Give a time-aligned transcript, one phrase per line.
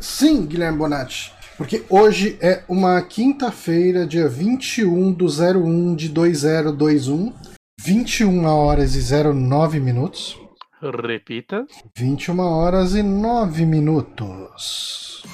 [0.00, 1.32] Sim, Guilherme Bonatti.
[1.56, 7.32] Porque hoje é uma quinta-feira, dia 21 do 01 de 2021,
[7.80, 10.38] 21 horas e 09 minutos.
[10.80, 11.66] Repita.
[11.96, 15.24] 21 horas e 9 minutos.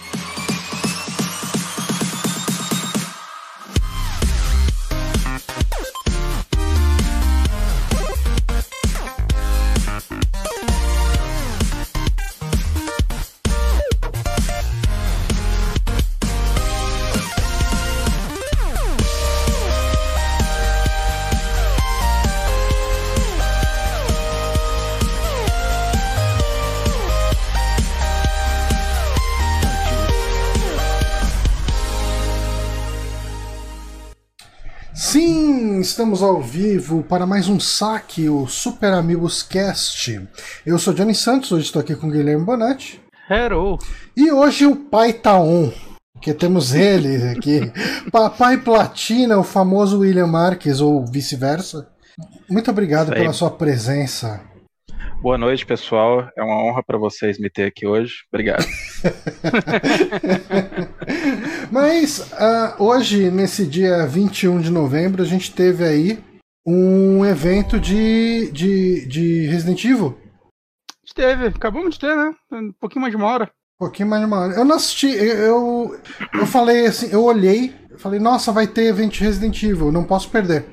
[36.05, 40.21] Estamos ao vivo para mais um saque, o Super Amigos Cast.
[40.67, 43.01] Eu sou Johnny Santos, hoje estou aqui com o Guilherme Bonatti.
[43.31, 43.79] Hello.
[44.15, 45.73] E hoje o pai tá on,
[46.13, 47.73] porque temos ele aqui.
[48.13, 51.89] Papai Platina, o famoso William Marques, ou vice-versa.
[52.51, 54.43] Muito obrigado pela sua presença.
[55.21, 56.29] Boa noite, pessoal.
[56.37, 58.25] É uma honra para vocês me ter aqui hoje.
[58.33, 58.65] Obrigado.
[61.73, 66.19] Mas ah, hoje, nesse dia 21 de novembro, a gente teve aí
[66.67, 70.19] um evento de, de, de Resident Evil.
[70.89, 72.35] A gente teve, acabamos de ter, né?
[72.53, 73.51] Um pouquinho mais de uma hora.
[73.81, 74.55] Um pouquinho mais de uma hora.
[74.55, 76.01] Eu não assisti, eu, eu,
[76.35, 80.31] eu falei assim, eu olhei, falei, nossa, vai ter evento de Resident Evil, não posso
[80.31, 80.67] perder.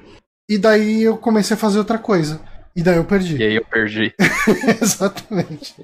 [0.50, 2.42] E daí eu comecei a fazer outra coisa.
[2.76, 3.36] E daí eu perdi.
[3.38, 4.14] E aí eu perdi.
[4.82, 5.76] Exatamente.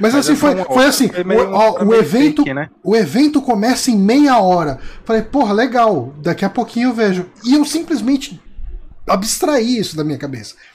[0.00, 2.68] Mas assim, foi, um- foi assim, foi meio- o, ó, o evento, fake, né?
[2.82, 4.78] o evento começa em meia hora.
[5.04, 7.26] Falei, porra, legal, daqui a pouquinho eu vejo.
[7.44, 8.40] E eu simplesmente
[9.06, 10.54] abstraí isso da minha cabeça.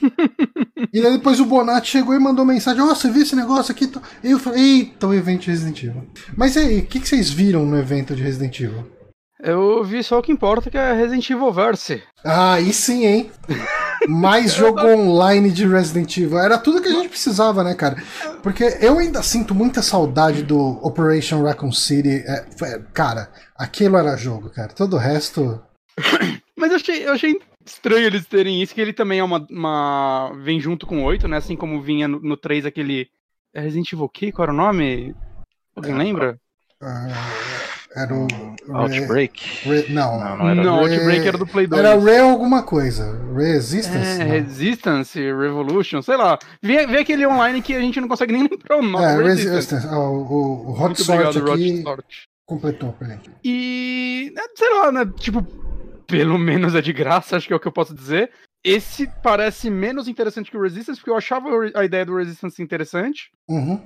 [0.92, 3.90] e daí depois o Bonatti chegou e mandou mensagem, ó, você viu esse negócio aqui?
[4.24, 6.06] E eu falei, eita, o evento de Resident Evil.
[6.36, 8.86] Mas aí, o que, que vocês viram no evento de Resident Evil?
[9.42, 12.02] Eu vi só o que importa, que é Resident Evil Verse.
[12.24, 13.30] Ah, aí sim, hein?
[14.06, 16.38] Mais jogo online de Resident Evil.
[16.38, 17.96] Era tudo que a gente precisava, né, cara?
[18.42, 22.22] Porque eu ainda sinto muita saudade do Operation Raccoon City.
[22.26, 24.68] É, foi- cara, aquilo era jogo, cara.
[24.74, 25.62] Todo o resto.
[26.56, 29.46] Mas eu achei, eu achei estranho eles terem isso, que ele também é uma.
[29.50, 31.38] uma- vem junto com o 8, né?
[31.38, 33.08] Assim como vinha no, no 3 aquele.
[33.54, 34.30] É Resident Evil o quê?
[34.30, 35.14] Qual era o nome?
[35.74, 36.38] Alguém lembra?
[36.82, 37.08] ah,
[37.94, 38.26] era o.
[38.68, 39.68] Outbreak.
[39.68, 40.62] Re- não, Não, não era.
[40.62, 41.82] Não, Re- Outbreak era do Play 2.
[41.84, 43.20] era Re alguma coisa.
[43.34, 44.20] Resistance?
[44.20, 44.26] É, não.
[44.30, 46.38] Resistance, Revolution, sei lá.
[46.62, 49.04] Vê, vê aquele online que a gente não consegue nem lembrar o nome.
[49.04, 49.54] É, Resistance.
[49.54, 49.86] Resistance.
[49.88, 52.06] Ah, o, o- o Hot Muito Sort obrigado, aqui Sort.
[52.46, 53.30] completou pra gente.
[53.44, 55.12] E, né, sei lá, né?
[55.18, 55.42] Tipo,
[56.06, 58.30] pelo menos é de graça, acho que é o que eu posso dizer.
[58.62, 63.30] Esse parece menos interessante que o Resistance, porque eu achava a ideia do Resistance interessante,
[63.48, 63.80] Uhum.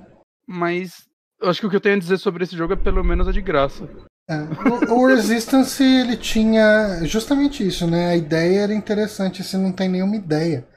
[0.45, 1.05] mas
[1.41, 3.27] eu acho que o que eu tenho a dizer sobre esse jogo é pelo menos
[3.27, 3.87] é de graça.
[4.29, 4.37] É,
[4.91, 8.09] o, o Resistance ele tinha justamente isso, né?
[8.09, 10.67] A ideia era interessante, você não tem nenhuma ideia.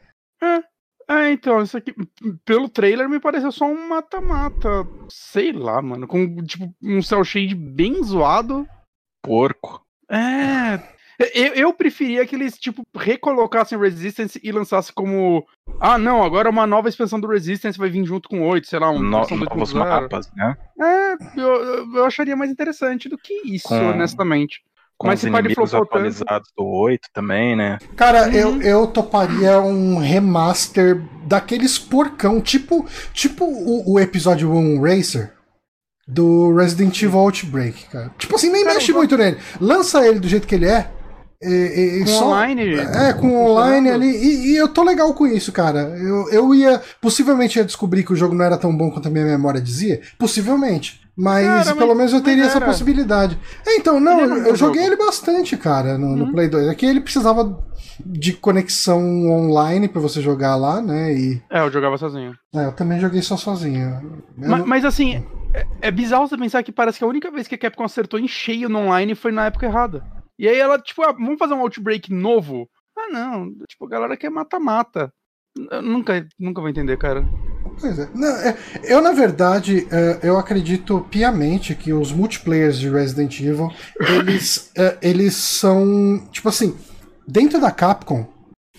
[1.10, 1.94] É, então, isso aqui,
[2.44, 4.68] pelo trailer, me pareceu só um mata-mata.
[5.08, 6.06] Sei lá, mano.
[6.06, 8.68] Com, tipo, um cel shade bem zoado.
[9.22, 9.82] Porco.
[10.10, 10.76] É.
[11.34, 15.44] Eu, eu preferia que eles, tipo, recolocassem Resistance e lançassem como.
[15.80, 18.90] Ah, não, agora uma nova expansão do Resistance vai vir junto com 8, sei lá,
[18.90, 19.74] um No- novos 2.0.
[19.78, 20.56] mapas, né?
[20.80, 24.62] É, eu, eu- acharia mais interessante do que isso, Com- honestamente.
[24.96, 27.78] Com Mas os inimigos flopou tanto- atualizados do 8 também, né?
[27.96, 28.32] Cara, Uhum.
[28.32, 35.32] eu, eu toparia um remaster daqueles porcão, tipo, tipo o, o episódio 1 Racer
[36.06, 38.10] do Resident Evil Outbreak, cara.
[38.18, 39.38] Tipo assim, nem Cara, mexe muito nele.
[39.60, 40.90] Lança ele do jeito que ele é.
[41.40, 42.74] E, e- Com só- online.
[42.74, 44.02] É, com online funcionando.
[44.02, 44.16] ali.
[44.16, 45.80] E, e eu tô legal com isso, cara.
[45.96, 46.80] Eu, eu ia.
[47.00, 50.00] Possivelmente ia descobrir que o jogo não era tão bom quanto a minha memória dizia.
[50.18, 51.00] Possivelmente.
[51.16, 53.38] Mas Cara, mas- pelo menos eu mas teria essa possibilidade.
[53.66, 54.94] É, então, não, eu, bom eu joguei jogo.
[54.94, 56.32] ele bastante, cara, no, no Uhum.
[56.32, 56.68] Play 2.
[56.68, 57.58] Aqui ele precisava
[58.06, 61.12] de conexão online pra você jogar lá, né?
[61.12, 62.32] E É, eu jogava sozinho.
[62.54, 64.00] é, eu também joguei só sozinho.
[64.40, 65.24] Eu Ma- não- Mas, assim,
[65.54, 68.18] é, é bizarro você pensar que parece que a única vez que a Capcom acertou
[68.20, 70.04] em cheio no online foi na época errada.
[70.38, 72.68] E aí ela, tipo, ah, vamos fazer um Outbreak novo?
[72.96, 73.52] Ah, não.
[73.68, 75.12] Tipo, a galera quer mata-mata.
[75.82, 77.26] Nunca, nunca vou entender, cara.
[77.80, 78.08] Pois é.
[78.14, 83.70] Não, é, eu, na verdade, é, eu acredito piamente que os multiplayers de Resident Evil,
[84.00, 86.18] eles, é, eles são.
[86.30, 86.76] Tipo assim,
[87.26, 88.26] dentro da Capcom.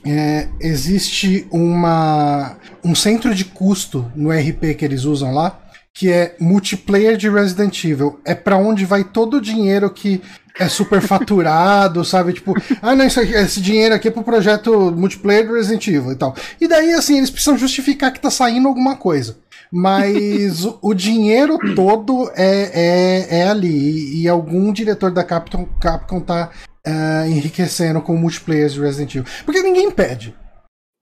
[0.05, 5.59] é, existe uma um centro de custo no RP que eles usam lá
[5.99, 10.21] que é multiplayer de Resident Evil é pra onde vai todo o dinheiro que
[10.57, 12.31] é superfaturado, sabe?
[12.31, 16.15] Tipo, ah, não, isso esse dinheiro aqui é pro projeto multiplayer do Resident Evil e
[16.15, 16.33] tal.
[16.61, 19.39] E daí, assim, eles precisam justificar que tá saindo alguma coisa.
[19.69, 23.67] Mas o, o dinheiro todo é, é, é ali.
[23.67, 26.49] E, e algum diretor da Capcom, Capcom tá
[26.87, 29.29] uh, enriquecendo com multiplayer de Resident Evil.
[29.43, 30.33] Porque ninguém pede.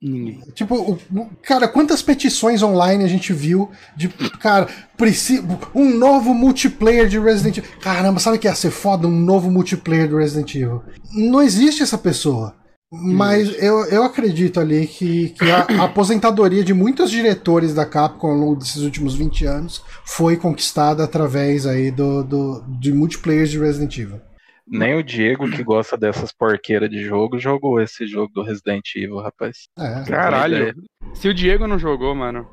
[0.00, 0.40] Ninguém.
[0.54, 4.08] Tipo, o- cara, quantas petições online a gente viu de,
[4.40, 5.42] cara, preci-
[5.74, 7.70] um novo multiplayer de Resident Evil.
[7.80, 9.08] Caramba, sabe o que ia ser foda?
[9.08, 10.82] Um novo multiplayer do Resident Evil.
[11.12, 12.54] Não existe essa pessoa.
[12.90, 18.28] Mas eu, eu acredito ali que, que a, a aposentadoria de muitos diretores da Capcom
[18.28, 23.58] ao longo desses últimos 20 anos foi conquistada através aí do, do, de multiplayers de
[23.58, 24.20] Resident Evil.
[24.70, 29.18] Nem o Diego, que gosta dessas porqueiras de jogo, jogou esse jogo do Resident Evil,
[29.18, 29.68] rapaz.
[29.78, 30.04] É.
[30.08, 30.74] Caralho.
[31.14, 32.48] Se o Diego não jogou, mano.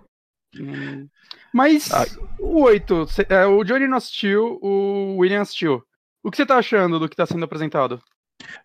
[0.57, 1.07] Hum.
[1.53, 2.05] Mas Ah.
[2.39, 5.83] o 8, cê- é, o Johnny não assistiu, o William assistiu.
[6.23, 8.01] O que você tá achando do que tá sendo apresentado?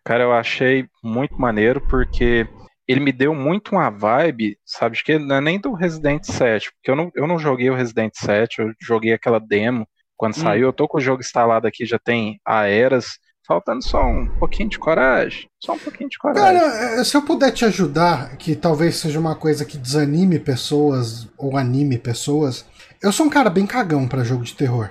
[0.04, 2.48] Cara, eu achei muito maneiro porque
[2.88, 6.72] ele me deu muito uma vibe, sabe, de que não é nem do Resident 7,
[6.72, 9.86] porque eu não, eu não joguei o Resident 7, eu joguei aquela demo
[10.16, 10.40] quando Hum.
[10.42, 13.18] saiu, eu tô com o jogo instalado aqui, já tem a eras,
[13.50, 16.60] faltando só um pouquinho de coragem, só um pouquinho de coragem.
[16.60, 21.26] Cara, eh, se eu puder te ajudar, que talvez seja uma coisa que desanime pessoas
[21.36, 22.64] ou anime pessoas,
[23.02, 24.90] eu sou um cara bem cagão pra jogo de terror.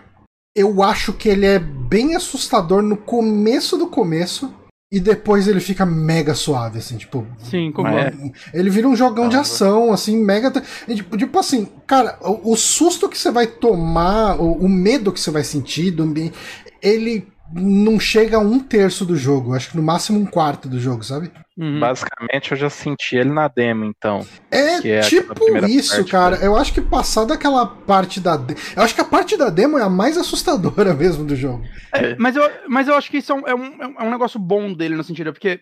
[0.54, 4.54] Eu acho que ele é bem assustador no começo do começo
[4.92, 7.26] e depois ele fica mega suave, assim, tipo.
[7.38, 8.12] Sim, como é.
[8.54, 10.52] Ele vira um jogão de Ah, ação, assim, mega.
[10.86, 15.20] Tipo, tipo assim, cara, o, o susto que você vai tomar, o, o medo que
[15.22, 16.38] você vai sentir do ambiente,
[16.82, 20.80] ele não chega a um terço do jogo, acho que no máximo um quarto do
[20.80, 21.32] jogo, sabe?
[21.58, 21.80] Uhum.
[21.80, 24.26] Basicamente eu já senti ele na demo, então.
[24.50, 25.34] É Que é tipo
[25.68, 26.38] isso, parte, cara.
[26.38, 26.46] né?
[26.48, 28.38] Eu acho que passar daquela parte da.
[28.38, 31.64] de- Eu acho que a parte da demo é a mais assustadora mesmo do jogo.
[31.94, 34.40] É, mas, eu, mas eu acho que isso é um, é um, é um negócio
[34.40, 35.60] bom dele no sentido, porque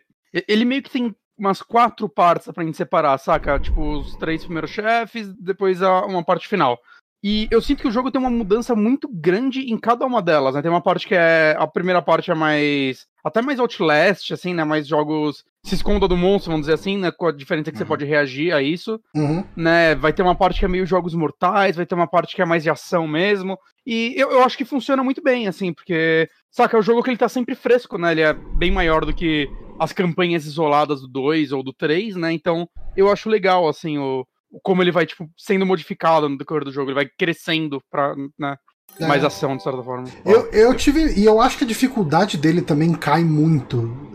[0.47, 3.59] ele meio que tem umas quatro partes pra gente separar, saca?
[3.59, 6.77] Tipo, os três primeiros chefes, depois a, uma parte final.
[7.23, 10.53] E eu sinto que o jogo tem uma mudança muito grande em cada uma delas,
[10.53, 10.61] né?
[10.61, 11.55] Tem uma parte que é.
[11.57, 13.07] A primeira parte é mais.
[13.25, 14.63] Até mais Outlast, assim, né?
[14.63, 15.43] Mais jogos.
[15.63, 17.11] Se esconda do monstro, vamos dizer assim, né?
[17.11, 17.89] Com a diferença que você Uhum.
[17.89, 19.43] pode reagir a isso Uhum.
[19.55, 19.95] né?
[19.95, 22.45] Vai ter uma parte que é meio jogos mortais, vai ter uma parte que é
[22.45, 23.57] mais de ação mesmo.
[23.85, 26.29] E eu, eu acho que funciona muito bem, assim, porque.
[26.51, 28.11] Saca, é o jogo que ele tá sempre fresco, né?
[28.11, 29.49] Ele é bem maior do que
[29.79, 32.31] as campanhas isoladas do 2 ou do 3, né?
[32.31, 34.25] Então, eu acho legal, assim, o
[34.63, 36.89] como ele vai, tipo, sendo modificado no decorrer do jogo.
[36.89, 38.57] Ele vai crescendo pra né,
[39.01, 39.27] mais É.
[39.27, 40.07] ação, de certa forma.
[40.25, 41.19] Eu, eu tive.
[41.19, 44.07] E eu acho que a dificuldade dele também cai muito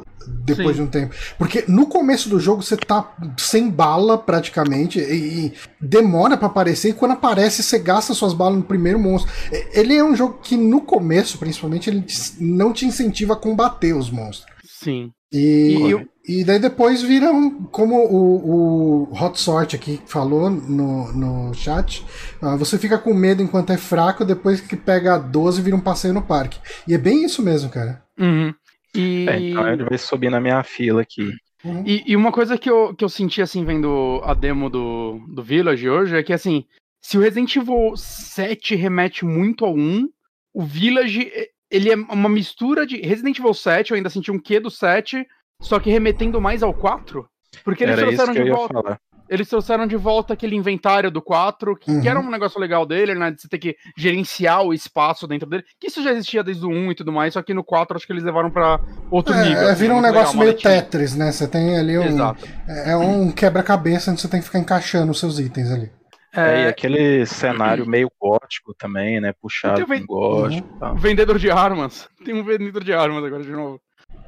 [0.45, 0.83] depois Sim.
[0.83, 1.15] de um tempo.
[1.39, 6.91] Porque no começo do jogo você tá sem bala praticamente e, e demora pra aparecer.
[6.91, 9.33] E quando aparece, você gasta suas balas no primeiro monstro.
[9.73, 12.05] Ele é um jogo que no começo, principalmente, ele
[12.41, 14.52] não te incentiva a combater os monstros.
[14.83, 15.13] Sim.
[15.33, 20.51] E, E eu- e daí depois vira um, como o, o Hot Sort aqui falou
[20.51, 22.05] no, no chat,
[22.41, 25.81] ah, você fica com medo enquanto é fraco, depois que pega a 12 vira um
[25.81, 26.59] passeio no parque.
[26.87, 28.03] E é bem isso mesmo, cara.
[28.19, 28.53] Uhum.
[28.95, 29.27] E...
[29.29, 31.33] É, então ele vai subir na minha fila aqui.
[31.65, 31.83] Uhum.
[31.87, 35.43] E, e uma coisa que eu, que eu senti, assim, vendo a demo do, do
[35.43, 36.65] Village hoje, é que, assim,
[37.01, 40.09] se o Resident Evil 7 remete muito ao 1,
[40.55, 41.31] o Village,
[41.73, 45.27] ele é uma mistura de Resident Evil 7, eu ainda senti um quê do 7,
[45.61, 47.27] só que remetendo mais ao 4.
[47.65, 48.75] Porque eles Era trouxeram de volta.
[48.75, 48.99] falar.
[49.29, 52.27] Eles trouxeram de volta aquele inventário do 4, que, que era Uhum.
[52.27, 53.31] um negócio legal dele, né?
[53.31, 55.65] De você ter que gerenciar o espaço dentro dele.
[55.81, 58.07] Que isso já existia desde o 1 e tudo mais, só que no 4 acho
[58.07, 58.79] que eles levaram pra
[59.11, 59.63] outro nível.
[59.63, 60.59] É, é, assim, vira um negócio legal, meio.
[60.59, 61.33] Tetris, né?
[61.33, 62.03] Você tem ali um.
[62.05, 62.47] Exato.
[62.85, 65.91] É um quebra-cabeça onde você tem que ficar encaixando os seus itens ali.
[66.35, 69.33] É, e É, aquele cenário meio gótico também, né?
[69.41, 70.97] Puxado Então com gótico e tal.
[70.97, 72.09] Vendedor de armas.
[72.25, 73.81] Tem um vendedor de armas agora de novo.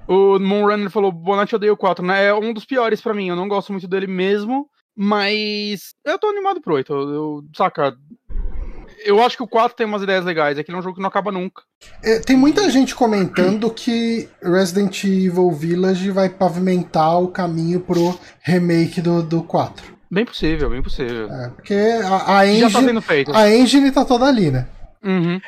[0.07, 2.27] O Moonrunner falou: Bonatti odeia o 4, né?
[2.27, 3.29] É um dos piores pra mim.
[3.29, 6.93] Eu não gosto muito dele mesmo, mas eu tô animado pro 8.
[6.93, 7.95] Eu, eu- saca?
[9.05, 10.59] Eu acho que o 4 tem umas ideias legais.
[10.59, 11.63] Aquele é um jogo que não acaba nunca.
[12.03, 19.01] É, tem muita gente comentando que Resident Evil Village vai pavimentar o caminho pro remake
[19.03, 19.94] do, do 4.
[20.15, 21.29] Bem possível, bem possível.
[21.29, 23.33] É, porque a, a, Já tá engine, sendo feito.
[23.35, 24.69] a engine tá toda ali, né?
[25.03, 25.41] Uhum.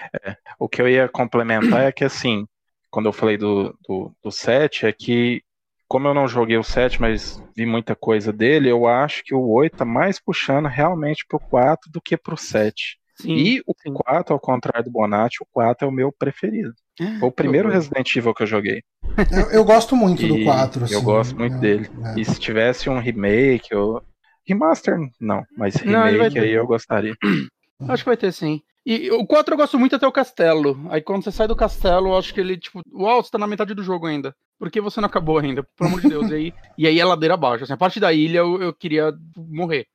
[0.58, 2.44] O que eu ia complementar é que, assim,
[2.90, 5.40] quando eu falei do, do, do 7, é que,
[5.87, 9.49] como eu não joguei o 7, mas vi muita coisa dele, eu acho que o
[9.49, 12.99] 8 tá mais puxando realmente pro 4 do que pro 7.
[13.20, 13.35] Sim.
[13.35, 13.94] E o sim.
[13.94, 16.75] 4, ao contrário do Bonatti, o 4 é o meu preferido.
[17.20, 17.70] Foi o primeiro.
[17.70, 18.82] Resident Evil que eu joguei.
[19.30, 20.80] Eu, eu gosto muito do E 4.
[20.80, 21.90] eu assim, gosto muito é, dele.
[22.04, 22.20] é.
[22.20, 24.02] E se tivesse um remake, ou.
[24.46, 26.40] Remaster, não, mas Não, remake ter.
[26.40, 27.14] aí eu gostaria.
[27.88, 28.62] Acho que vai ter sim.
[28.86, 30.86] E o 4 eu gosto muito até o castelo.
[30.90, 33.46] Aí quando você sai do castelo, eu acho que ele, tipo, uau, você tá na
[33.46, 34.32] metade do jogo ainda.
[34.58, 35.66] Por que você não acabou ainda?
[35.76, 36.30] Pelo amor de Deus.
[36.30, 37.64] e, aí, e aí é ladeira abaixo.
[37.64, 39.86] Assim, a parte da ilha eu, eu queria morrer.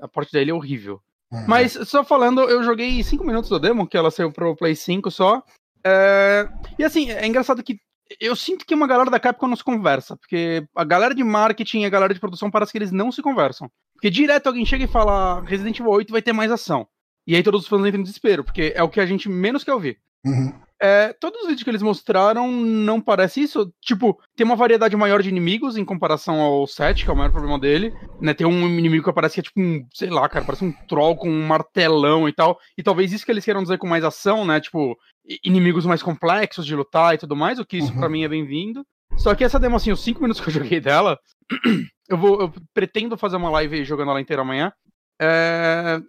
[0.00, 1.00] A parte da ilha é horrível.
[1.32, 1.44] Uhum.
[1.46, 5.10] Mas só falando, eu joguei 5 minutos da demo, que ela saiu pro Play 5
[5.12, 5.40] só.
[5.86, 7.78] É, E assim, é engraçado que
[8.18, 11.80] eu sinto que uma galera da Capcom não se conversa, porque a galera de marketing
[11.80, 13.70] e a galera de produção parece que eles não se conversam.
[13.94, 16.88] Porque direto alguém chega e fala Resident Evil 8 vai ter mais ação.
[17.26, 19.62] E aí todos os fãs entram em desespero, porque é o que a gente menos
[19.62, 19.98] quer ouvir.
[20.24, 20.52] Uhum.
[20.82, 23.70] É, todos os vídeos que eles mostraram não parece isso.
[23.82, 27.30] Tipo, tem uma variedade maior de inimigos em comparação ao 7, que é o maior
[27.30, 27.92] problema dele.
[28.18, 28.32] Né?
[28.32, 31.16] Tem um inimigo que parece que é tipo um, sei lá, cara, parece um troll
[31.16, 32.58] com um martelão e tal.
[32.78, 34.58] E talvez isso que eles queiram dizer com mais ação, né?
[34.58, 34.96] Tipo,
[35.44, 37.98] inimigos mais complexos de lutar e tudo mais, o que isso Uhum.
[37.98, 38.84] pra mim é bem-vindo.
[39.16, 41.18] Só que essa demo, assim, os 5 minutos que eu joguei dela,
[42.08, 42.40] eu vou.
[42.40, 44.72] Eu pretendo fazer uma live jogando ela inteira amanhã.
[45.20, 46.00] É,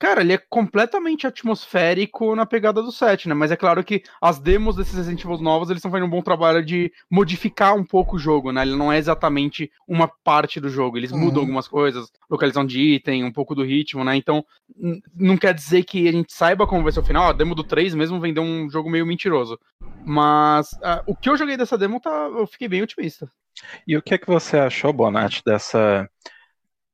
[0.00, 3.34] Cara, ele é completamente atmosférico na pegada do set, né?
[3.34, 6.22] Mas é claro que as demos desses Resident Evil novos, eles estão fazendo um bom
[6.22, 8.62] trabalho de modificar um pouco o jogo, né?
[8.62, 10.96] Ele não é exatamente uma parte do jogo.
[10.96, 11.18] Eles Uhum.
[11.18, 14.16] mudam algumas coisas, localização de item, um pouco do ritmo, né?
[14.16, 14.42] Então,
[15.14, 17.28] não quer dizer que a gente saiba como vai ser o final.
[17.28, 19.60] A demo do 3 mesmo vendeu um jogo meio mentiroso.
[20.02, 23.30] Mas ah, o que eu joguei dessa demo, tá, eu fiquei bem otimista.
[23.86, 26.08] E o que é que você achou, Bonatti, dessa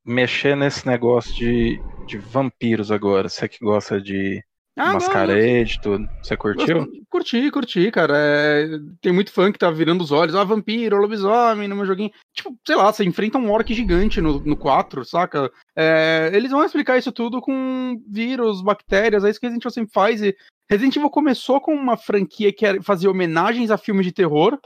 [0.07, 3.29] mexer nesse negócio de, de vampiros agora?
[3.29, 4.43] Você que gosta de
[4.79, 6.87] Ah, mascarade tudo, você curtiu?
[7.11, 8.15] Curti, curti, cara.
[8.17, 8.69] É,
[9.01, 10.35] Tem muito fã que tá virando os olhos.
[10.35, 12.11] Ah, vampiro, lobisomem no meu joguinho.
[12.35, 15.51] Tipo, sei lá, você enfrenta um orc gigante no, no 4, saca?
[15.77, 19.93] É, Eles vão explicar isso tudo com vírus, bactérias, é isso que Resident Evil sempre
[19.93, 20.23] faz.
[20.23, 20.37] E
[20.71, 24.59] Resident Evil começou com uma franquia que era- fazia homenagens a filmes de terror.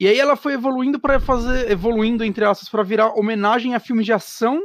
[0.00, 1.70] E aí ela foi evoluindo para fazer.
[1.70, 4.60] evoluindo, entre aspas, pra virar homenagem a filmes de ação.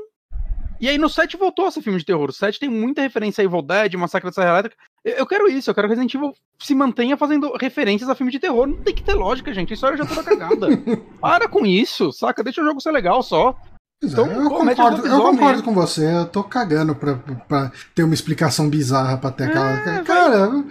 [0.83, 2.29] E aí no 7 voltou a ser filme de terror.
[2.29, 4.75] O 7 tem muita referência a Evil Dead, Massacre da Serra Elétrica.
[5.05, 8.29] Eu eu quero isso, eu quero que Resident Evil se mantenha fazendo referências a filme
[8.33, 8.67] de terror.
[8.67, 9.71] Não tem que ter lógica, gente.
[9.71, 10.67] A história já toda cagada.
[11.21, 12.43] Para com isso, saca?
[12.43, 13.55] Deixa o jogo ser legal só.
[14.01, 15.63] Pois é, Então, eu, pô, concordo, eu concordo aí.
[15.63, 17.15] com você, eu tô cagando pra,
[17.47, 19.99] pra ter uma explicação bizarra pra ter aquela.
[19.99, 20.65] É, cara,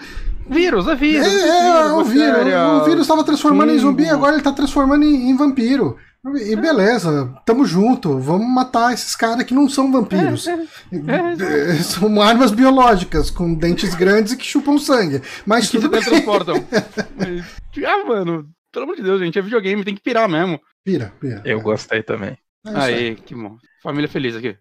[0.47, 1.27] Vírus, é vírus.
[1.27, 2.53] é, é, o vírus.
[2.83, 5.97] O vírus tava transformando em zumbi, agora ele tá transformando em, em vampiro.
[6.25, 10.47] E beleza, tamo junto, vamos matar esses caras que não são vampiros.
[10.47, 10.55] é,
[10.93, 15.21] É, São armas biológicas, com dentes grandes e que chupam sangue.
[15.45, 16.01] Mas Que se tudo bem.
[16.01, 16.65] teletransportam.
[17.85, 19.37] ah, mano, pelo amor de Deus, gente.
[19.37, 20.61] É videogame, tem que pirar mesmo.
[20.85, 21.43] Pira, pira.
[21.45, 22.39] Eu gostei também.
[22.65, 22.95] É aí.
[22.95, 23.57] Aí, que bom.
[23.83, 24.57] Família feliz aqui.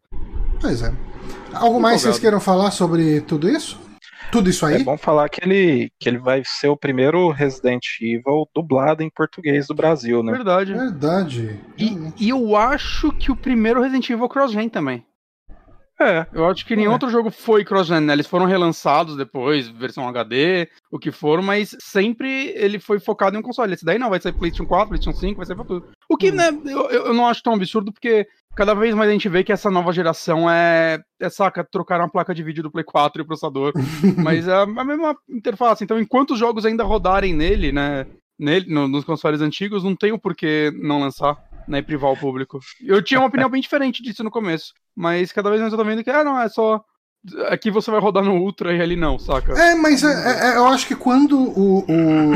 [0.59, 0.91] Pois é.
[1.53, 3.79] Algo mais vocês queiram falar sobre tudo isso?
[4.31, 4.75] Tudo isso aí?
[4.75, 9.09] É bom falar que ele, que ele vai ser o primeiro Resident Evil dublado em
[9.09, 10.31] português do Brasil, né?
[10.31, 10.73] Verdade.
[10.73, 11.59] Verdade.
[11.77, 15.05] E, e eu acho que o primeiro Resident Evil é cross-gen também.
[16.01, 16.93] É, Eu acho que nenhum É.
[16.93, 18.13] outro jogo foi cross-gen, né?
[18.13, 23.39] Eles foram relançados depois, versão HD, o que for, mas sempre ele foi focado em
[23.39, 23.73] um console.
[23.73, 25.87] Esse daí não, vai ser PlayStation 4, PlayStation 5, vai ser pra tudo.
[26.09, 26.35] O que, Hum.
[26.35, 29.51] né, eu, eu não acho tão absurdo, porque cada vez mais a gente vê que
[29.51, 33.23] essa nova geração é, é saca, trocar uma placa de vídeo do Play 4 e
[33.23, 33.71] o processador.
[34.17, 35.83] mas é a mesma interface.
[35.83, 38.07] Então, enquanto os jogos ainda rodarem nele, né,
[38.39, 41.37] nele, no- nos consoles antigos, não tem o porquê não lançar.
[41.67, 42.59] Né, privar o público.
[42.85, 45.85] Eu tinha uma opinião bem diferente disso no começo, mas cada vez mais eu tô
[45.85, 46.81] vendo que, ah, não, é só.
[47.49, 49.53] Aqui você vai rodar no Ultra e ali não, saca?
[49.53, 51.85] É, mas é- é- eu acho que quando o-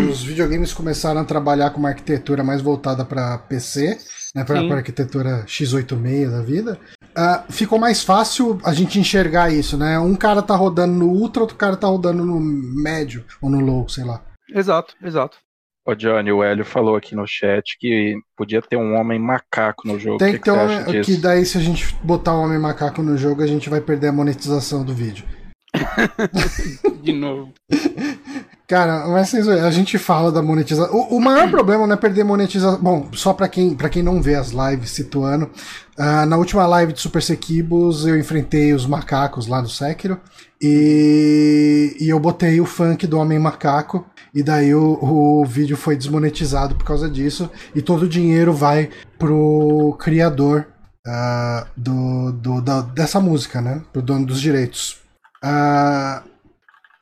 [0.09, 3.97] os videogames começaram a trabalhar com uma arquitetura mais voltada para PC,
[4.35, 6.79] né, para arquitetura x86 da vida,
[7.15, 9.97] ah, ficou mais fácil a gente enxergar isso, né?
[9.97, 13.89] Um cara tá rodando no Ultra, outro cara tá rodando no médio ou no low,
[13.89, 14.21] sei lá.
[14.53, 15.37] Exato, exato.
[15.85, 19.99] O Johnny, o Hélio falou aqui no chat que podia ter um homem macaco no
[19.99, 20.17] jogo.
[20.17, 21.11] Tem o que que, ter um homem, disso?
[21.11, 24.07] que daí se a gente botar o homem macaco no jogo, a gente vai perder
[24.07, 25.25] a monetização do vídeo.
[27.03, 27.53] De novo.
[28.67, 30.91] Cara, mas a gente fala da monetização.
[30.95, 32.81] O, o maior problema não é perder monetização.
[32.81, 35.49] Bom, só pra quem, pra quem não vê as lives situando,
[35.97, 40.19] ah, na última live de Super Sequibus eu enfrentei os macacos lá do Sekiro
[40.59, 44.03] e, e eu botei o funk do Homem Macaco
[44.33, 48.89] e daí o, o vídeo foi desmonetizado por causa disso e todo o dinheiro vai
[49.19, 50.67] pro criador
[51.07, 53.81] ah, do, do- da- dessa música, né?
[53.93, 54.97] Pro dono dos direitos.
[55.43, 56.23] Ah,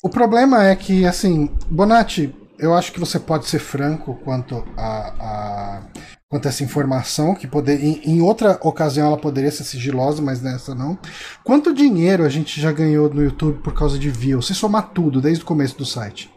[0.04, 5.14] o problema é que, assim, Bonatti, eu acho que você pode ser franco quanto a,
[5.20, 5.82] a-
[6.30, 10.42] quanto a essa informação, que poder, em, em outra ocasião ela poderia ser sigilosa, mas
[10.42, 10.98] nessa não.
[11.44, 14.48] Quanto dinheiro a gente já ganhou no YouTube por causa de views?
[14.48, 16.30] Se somar tudo, desde o começo do site.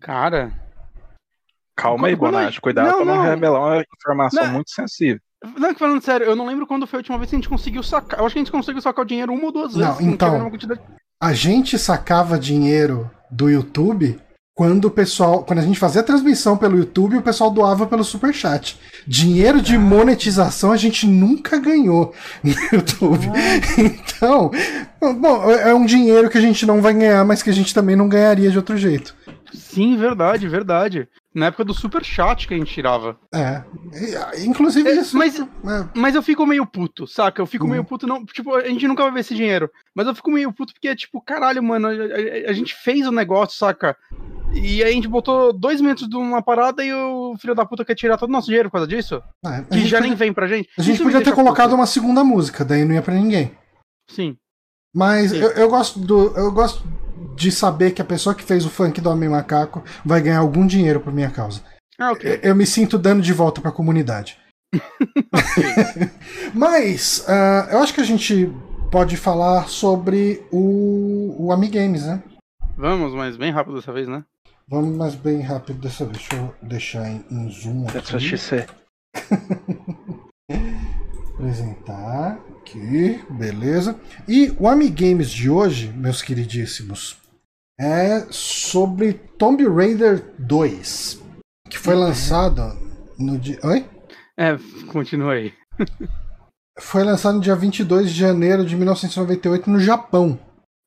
[0.00, 0.52] Cara.
[1.76, 2.60] Calma aí, Bonatti.
[2.60, 3.22] Cuidado Não, pra não, não.
[3.22, 4.52] revelar uma informação Não.
[4.54, 5.20] muito sensível.
[5.56, 7.48] Não, que falando sério, eu não lembro quando foi a última vez que a gente
[7.48, 8.18] conseguiu sacar.
[8.18, 9.88] Eu acho que a gente conseguiu sacar o dinheiro uma ou duas vezes.
[10.00, 10.50] Não, então.
[11.20, 14.20] A gente sacava dinheiro do YouTube
[14.54, 18.04] quando o pessoal, quando a gente fazia a transmissão pelo YouTube, o pessoal doava pelo
[18.04, 18.78] Superchat.
[19.04, 23.28] Dinheiro de monetização a gente nunca ganhou no YouTube.
[23.78, 24.50] Então,
[25.00, 27.96] bom, é um dinheiro que a gente não vai ganhar, mas que a gente também
[27.96, 29.12] não ganharia de outro jeito.
[29.52, 31.08] Sim, verdade, verdade.
[31.34, 33.18] Na época do super chat que a gente tirava.
[33.34, 33.62] É.
[34.44, 35.16] Inclusive É, isso.
[35.16, 35.46] mas- é,
[35.94, 37.40] Mas eu fico meio puto, saca?
[37.40, 37.70] Eu fico Uhum.
[37.70, 38.24] meio puto, não.
[38.24, 39.70] Tipo, a gente nunca vai ver esse dinheiro.
[39.94, 43.12] Mas eu fico meio puto porque, tipo, caralho, mano, a, a- a gente fez o
[43.12, 43.96] negócio, saca?
[44.52, 47.84] E aí a gente botou dois minutos de uma parada e o filho da puta
[47.84, 49.22] quer tirar todo o nosso dinheiro por causa disso?
[49.44, 50.68] é, Que já podia- nem vem pra gente.
[50.78, 53.52] A gente Isso podia ter colocado uma segunda música, daí não ia pra ninguém.
[54.10, 54.36] Sim.
[54.94, 55.36] Mas Sim.
[55.38, 56.34] eu, eu gosto do.
[56.36, 56.82] Eu gosto
[57.38, 60.66] de saber que a pessoa que fez o funk do Homem Macaco vai ganhar algum
[60.66, 61.62] dinheiro por minha causa.
[61.98, 62.40] Ah, ok.
[62.42, 64.38] Eu me sinto dando de volta pra comunidade.
[66.54, 68.52] Mas ah, eu acho que a gente
[68.90, 72.22] pode falar sobre o, o Amigames, né?
[72.76, 74.24] Vamos, mas bem rápido dessa vez, né?
[74.68, 76.18] Vamos mais bem rápido dessa vez.
[76.18, 78.28] Deixa eu deixar em, em zoom That's what aqui.
[78.28, 78.68] she said.
[81.34, 83.98] Apresentar aqui, beleza.
[84.28, 87.16] E o Amigames de hoje, meus queridíssimos,
[87.80, 91.22] é sobre Tomb Raider 2,
[91.70, 92.76] que foi lançado
[93.18, 93.58] no dia.
[93.64, 93.84] Oi?
[94.38, 94.56] É,
[94.88, 95.52] continua aí.
[96.80, 100.38] Foi lançado no dia 22 de janeiro de 1998 no Japão.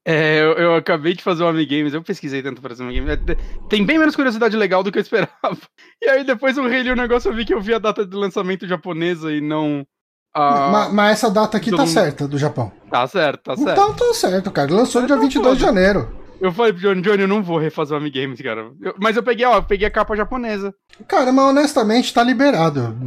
[0.07, 3.11] É, eu, eu acabei de fazer o Amigames, eu pesquisei tanto para esse Amigames.
[3.11, 3.35] É,
[3.69, 5.29] Tem bem menos curiosidade legal do que eu esperava.
[6.03, 8.15] E aí depois eu reli o negócio, eu vi que eu vi a data de
[8.15, 9.85] lançamento japonesa e não.
[10.33, 12.71] a- Ma- Mas, essa data aqui todo tá certa, do Japão.
[12.89, 13.71] Tá certo, tá certo.
[13.71, 14.73] Então tá certo, cara.
[14.73, 16.20] Lançou no dia Então 22 de janeiro.
[16.41, 18.71] Eu falei pro Johnny, Johnny, eu não vou refazer o Amigames, cara.
[18.81, 20.73] Eu- mas eu peguei, ó, eu peguei a capa japonesa.
[21.07, 22.97] Cara, mas honestamente tá liberado.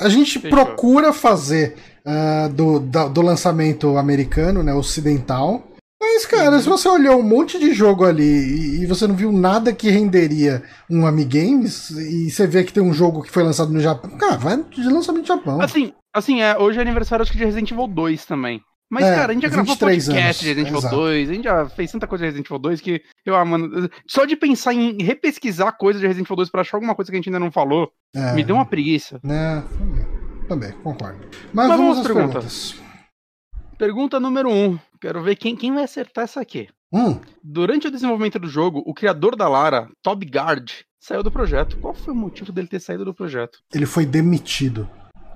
[0.00, 0.50] A gente Fechou.
[0.50, 5.62] procura fazer ah, do, da- do lançamento americano, né, ocidental.
[6.00, 6.60] Mas, cara, Uhum.
[6.60, 9.88] se você olhou um monte de jogo ali e, e você não viu nada que
[9.88, 14.10] renderia um Amigames, e você vê que tem um jogo que foi lançado no Japão,
[14.18, 15.60] cara, vai de lançamento no Japão.
[15.62, 18.60] Assim, assim, é, hoje é aniversário acho que de Resident Evil 2 também.
[18.92, 20.96] Mas, É, cara, a gente já gravou 23 podcast anos, de Resident Evil exato.
[20.96, 23.88] 2, a gente já fez tanta coisa de Resident Evil 2 que eu, ah, mano,
[24.06, 27.16] só de pensar em repesquisar coisa de Resident Evil 2 pra achar alguma coisa que
[27.16, 29.18] a gente ainda não falou, É, me deu uma preguiça.
[29.24, 30.06] Né, também,
[30.46, 31.20] também, concordo.
[31.54, 32.74] Mas, Mas vamos vamos às às perguntas.
[33.78, 34.52] Pergunta número 1.
[34.72, 34.78] Um.
[35.00, 36.68] Quero ver quem, quem vai acertar essa aqui.
[36.92, 41.78] Hum, Durante o desenvolvimento do jogo, o criador da Lara, Toby Gard, saiu do projeto.
[41.78, 43.58] Qual foi o motivo dele ter saído do projeto?
[43.74, 44.86] ele foi demitido.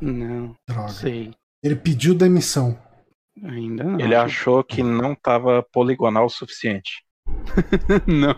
[0.01, 0.89] Não, Droga.
[0.91, 1.33] sei.
[1.65, 2.79] Ele pediu demissão.
[3.45, 4.01] Ainda não.
[4.01, 7.05] Ele achou que não tava poligonal o suficiente.
[8.07, 8.37] não.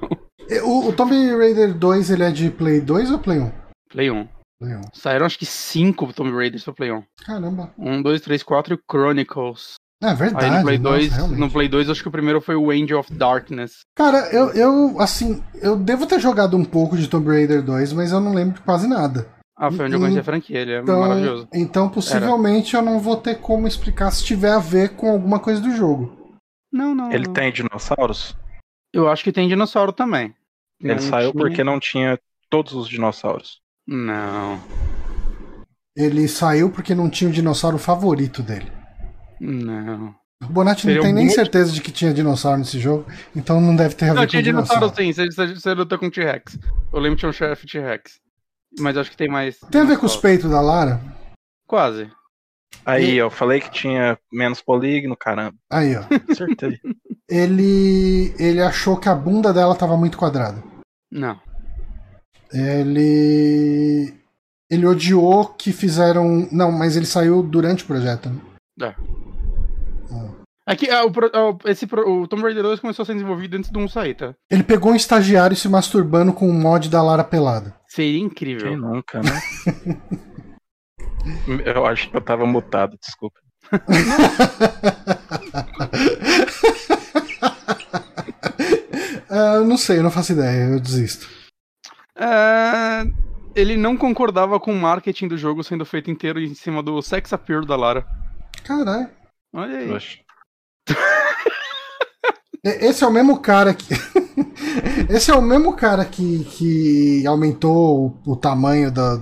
[0.65, 3.53] O, o Tomb Raider 2, ele é de Play 2 ou Play 1?
[3.91, 4.29] Play 1.
[4.59, 4.81] Play 1.
[4.93, 7.03] Saíram acho que 5 Tomb Raiders pro Play 1.
[7.25, 7.73] Caramba.
[7.79, 9.75] 1, 2, 3, 4 e Chronicles.
[10.03, 10.45] É verdade.
[10.45, 11.41] Aí no Play, nossa, 2, realmente.
[11.41, 13.81] no Play 2, acho que o primeiro foi o Angel of Darkness.
[13.97, 18.13] Cara, eu, eu, assim, eu devo ter jogado um pouco de Tomb Raider 2, mas
[18.13, 19.29] eu não lembro de quase nada.
[19.61, 21.49] Ah, foi onde eu conheci a franquia, ele é Então, maravilhoso.
[21.53, 25.61] então possivelmente eu não vou ter como explicar se tiver a ver com alguma coisa
[25.61, 26.17] do jogo.
[26.73, 27.11] Não, não.
[27.11, 27.33] Ele não.
[27.33, 28.37] tem dinossauros?
[28.93, 30.33] Eu acho que tem dinossauro também.
[30.81, 32.19] Ele Não saiu tinha- porque não tinha
[32.49, 33.61] todos os dinossauros.
[33.87, 34.61] Não,
[35.97, 38.71] Ele saiu porque não tinha o dinossauro favorito dele.
[39.41, 40.15] não.
[40.41, 43.05] O Bonatti não Seria tem um nem muito- certeza de que tinha dinossauro nesse jogo,
[43.35, 44.83] então não deve ter a ver Não, com tinha dinossauro.
[44.93, 46.57] dinossauro sim, você, você, você luta com T-Rex.
[46.93, 48.21] Eu lembro que tinha um chefe T-Rex.
[48.79, 49.59] Mas acho que tem mais.
[49.71, 51.01] Tem a ver com os peitos da Lara?
[51.67, 52.11] Quase.
[52.85, 55.55] Aí, eu falei que tinha menos polígono, caramba.
[55.71, 56.03] Aí, ó.
[56.31, 56.81] Acertei.
[57.29, 60.63] ele, ele achou que a bunda dela tava muito quadrada.
[61.11, 61.39] Não.
[62.53, 64.15] Ele.
[64.71, 66.49] Ele odiou que fizeram.
[66.53, 68.29] Não, mas ele saiu durante o projeto.
[68.31, 68.41] né?
[68.81, 68.95] Aqui,
[70.13, 70.31] ah,
[71.07, 73.71] o, pro- ah, o- esse, pro- o Tomb Raider 2 começou a ser desenvolvido antes
[73.71, 74.35] do 1 sair, tá?
[74.51, 77.75] Ele pegou um estagiário se masturbando com um mod da Lara pelada.
[77.87, 78.77] Seria Quem incrível.
[78.77, 79.41] nunca, né?
[81.65, 83.39] eu acho que eu tava mutado, desculpa.
[89.31, 91.29] Eu não sei, eu não faço ideia, eu desisto.
[92.17, 93.03] É,
[93.55, 97.33] ele não concordava com o marketing do jogo sendo feito inteiro em cima do sex
[97.33, 98.07] appeal da Lara.
[98.65, 99.09] Caralho.
[99.53, 99.93] Olha aí.
[99.93, 100.19] Oxe.
[102.65, 103.87] E- Esse é o mesmo cara que.
[105.09, 109.17] Esse é o mesmo cara que, que aumentou o, o tamanho da,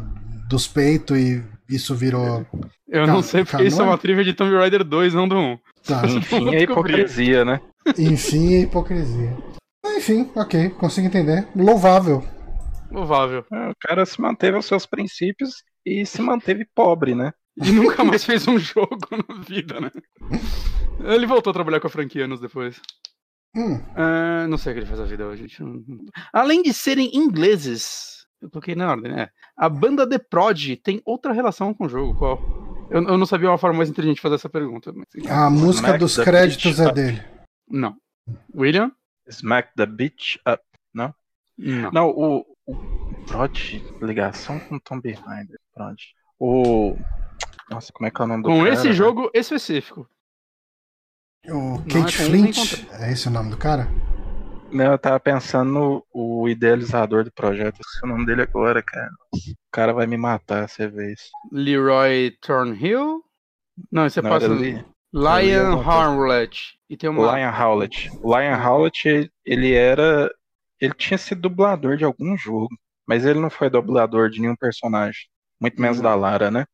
[0.49, 2.47] dos peitos e isso virou.
[2.89, 3.91] Eu não sei porque isso é canônico?
[3.93, 5.59] uma trivia de Tomb Raider 2, não do 1.
[5.87, 6.03] Tá.
[6.07, 7.61] Enfim, é hipocrisia, né?
[7.99, 9.37] Enfim, é hipocrisia.
[9.97, 11.47] Enfim, ok, consigo entender.
[11.55, 12.25] Louvável.
[12.91, 13.45] Louvável.
[13.53, 17.33] É, O cara se manteve aos seus princípios e se manteve pobre, né?
[17.63, 19.91] E nunca mais fez um jogo na vida, né?
[21.01, 22.81] Ele voltou a trabalhar com a franquia anos depois.
[23.55, 25.43] Hum, Ah, não sei o que ele faz a vida hoje.
[25.43, 25.63] gente.
[25.63, 29.29] Não- não- Além de serem ingleses, eu coloquei na ordem, né?
[29.57, 32.15] A banda The Prod tem outra relação com o jogo.
[32.19, 32.39] Qual?
[32.91, 34.93] Eu, eu não sabia uma forma mais inteligente de fazer essa pergunta.
[34.93, 36.95] mas- a música Smack dos the créditos bitch é up.
[36.95, 37.25] dele.
[37.69, 37.97] Não.
[38.55, 38.93] William?
[39.29, 40.63] Smack the bitch up.
[40.93, 41.15] Não.
[41.93, 42.75] Não, o, o
[43.27, 45.97] Prod, ligação com Tomb Raider, Prod.
[46.39, 46.97] O.
[47.71, 50.09] Nossa, como é que é o nome do Com cara, esse jogo específico.
[51.49, 53.89] O é Kate um Flint, é esse o nome do cara?
[54.73, 57.79] Não, eu tava pensando no o idealizador do projeto.
[58.03, 59.11] O nome dele agora, cara.
[59.33, 61.31] O cara vai me matar, você vê isso.
[61.53, 63.23] Leroy Thornhill?
[63.93, 64.85] Não, esse é Não, passa ali.
[65.13, 65.91] Lion coisa.
[65.91, 66.77] Harlett.
[66.91, 67.37] E tem uma.
[67.39, 68.11] Lion Howlett.
[68.23, 70.29] O Lion Howlett, ele era.
[70.81, 72.69] Ele tinha sido dublador de algum jogo.
[73.07, 75.23] Mas ele não foi dublador de nenhum personagem.
[75.61, 76.03] Muito menos Uhum.
[76.03, 76.67] da Lara, né?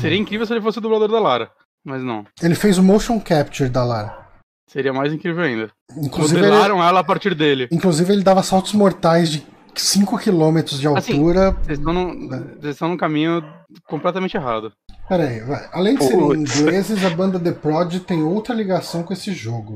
[0.00, 1.50] Seria incrível se ele fosse o dublador da Lara.
[1.84, 2.24] Mas não.
[2.42, 4.24] Ele fez o motion capture da Lara.
[4.66, 5.70] Seria mais incrível ainda.
[5.96, 7.68] Inclusive ele, Modelaram ela a partir dele.
[7.70, 11.50] inclusive, ele dava saltos mortais de 5 km de Assim, altura.
[11.62, 13.44] Vocês estão num, vocês estão num caminho
[13.86, 14.72] completamente errado.
[15.08, 15.68] Pera aí, vai.
[15.72, 19.74] além de serem ingleses, a banda The Prod tem outra ligação com esse jogo.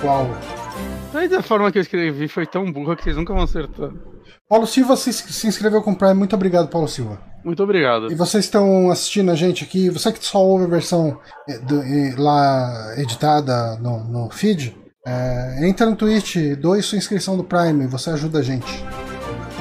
[0.00, 0.26] Qual?
[1.14, 3.90] Mas a forma que eu escrevi foi tão burra que vocês nunca vão acertar.
[4.48, 6.14] Paulo Silva se, se inscreveu com o Prime.
[6.14, 7.20] Muito obrigado, Paulo Silva.
[7.46, 8.10] Muito obrigado.
[8.10, 11.80] E vocês estão assistindo a gente aqui, você que só ouve a versão eh, do-
[11.80, 17.86] eh, lá editada no, no feed, eh, entra no Twitch, doe sua inscrição do Prime,
[17.86, 18.66] você ajuda a gente.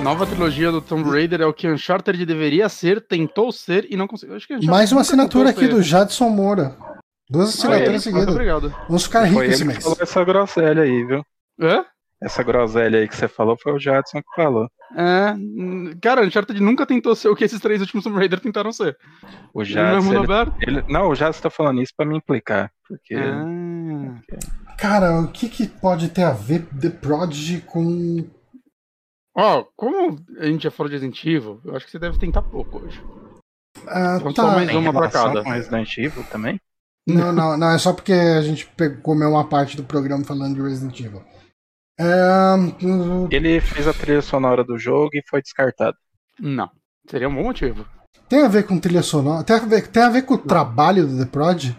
[0.04, 4.08] Nova trilogia do Tomb Raider é o que Uncharted deveria ser, tentou ser e não
[4.08, 4.36] conseguiu.
[4.36, 5.70] Acho que Uncharted Mais uma assinatura aqui ser.
[5.70, 6.76] do Jadson Moura.
[7.30, 8.28] Duas Ah, assinaturas Muito seguidas.
[8.30, 8.76] obrigado.
[8.88, 9.82] Vamos ficar ricos esse mês.
[9.84, 11.24] falou essa groselha aí, viu?
[11.62, 11.86] Hã?
[12.22, 14.70] Essa groselha aí que você falou foi o Jadson que falou.
[14.96, 15.36] É,
[16.02, 18.98] cara, Uncharted nunca tentou ser o que esses três últimos Tomb Raider tentaram ser.
[19.54, 20.24] O é Jadson.
[20.24, 22.72] Ele, ele- não, o Jadson tá falando isso pra me implicar.
[22.88, 23.16] Porque.
[23.16, 24.22] Ah.
[24.78, 28.26] Cara, o que, que pode ter a ver The Prodigy com.
[29.38, 32.42] Ó, como a gente já falou de Resident Evil, eu acho que você deve tentar
[32.42, 33.04] pouco hoje.
[33.88, 34.44] Ah, Vamos tá.
[34.44, 35.44] só mais uma pra cada.
[35.44, 36.60] com Resident Evil também?
[37.08, 40.56] Não, não, não, é só porque a gente pegou, comeu uma parte do programa falando
[40.56, 41.22] de Resident Evil.
[42.00, 42.06] É,
[43.32, 45.96] Ele fez a trilha sonora do jogo e foi descartado.
[46.40, 46.70] Não.
[47.10, 47.86] Seria um bom motivo.
[48.28, 49.44] tem a ver com trilha sonora?
[49.44, 51.72] Tem a ver, tem a ver com o trabalho do The Prod?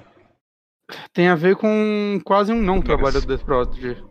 [1.12, 4.02] Tem a ver com quase um não trabalho do Death Prodigy.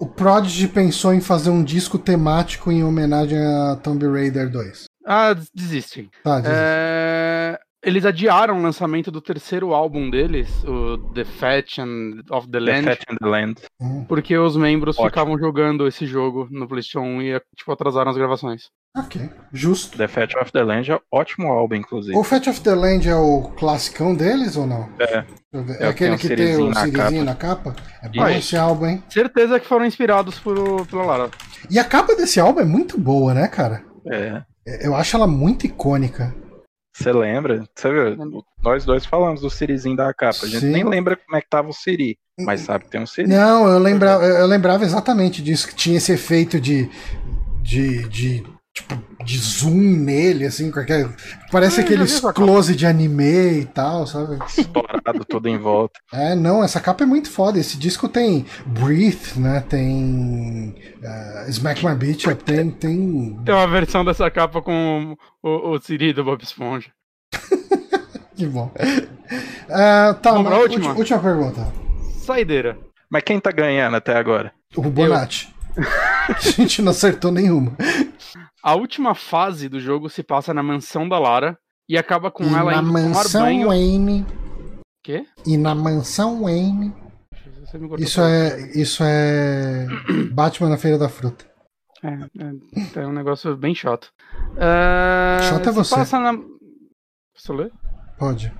[0.00, 4.84] O Prodigy pensou em fazer um disco temático em homenagem a Tomb Raider 2.
[5.06, 6.10] Ah, des- desistem.
[6.22, 7.07] Tá, diz- É,
[7.82, 12.64] Eles adiaram o lançamento do terceiro álbum deles, o The Fat and of the The
[12.64, 13.54] Land, Fat and the Land.
[13.80, 15.08] Hum, porque os membros Ótimo.
[15.08, 18.64] ficavam jogando esse jogo no PlayStation 1 e tipo, atrasaram as gravações.
[18.96, 19.96] ok, justo.
[19.96, 22.16] The Fat of the Land é ótimo álbum, inclusive.
[22.16, 24.88] O Fat of the Land é o classicão deles ou não?
[24.98, 25.06] É.
[25.06, 25.76] Deixa eu ver.
[25.80, 27.76] É É aquele que tem o na cirizinho na capa?
[28.02, 29.02] É bom esse álbum, hein?
[29.08, 31.30] Certeza que foram inspirados por, pela Lara.
[31.70, 33.84] E a capa desse álbum é muito boa, né, cara?
[34.10, 34.42] É.
[34.84, 36.34] Eu acho ela muito icônica.
[36.98, 37.64] Você lembra?
[37.74, 38.44] Você viu?
[38.60, 40.38] Nós dois falamos do Sirizinho da capa.
[40.42, 40.70] A gente Sim.
[40.70, 43.28] nem lembra como é que tava o Siri, mas sabe que tem um Siri.
[43.28, 46.90] Não, eu lembrava, eu lembrava exatamente disso, que tinha esse efeito de.
[47.62, 48.08] de.
[48.08, 51.10] de tipo, de zoom nele, assim, aquele,
[51.52, 54.38] parece Ah, eu aqueles close de anime e tal, sabe?
[54.46, 56.00] Estourado todo em volta.
[56.10, 57.58] É, não, essa capa é muito foda.
[57.58, 59.60] Esse disco tem Breathe, né?
[59.68, 60.74] Tem.
[61.02, 62.70] eh, Smack My Up, tem.
[62.70, 63.38] tem...
[63.44, 66.90] Tem uma versão dessa capa com o, o Siri do Bob Esponja.
[68.34, 68.70] Que bom.
[69.68, 70.94] Ah, tá, Vamos mas última?
[70.94, 71.72] última pergunta.
[72.24, 72.78] Saideira.
[73.10, 74.52] Mas quem tá ganhando até agora?
[74.76, 75.52] O Bonatti.
[76.28, 77.72] A gente não acertou nenhuma.
[78.62, 82.54] A última fase do jogo se passa na mansão da Lara e acaba com e
[82.54, 83.68] ela na indo tomar mansão banho.
[83.68, 84.26] Wayne.
[85.02, 85.26] Quê?
[85.46, 86.94] E na mansão Wayne.
[87.98, 88.72] Isso é.
[88.74, 89.86] Isso é.
[90.32, 91.46] Batman na Feira da Fruta.
[92.02, 94.12] É, é, é um negócio bem chato.
[94.56, 95.94] É, Chato é você.
[95.94, 96.38] Passa na...
[97.34, 97.72] Posso ler?
[98.18, 98.52] Pode.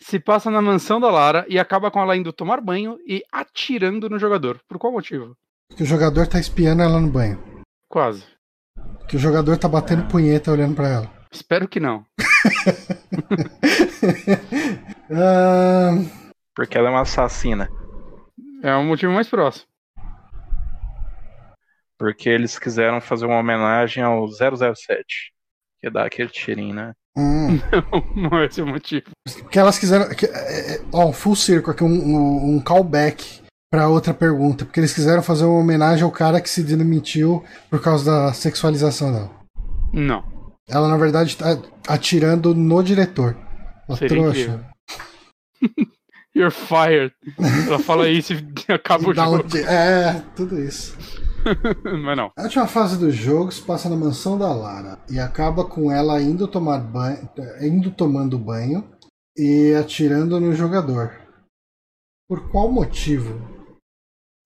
[0.00, 4.10] Se passa na mansão da Lara e acaba com ela indo tomar banho e atirando
[4.10, 4.60] no jogador.
[4.68, 5.36] Por qual motivo?
[5.76, 7.38] Que o jogador tá espiando ela no banho.
[7.88, 8.24] Quase.
[9.08, 11.10] Que o jogador tá batendo punheta olhando pra ela.
[11.30, 12.04] Espero que não.
[15.14, 15.90] Ah,
[16.54, 17.68] Porque ela é uma assassina.
[18.62, 19.66] É um motivo mais próximo.
[21.98, 25.32] Porque eles quiseram fazer uma homenagem ao 007.
[25.80, 26.92] Que dá aquele tirinho, né?
[27.16, 27.58] hum.
[28.16, 29.10] não é esse o motivo.
[29.50, 30.08] que elas quiseram.
[30.14, 33.41] Que, é, é, ó, um full circle aqui, um, um, um callback
[33.72, 34.66] pra outra pergunta.
[34.66, 39.10] Porque eles quiseram fazer uma homenagem ao cara que se demitiu por causa da sexualização
[39.12, 39.30] dela.
[39.92, 40.22] Não.
[40.68, 41.58] Ela, na verdade, tá
[41.88, 43.34] atirando no diretor.
[43.96, 44.64] Seria trouxa.
[46.34, 47.12] You're fired.
[47.66, 49.48] Ela fala isso e acaba o Dá um jogo.
[49.48, 50.96] ti- É, tudo isso.
[52.04, 52.30] Mas não.
[52.38, 56.20] A última fase do jogo se passa na mansão da Lara e acaba com ela
[56.22, 57.28] indo tomar banho,
[57.60, 58.82] indo tomando banho
[59.36, 61.12] e atirando no jogador.
[62.28, 63.38] Por qual motivo?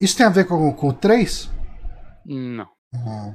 [0.00, 1.50] Isso tem a ver com, com o 3?
[2.24, 2.68] Não.
[2.92, 3.34] Uhum.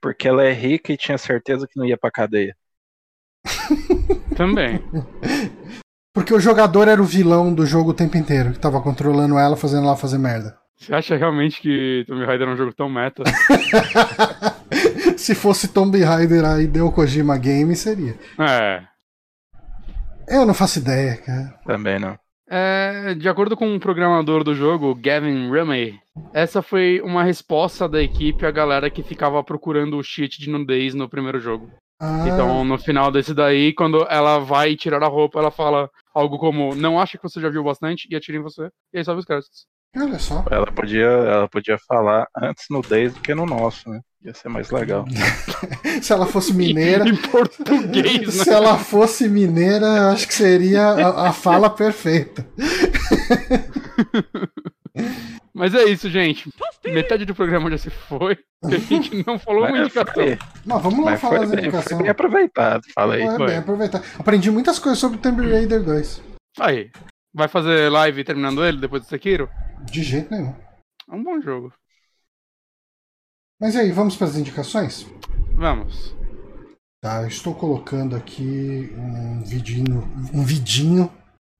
[0.00, 2.56] Porque ela é rica e tinha certeza que não ia pra cadeia.
[4.36, 4.82] Também.
[6.14, 9.56] Porque o jogador era o vilão do jogo o tempo inteiro, que tava controlando ela,
[9.56, 10.58] fazendo ela fazer merda.
[10.76, 13.22] Você acha realmente que Tomb Raider é um jogo tão meta?
[15.18, 18.18] Se fosse Tomb Raider aí deu Kojima Game, seria.
[18.38, 18.82] É.
[20.26, 21.60] Eu não faço ideia, cara.
[21.66, 22.18] Também não.
[22.52, 26.00] É, de acordo com o programador do jogo, Gavin Rumey,
[26.34, 30.92] essa foi uma resposta da equipe à galera que ficava procurando o cheat de nudez
[30.92, 31.70] no primeiro jogo.
[32.00, 36.38] Ah, Então, no final desse daí, quando ela vai tirar a roupa, ela fala algo
[36.38, 38.08] como: Não acha que você já viu bastante?
[38.10, 38.68] E atira em você.
[38.92, 39.66] E aí sobe os créditos.
[39.96, 40.44] Olha só.
[40.50, 44.00] Ela podia, ela podia falar antes no 10 do que no nosso, né?
[44.22, 45.04] Ia ser mais legal.
[46.02, 47.04] Se ela fosse mineira.
[47.08, 48.44] em português, né?
[48.44, 52.46] Se ela fosse mineira, acho que seria a, a fala perfeita.
[55.54, 56.48] Mas é isso, gente.
[56.84, 58.38] Metade do programa já se foi.
[58.64, 60.14] A gente não falou uma Mas indicação.
[60.14, 62.00] foi, Mas vamos lá mas falar das indicações.
[62.02, 62.82] bem aproveitado.
[62.94, 63.22] Fala aí.
[63.22, 63.46] É, foi.
[63.46, 64.02] bem aproveitar.
[64.18, 66.22] Aprendi muitas coisas sobre Tomb Raider 2.
[66.60, 66.90] Aí.
[67.32, 69.48] Vai fazer live terminando ele depois do Sekiro?
[69.84, 70.54] De jeito nenhum.
[71.10, 71.72] É um bom jogo.
[73.60, 75.06] Mas e aí, vamos para as indicações?
[75.54, 76.14] Vamos.
[77.02, 81.10] Tá, eu estou colocando aqui um vidinho, um vidinho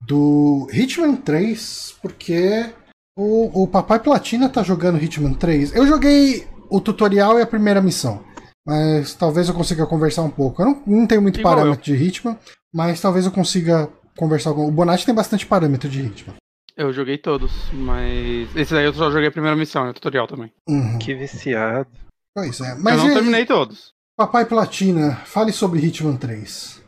[0.01, 2.71] do Hitman 3, porque
[3.17, 5.75] o, o Papai Platina tá jogando Hitman 3.
[5.75, 8.23] Eu joguei o tutorial e a primeira missão,
[8.65, 10.61] mas talvez eu consiga conversar um pouco.
[10.61, 12.37] Eu não, não tenho muito Igual parâmetro de Hitman,
[12.73, 14.67] mas talvez eu consiga conversar com.
[14.67, 16.35] O Bonatti tem bastante parâmetro de Hitman.
[16.81, 18.55] Eu joguei todos, mas.
[18.55, 20.51] Esse daí eu só joguei a primeira missão, é o tutorial também.
[20.67, 20.97] Uhum.
[20.97, 21.87] Que viciado.
[22.33, 23.93] Pois é, eu mas não e aí, terminei todos.
[24.17, 26.81] Papai Platina, fale sobre Hitman 3.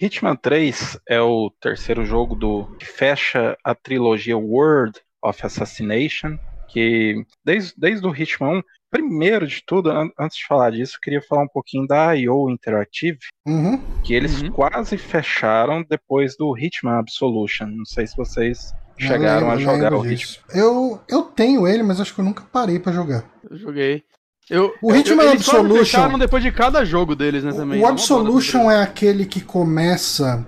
[0.00, 7.24] Hitman 3 é o terceiro jogo do que fecha a trilogia World of Assassination, que
[7.44, 11.22] desde, desde o Hitman 1, primeiro de tudo, an- antes de falar disso, eu queria
[11.22, 13.78] falar um pouquinho da IO Interactive, Uhum.
[14.04, 14.52] que eles Uhum.
[14.52, 17.66] quase fecharam depois do Hitman Absolution.
[17.66, 20.14] Não sei se vocês Eu chegaram lembro- a jogar o Hitman.
[20.16, 20.40] disso.
[20.54, 23.24] Eu, eu tenho ele, mas acho que eu nunca parei pra jogar.
[23.50, 24.02] Eu joguei.
[24.50, 27.80] Eu, O Hitman eu, Absolution- depois de cada jogo deles, né, também.
[27.80, 30.44] o Absolution é aquele que começa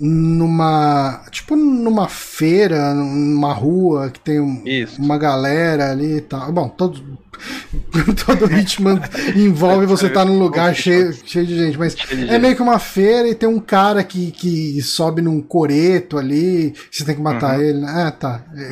[0.00, 1.22] numa.
[1.30, 4.62] Tipo numa feira, numa rua que tem um-
[4.98, 6.50] uma galera ali e tal.
[6.52, 7.02] Bom, todo,
[8.26, 9.00] todo Hitman
[9.36, 12.38] envolve você estar num lugar cheio, cheio de gente, mas de é gente.
[12.38, 17.04] meio que uma feira e tem um cara que, que sobe num coreto ali, você
[17.04, 17.62] tem que matar Uhum.
[17.64, 17.80] ele.
[17.80, 17.92] né?
[17.94, 18.42] Ah, tá.
[18.54, 18.62] É,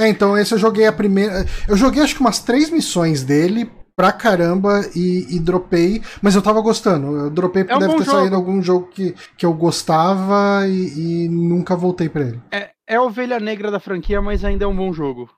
[0.00, 1.44] é- é, então esse eu joguei a primeira.
[1.68, 6.40] Eu joguei acho que umas três missões dele pra caramba e, e dropei, mas eu
[6.40, 7.18] tava gostando.
[7.18, 8.18] Eu dropei porque É um deve ter jogo.
[8.18, 12.40] saído algum jogo que, que eu gostava e, e nunca voltei pra ele.
[12.50, 15.28] É, é a ovelha negra da franquia, mas ainda é um bom jogo.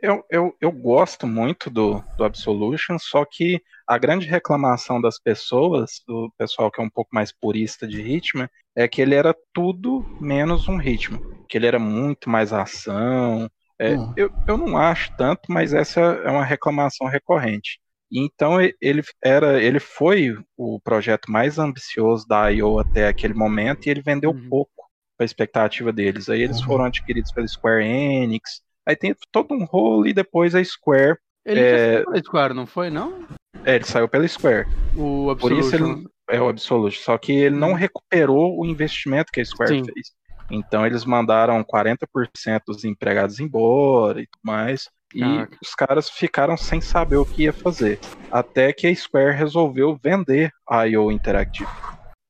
[0.00, 6.00] Eu, eu, eu gosto muito do, do Absolution, só que a grande reclamação das pessoas,
[6.06, 10.06] do pessoal que é um pouco mais purista de Hitman, é que ele era tudo
[10.20, 11.20] menos um Hitman.
[11.48, 13.50] Que ele era muito mais ação.
[13.80, 14.12] É, Hum.
[14.16, 17.80] eu, eu não acho tanto, mas essa é uma reclamação recorrente.
[18.10, 23.86] E Então ele era, ele foi o projeto mais ambicioso da IO até aquele momento
[23.86, 24.48] e ele vendeu Uhum.
[24.50, 24.72] pouco
[25.18, 26.28] a expectativa deles.
[26.28, 26.66] Aí eles Uhum.
[26.66, 28.62] foram adquiridos pela Square Enix.
[28.86, 32.66] Aí tem todo um rolo e depois a Square, Ele É- foi pela Square, não
[32.66, 33.26] foi, não?
[33.64, 34.66] é, ele saiu pela Square.
[34.94, 35.76] O Por isso Absolution.
[35.76, 37.74] ele é o Absolute, só que ele não Uhum.
[37.74, 39.84] recuperou o investimento que a Square Sim.
[39.84, 40.12] fez.
[40.50, 44.88] Então eles mandaram 40% dos empregados embora e tudo mais.
[45.14, 45.58] E Caraca.
[45.62, 47.98] os caras ficaram sem saber o que ia fazer.
[48.30, 51.68] Até que a Square resolveu vender a IO Interactive.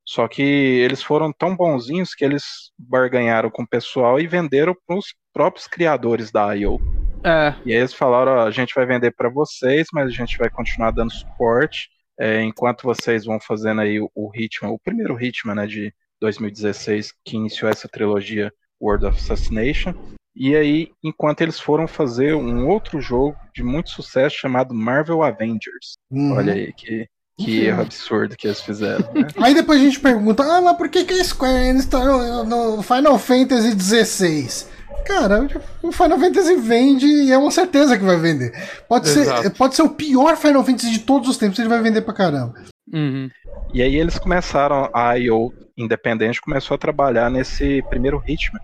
[0.03, 2.43] Só que eles foram tão bonzinhos que eles
[2.77, 6.79] barganharam com o pessoal e venderam para os próprios criadores da IO.
[7.23, 10.37] É, E aí eles falaram, ó, a gente vai vender para vocês, mas a gente
[10.37, 11.87] vai continuar dando suporte,
[12.19, 17.13] é, enquanto vocês vão fazendo aí o, o Hitman, o primeiro Hitman, né, de 2016,
[17.25, 19.93] que iniciou essa trilogia World of Assassination.
[20.35, 25.97] E aí, enquanto eles foram fazer um outro jogo de muito sucesso chamado Marvel Avengers.
[26.09, 26.33] Uhum.
[26.37, 27.05] Olha aí, que,
[27.37, 27.65] que Uhum.
[27.65, 29.27] erro absurdo que eles fizeram, né?
[29.41, 32.43] Aí depois a gente pergunta, ah, mas por que, que a Square Enix tá no,
[32.75, 34.67] no Final Fantasy XVI?
[35.05, 35.47] Cara,
[35.81, 38.53] o Final Fantasy vende e é uma certeza que vai vender.
[38.87, 42.01] Pode ser, pode ser o pior Final Fantasy de todos os tempos, ele vai vender
[42.01, 42.53] pra caramba.
[42.91, 43.29] Uhum.
[43.73, 48.59] E aí eles começaram, a IO independente começou a trabalhar nesse primeiro Hitman.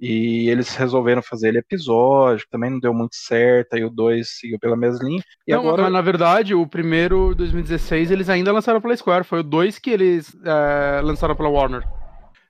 [0.00, 4.58] E eles resolveram fazer ele episódico, também não deu muito certo, aí o 2 seguiu
[4.58, 5.22] pela mesma linha.
[5.46, 5.82] E não, agora.
[5.82, 9.22] mas na verdade, o primeiro, 2016, eles ainda lançaram pela Square.
[9.24, 11.82] Foi o 2 que eles é, lançaram pela Warner.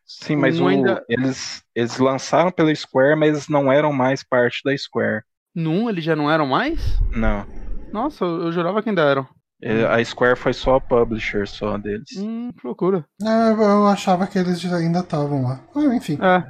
[0.07, 4.62] Sim, mas Um o- ainda- eles, eles lançaram pela Square, mas não eram mais parte
[4.64, 5.23] da Square.
[5.55, 6.81] Num, eles já não eram mais?
[7.14, 7.45] Não.
[7.92, 9.27] Nossa, eu jurava que ainda eram.
[9.62, 12.16] É, A Square foi só publisher só deles.
[12.18, 13.05] Hum, que loucura.
[13.22, 15.61] É, eu achava que eles ainda estavam lá.
[15.75, 16.18] Ah, enfim.
[16.20, 16.42] É.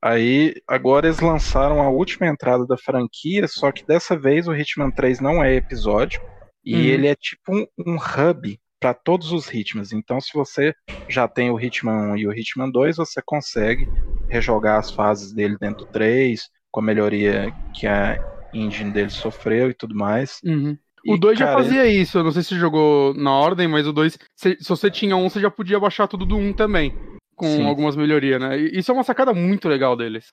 [0.00, 4.92] Aí, agora eles lançaram a última entrada da franquia, só que dessa vez o Hitman
[4.92, 6.20] 3 não é episódio,
[6.64, 6.80] e Uhum.
[6.80, 9.92] ele é tipo um, um hub para todos os Hitmans.
[9.92, 10.72] Então, se você
[11.08, 13.88] já tem o Hitman 1 e o Hitman 2, você consegue
[14.28, 18.20] rejogar as fases dele dentro do 3, com a melhoria que a
[18.54, 20.38] engine dele sofreu e tudo mais.
[20.44, 20.78] Uhum.
[21.06, 24.18] O 2 já fazia isso, eu não sei se jogou na ordem, mas o 2,
[24.34, 26.92] se, se você tinha um, você já podia baixar tudo do 1 também,
[27.36, 27.66] com Sim.
[27.66, 28.58] algumas melhorias, né?
[28.58, 30.32] E isso é uma sacada muito legal deles.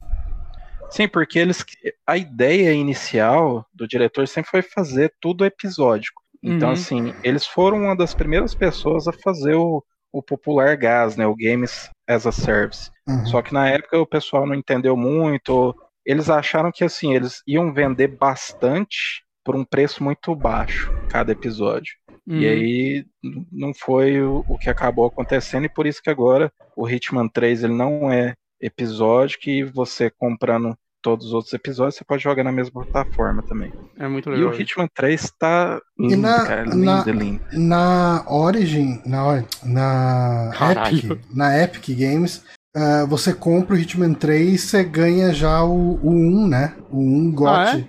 [0.89, 1.65] Sim, porque eles.
[2.07, 6.21] A ideia inicial do diretor sempre foi fazer tudo episódico.
[6.43, 6.73] Então, Uhum.
[6.73, 11.25] assim, eles foram uma das primeiras pessoas a fazer o, o popular GAS, né?
[11.25, 12.89] O Games as a Service.
[13.07, 13.25] Uhum.
[13.25, 15.75] Só que na época o pessoal não entendeu muito.
[16.05, 21.93] Eles acharam que assim, eles iam vender bastante por um preço muito baixo cada episódio.
[22.27, 22.39] Uhum.
[22.39, 23.05] E aí
[23.51, 27.63] não foi o, o que acabou acontecendo, e por isso que agora o Hitman 3
[27.63, 32.51] ele não é episódico e você comprando todos os outros episódios, você pode jogar na
[32.51, 33.71] mesma plataforma também.
[33.99, 34.49] É muito E legal.
[34.51, 37.41] o Hitman 3 tá E lindo, na- cara, lindo, na- lindo.
[37.53, 40.97] Na Origin, na, na Caralho.
[40.97, 42.43] Epic, na Epic Games,
[42.75, 46.75] ah, você compra o Hitman 3 você ganha já o, o 1, né?
[46.89, 47.87] O 1 GOT.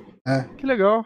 [0.58, 1.02] Que legal.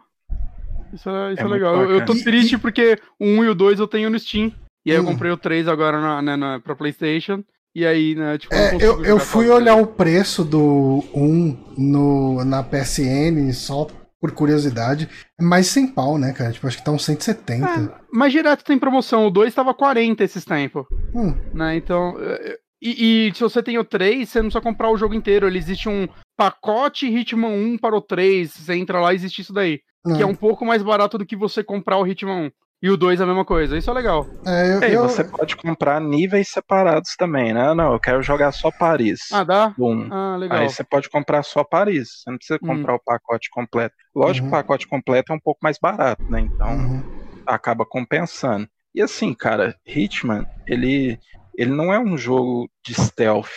[0.92, 1.76] Isso é, isso É é legal.
[1.82, 4.52] Eu, eu tô triste porque o 1 e o 2 eu tenho no Steam.
[4.84, 5.06] E aí eu Hum.
[5.06, 7.44] comprei o 3 agora na, né, na, pra Playstation.
[7.74, 12.62] E aí, né, tipo, É, eu, eu fui olhar o preço do 1 no, na
[12.64, 13.86] PSN só
[14.20, 15.08] por curiosidade.
[15.40, 16.50] É mais sem pau, né, cara?
[16.52, 17.66] Tipo, acho que tá uns 170.
[17.66, 19.26] É, mas direto tem promoção.
[19.26, 20.84] O 2 tava 40 esses tempos.
[21.14, 21.76] Hum, né?
[21.76, 22.16] Então.
[22.18, 25.46] é, E, e se você tem o 3, você não precisa comprar o jogo inteiro.
[25.46, 28.50] Ele existe um pacote Hitman 1 para o 3.
[28.50, 29.80] Você entra lá, existe isso daí.
[30.04, 32.50] Que é um pouco mais barato do que você comprar o Hitman 1.
[32.82, 33.76] E o 2 é a mesma coisa.
[33.76, 34.26] Isso é legal.
[34.46, 37.74] É, eu, E aí eu- você pode comprar níveis separados também, né?
[37.74, 39.20] Não, eu quero jogar só Paris.
[39.30, 39.74] Ah, dá?
[39.76, 40.08] Bum.
[40.10, 40.58] Ah, legal.
[40.62, 42.08] Aí você pode comprar só Paris.
[42.22, 42.66] Você não precisa Hum.
[42.66, 43.94] comprar o pacote completo.
[44.14, 44.50] Lógico Uhum.
[44.50, 46.40] que o pacote completo é um pouco mais barato, né?
[46.40, 47.04] Então Uhum.
[47.46, 48.66] acaba compensando.
[48.94, 51.18] E assim, cara, Hitman, ele,
[51.54, 53.50] ele não é um jogo de stealth.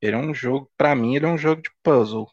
[0.00, 2.28] Ele é um jogo, pra mim, ele é um jogo de puzzle.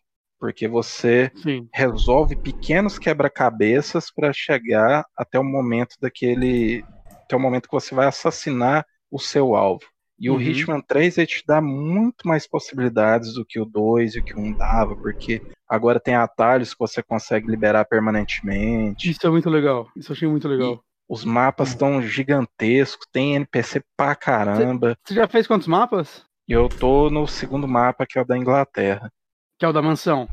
[0.45, 1.67] Porque você Sim.
[1.73, 6.85] resolve pequenos quebra-cabeças para chegar até o momento daquele.
[7.25, 9.83] Até o momento que você vai assassinar o seu alvo.
[10.19, 10.37] E Uhum.
[10.37, 14.23] o Hitman 3 ele te dá muito mais possibilidades do que o 2 e o
[14.23, 19.09] que o 1 dava, porque agora tem atalhos que você consegue liberar permanentemente.
[19.09, 19.89] Isso é muito legal.
[19.95, 20.79] Isso eu achei muito legal.
[21.09, 24.95] Os mapas estão gigantescos, tem NPC pra caramba.
[25.03, 26.23] Você já fez quantos mapas?
[26.47, 29.11] E eu tô no segundo mapa, que é o da Inglaterra.
[29.57, 30.27] Que é o da mansão.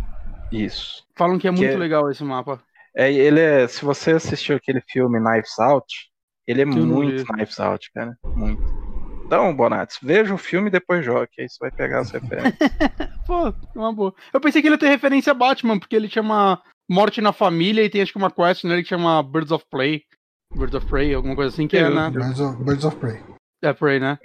[0.50, 1.04] Isso.
[1.16, 2.60] Falam que é Que muito é- legal esse mapa.
[2.94, 3.66] É, ele é.
[3.66, 6.10] Se você assistiu aquele filme Knives Out,
[6.46, 7.32] ele é muito vi.
[7.32, 8.16] Knives Out, cara.
[8.24, 8.62] Muito.
[9.24, 12.54] Então, Bonatos, veja o filme e depois jogue, aí você vai pegar as referências.
[13.26, 14.14] Pô, é uma boa.
[14.30, 17.82] Eu pensei que ele ia ter referência a Batman, porque ele chama Morte na Família
[17.82, 20.02] e tem acho que uma quest nele que chama Birds of Play.
[20.54, 22.10] Birds of Prey, alguma coisa assim, que é, né?
[22.10, 23.22] Birds of, Birds of Prey.
[23.62, 24.18] É Prey, né?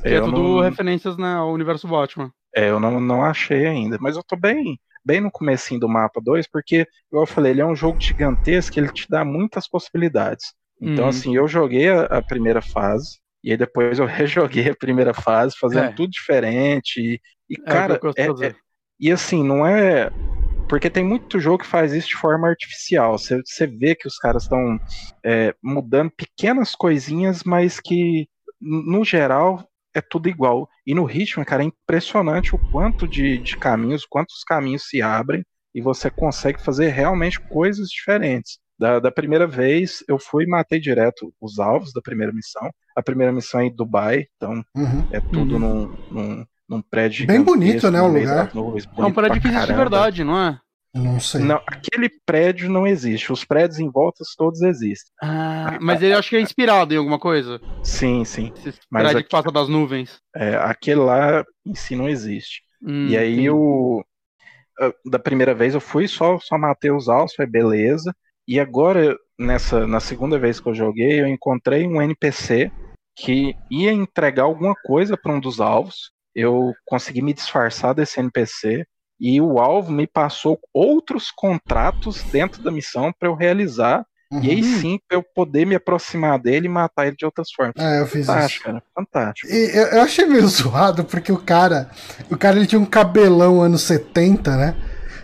[0.00, 2.32] Que é eu tudo não, referências né, ao universo Batman.
[2.54, 6.20] É, eu não, não achei ainda, mas eu tô bem, bem no comecinho do mapa
[6.22, 10.52] 2, porque, igual eu falei, ele é um jogo gigantesco, ele te dá muitas possibilidades.
[10.80, 11.08] Então, Uhum.
[11.08, 15.56] assim, eu joguei a, a primeira fase, e aí depois eu rejoguei a primeira fase,
[15.58, 15.94] fazendo É.
[15.94, 17.00] tudo diferente.
[17.00, 18.54] E, e, É cara, é- é-
[19.00, 20.10] E assim, não é.
[20.68, 23.18] Porque tem muito jogo que faz isso de forma artificial.
[23.18, 24.78] Você, você vê que os caras estão
[25.24, 28.28] é, mudando pequenas coisinhas, mas que,
[28.60, 30.68] no geral, é tudo igual.
[30.86, 35.44] E no ritmo, cara, é impressionante o quanto de, de caminhos, quantos caminhos se abrem
[35.74, 38.58] e você consegue fazer realmente coisas diferentes.
[38.78, 42.70] Da, da primeira vez, eu fui e matei direto os alvos da primeira missão.
[42.96, 45.06] A primeira missão é em Dubai, então Uhum.
[45.12, 45.58] é tudo Uhum.
[45.60, 48.54] num, num, num prédio Bem bonito, né, no o lugar?
[48.54, 50.60] nuvens, É um prédio que existe de verdade, não é?
[50.98, 51.40] Não sei.
[51.42, 53.32] Não, aquele prédio não existe.
[53.32, 55.12] Os prédios em volta todos existem.
[55.22, 57.60] Ah, mas ele acho que é inspirado em alguma coisa.
[57.82, 58.52] Sim, sim.
[58.64, 60.18] Esse Mas prédio aqui- que passa das nuvens.
[60.34, 62.62] É, aquele lá em si não existe.
[62.82, 63.46] Hum, e aí entendi.
[63.46, 64.04] eu.
[65.04, 68.14] Da primeira vez eu fui, só, só matei os alvos, foi beleza.
[68.46, 72.70] E agora, nessa, na segunda vez que eu joguei, eu encontrei um NPC
[73.16, 76.12] que ia entregar alguma coisa para um dos alvos.
[76.32, 78.86] Eu consegui me disfarçar desse NPC.
[79.20, 84.04] E o alvo me passou outros contratos dentro da missão para eu realizar.
[84.30, 84.42] Uhum.
[84.42, 84.80] E aí uhum.
[84.80, 87.74] sim, pra eu poder me aproximar dele e matar ele de outras formas.
[87.78, 88.64] É, eu fiz fantástico, isso.
[88.64, 88.82] cara.
[88.94, 89.52] Fantástico.
[89.52, 91.90] E eu, eu achei meio zoado, porque o cara.
[92.30, 94.76] O cara ele tinha um cabelão anos 70, né?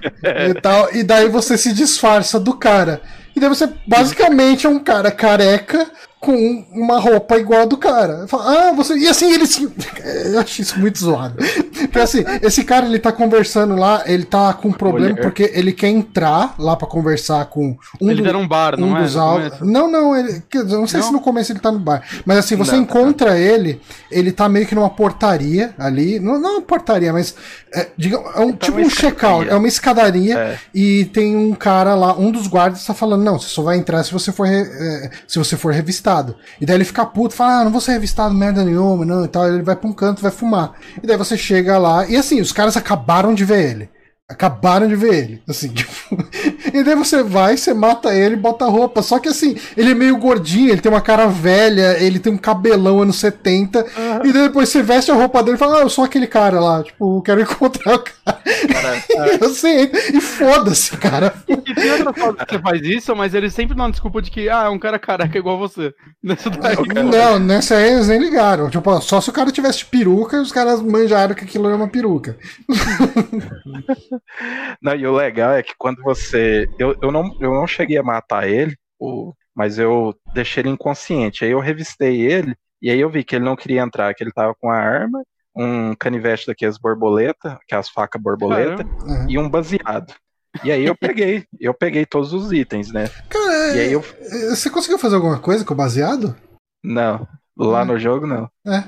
[0.50, 3.00] e, tal, e daí você se disfarça do cara.
[3.36, 5.90] E daí você basicamente é um cara careca
[6.24, 8.26] com uma roupa igual a do cara.
[8.26, 8.96] Fala, ah, você.
[8.96, 9.44] E assim, ele.
[10.32, 11.36] Eu acho isso muito zoado.
[11.36, 15.72] Porque assim, esse cara ele tá conversando lá, ele tá com um problema porque ele
[15.72, 18.10] quer entrar lá para conversar com um.
[18.10, 19.18] Ele do, tá num bar, um não dos é?
[19.60, 20.42] Não, não, ele.
[20.54, 21.06] Não sei não?
[21.06, 22.02] se no começo ele tá no bar.
[22.24, 23.38] Mas assim, você não, tá encontra tá.
[23.38, 26.18] ele, ele tá meio que numa portaria ali.
[26.18, 27.34] Não, não uma portaria, mas.
[27.74, 30.58] É, diga, é um, tá tipo um check-out, é uma escadaria é.
[30.72, 34.04] e tem um cara lá, um dos guardas tá falando, não, você só vai entrar
[34.04, 36.36] se você for, é, se você for revistado revistado.
[36.60, 39.28] E daí ele fica puto, fala, ah, não vou ser revistado merda nenhuma, não, e
[39.28, 39.48] tal.
[39.48, 40.74] Ele vai pra um canto, vai fumar.
[41.02, 43.93] E daí você chega lá, e assim, os caras acabaram de ver ele.
[44.26, 45.42] Acabaram de ver ele.
[45.46, 46.16] Assim, tipo...
[46.72, 49.02] E daí você vai, você mata ele, bota a roupa.
[49.02, 52.38] Só que assim, ele é meio gordinho, ele tem uma cara velha, ele tem um
[52.38, 53.80] cabelão anos 70.
[53.80, 54.26] Uhum.
[54.26, 56.58] E daí depois você veste a roupa dele e fala, ah, eu sou aquele cara
[56.58, 56.82] lá.
[56.82, 58.42] Tipo, quero encontrar o cara.
[58.72, 61.34] cara assim, e foda-se, cara.
[61.46, 64.30] E, tem outras fotos que você faz isso, mas ele sempre dá uma desculpa de
[64.30, 65.92] que, ah, é um cara careca igual você.
[66.24, 66.76] Nessa daí.
[67.04, 68.70] Não, nessa aí eles nem ligaram.
[68.70, 72.38] Tipo, só se o cara tivesse peruca, os caras manjaram que aquilo era uma peruca.
[74.82, 76.68] Não, e o legal é que quando você.
[76.78, 78.76] Eu, eu, não, eu não cheguei a matar ele,
[79.54, 81.44] mas eu deixei ele inconsciente.
[81.44, 84.32] Aí eu revistei ele, e aí eu vi que ele não queria entrar, que ele
[84.32, 85.22] tava com a arma,
[85.56, 89.26] um canivete daqueles borboleta, que é as facas borboleta, uhum.
[89.28, 90.14] e um baseado.
[90.62, 93.08] E aí eu peguei, eu peguei todos os itens, né?
[93.28, 94.04] Cara, e aí eu...
[94.50, 96.36] você conseguiu fazer alguma coisa com o baseado?
[96.82, 97.84] Não, lá é.
[97.84, 98.48] no jogo não.
[98.66, 98.84] É.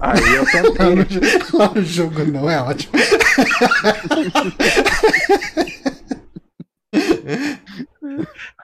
[0.00, 0.96] Aí eu tentei.
[1.52, 2.92] Lá no jogo não, é ótimo.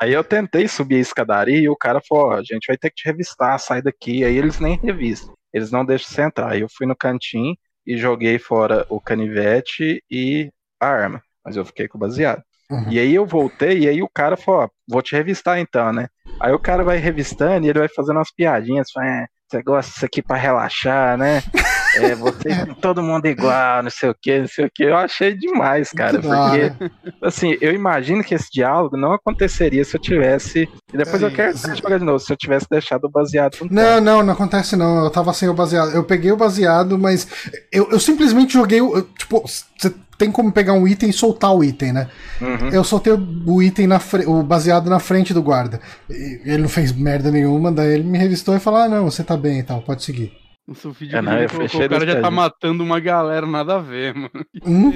[0.01, 2.97] Aí eu tentei subir a escadaria e o cara falou: a gente vai ter que
[2.97, 4.25] te revistar, sai daqui.
[4.25, 6.53] Aí eles nem revistam, eles não deixam você entrar.
[6.53, 7.57] Aí eu fui no cantinho
[7.87, 12.43] e joguei fora o canivete e a arma, mas eu fiquei com o baseado.
[12.71, 12.91] Uhum.
[12.91, 16.09] E aí eu voltei e aí o cara falou: ó, vou te revistar então, né?
[16.41, 19.93] Aí o cara vai revistando e ele vai fazendo umas piadinhas, fala, é, você gosta
[19.93, 21.43] disso aqui para relaxar, né?
[21.95, 22.49] É, você
[22.81, 24.83] todo mundo igual, não sei o que, não sei o que.
[24.83, 26.73] Eu achei demais, cara, porque
[27.21, 30.67] assim, eu imagino que esse diálogo não aconteceria se eu tivesse.
[30.91, 33.59] E depois é, eu quero jogar de novo, se eu tivesse deixado o baseado.
[33.71, 35.05] Não, não, não acontece não.
[35.05, 35.91] Eu tava sem o baseado.
[35.91, 37.29] Eu peguei o baseado, mas
[37.71, 38.81] eu, eu simplesmente joguei.
[38.81, 42.09] Eu, tipo, você tem como pegar um item e soltar o item, né?
[42.41, 42.69] Uhum.
[42.69, 45.81] Eu soltei o item na o baseado na frente do guarda.
[46.09, 49.37] Ele não fez merda nenhuma, daí ele me revistou e falou: Ah, não, você tá
[49.37, 50.33] bem e tal, pode seguir.
[50.69, 54.15] O vídeo é, não, eu o cara já tá matando uma galera, nada a ver,
[54.15, 54.31] mano.
[54.65, 54.93] Hum?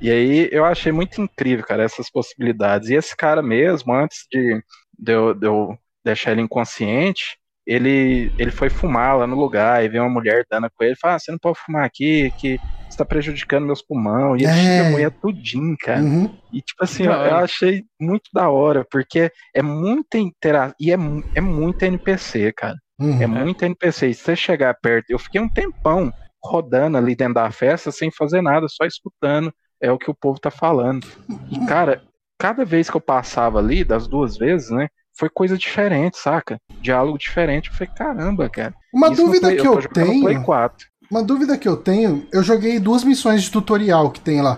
[0.00, 2.88] e aí eu achei muito incrível, cara, essas possibilidades.
[2.88, 4.62] E esse cara mesmo, antes de,
[4.96, 7.39] de, eu, de eu deixar ele inconsciente,
[7.70, 11.14] ele, ele foi fumar lá no lugar e veio uma mulher dando com ele, fala,
[11.14, 12.58] ah, você não pode fumar aqui, que
[12.88, 14.42] está prejudicando meus pulmões.
[14.42, 14.80] E ele é.
[14.80, 16.00] a mulher tudinho, cara.
[16.00, 16.36] Uhum.
[16.52, 20.96] E tipo assim, eu, eu, achei muito da hora, porque é muita interação, e é,
[21.36, 22.74] é muita NPC, cara.
[22.98, 23.22] Uhum.
[23.22, 24.08] É muita NPC.
[24.08, 26.12] E se você chegar perto, eu fiquei um tempão
[26.42, 30.40] rodando ali dentro da festa sem fazer nada, só escutando é o que o povo
[30.40, 31.06] tá falando.
[31.50, 32.02] E, cara,
[32.36, 34.88] cada vez que eu passava ali, das duas vezes, né?
[35.20, 36.58] Foi coisa diferente, saca?
[36.80, 37.68] Diálogo diferente.
[37.68, 38.74] Eu falei, caramba, cara.
[38.92, 40.22] Uma dúvida Play, que eu, eu tenho.
[40.22, 40.88] Play 4.
[41.10, 44.56] Uma dúvida que eu tenho, eu joguei duas missões de tutorial que tem lá.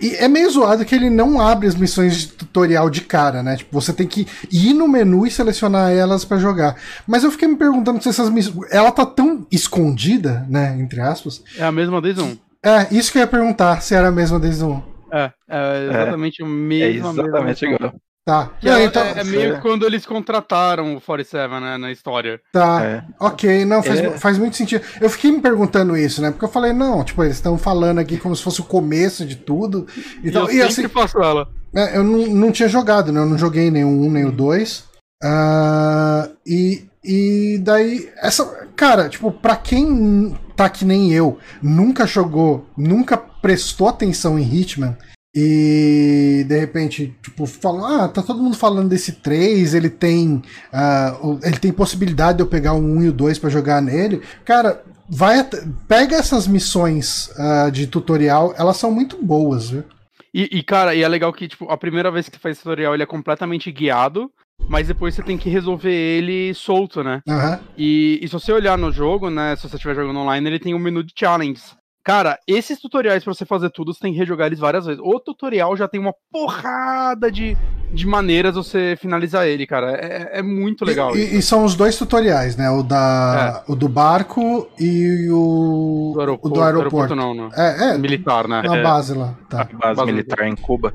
[0.00, 3.56] E é meio zoado que ele não abre as missões de tutorial de cara, né?
[3.56, 6.76] Tipo, você tem que ir no menu e selecionar elas para jogar.
[7.06, 8.70] Mas eu fiquei me perguntando se essas missões.
[8.70, 10.76] Ela tá tão escondida, né?
[10.78, 11.42] Entre aspas.
[11.58, 12.36] É a mesma desde um.
[12.62, 14.80] É, isso que eu ia perguntar, se era a mesma desde um.
[15.10, 17.08] É, é exatamente é, o mesmo.
[17.08, 17.94] É exatamente igual.
[18.26, 18.50] Tá.
[18.58, 19.02] Que não, é, então...
[19.02, 22.40] é, é meio quando eles contrataram o 47, né, na história.
[22.50, 22.82] Tá.
[22.82, 23.04] É.
[23.20, 24.10] Ok, não, faz, é.
[24.18, 24.82] faz muito sentido.
[24.98, 26.30] Eu fiquei me perguntando isso, né?
[26.30, 29.36] Porque eu falei, não, tipo, eles estão falando aqui como se fosse o começo de
[29.36, 29.86] tudo.
[30.22, 30.48] E, tal.
[30.48, 31.48] eu e assim, faço ela.
[31.74, 33.20] É, eu não, não tinha jogado, né?
[33.20, 34.78] Eu não joguei nem o 1 nem o 2.
[34.78, 34.84] Uh,
[35.22, 38.44] ah, e, e daí, essa.
[38.74, 44.96] Cara, tipo, pra quem tá que nem eu, nunca jogou, nunca prestou atenção em Hitman
[45.34, 50.42] e de repente, tipo, falam, ah, tá todo mundo falando desse 3, ele tem.
[50.72, 54.22] Uh, ele tem possibilidade de eu pegar o 1 e o 2 para jogar nele.
[54.44, 55.44] Cara, vai
[55.88, 59.84] pega essas missões uh, de tutorial, elas são muito boas, viu?
[60.32, 63.02] E, e, cara, e é legal que, tipo, a primeira vez que faz tutorial ele
[63.02, 64.30] é completamente guiado.
[64.68, 67.20] mas depois você tem que resolver ele solto, né?
[67.28, 67.60] Aham.
[67.76, 70.74] E, e se você olhar no jogo, né, se você estiver jogando online, ele tem
[70.74, 71.76] um menu de challenges.
[72.04, 75.00] Cara, esses tutoriais pra você fazer tudo, você tem que rejogar eles várias vezes.
[75.02, 77.56] O tutorial já tem uma porrada de,
[77.92, 79.92] de maneiras de você finalizar ele, cara.
[79.92, 81.16] É, é muito legal.
[81.16, 81.34] E, isso.
[81.36, 82.68] e- são os dois tutoriais, né?
[82.70, 87.16] O, da, o do barco e o do aeroporto, o do aeroporto.
[87.16, 87.48] não, não.
[87.54, 88.60] É, é, Militar, né?
[88.62, 88.82] na É.
[88.82, 89.34] base lá.
[89.44, 89.64] A Tá.
[89.64, 90.92] base Base militar em Cuba.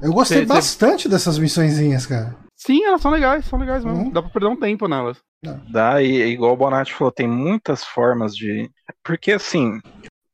[0.00, 2.34] Eu gostei Cê- cê- bastante dessas missõezinhas, cara.
[2.56, 4.04] Sim, elas são legais, são legais mesmo.
[4.04, 4.10] Uhum.
[4.10, 5.18] Dá pra perder um tempo nelas.
[5.70, 8.68] Dá, e igual o Bonatti falou, tem muitas formas de.
[9.04, 9.78] Porque assim,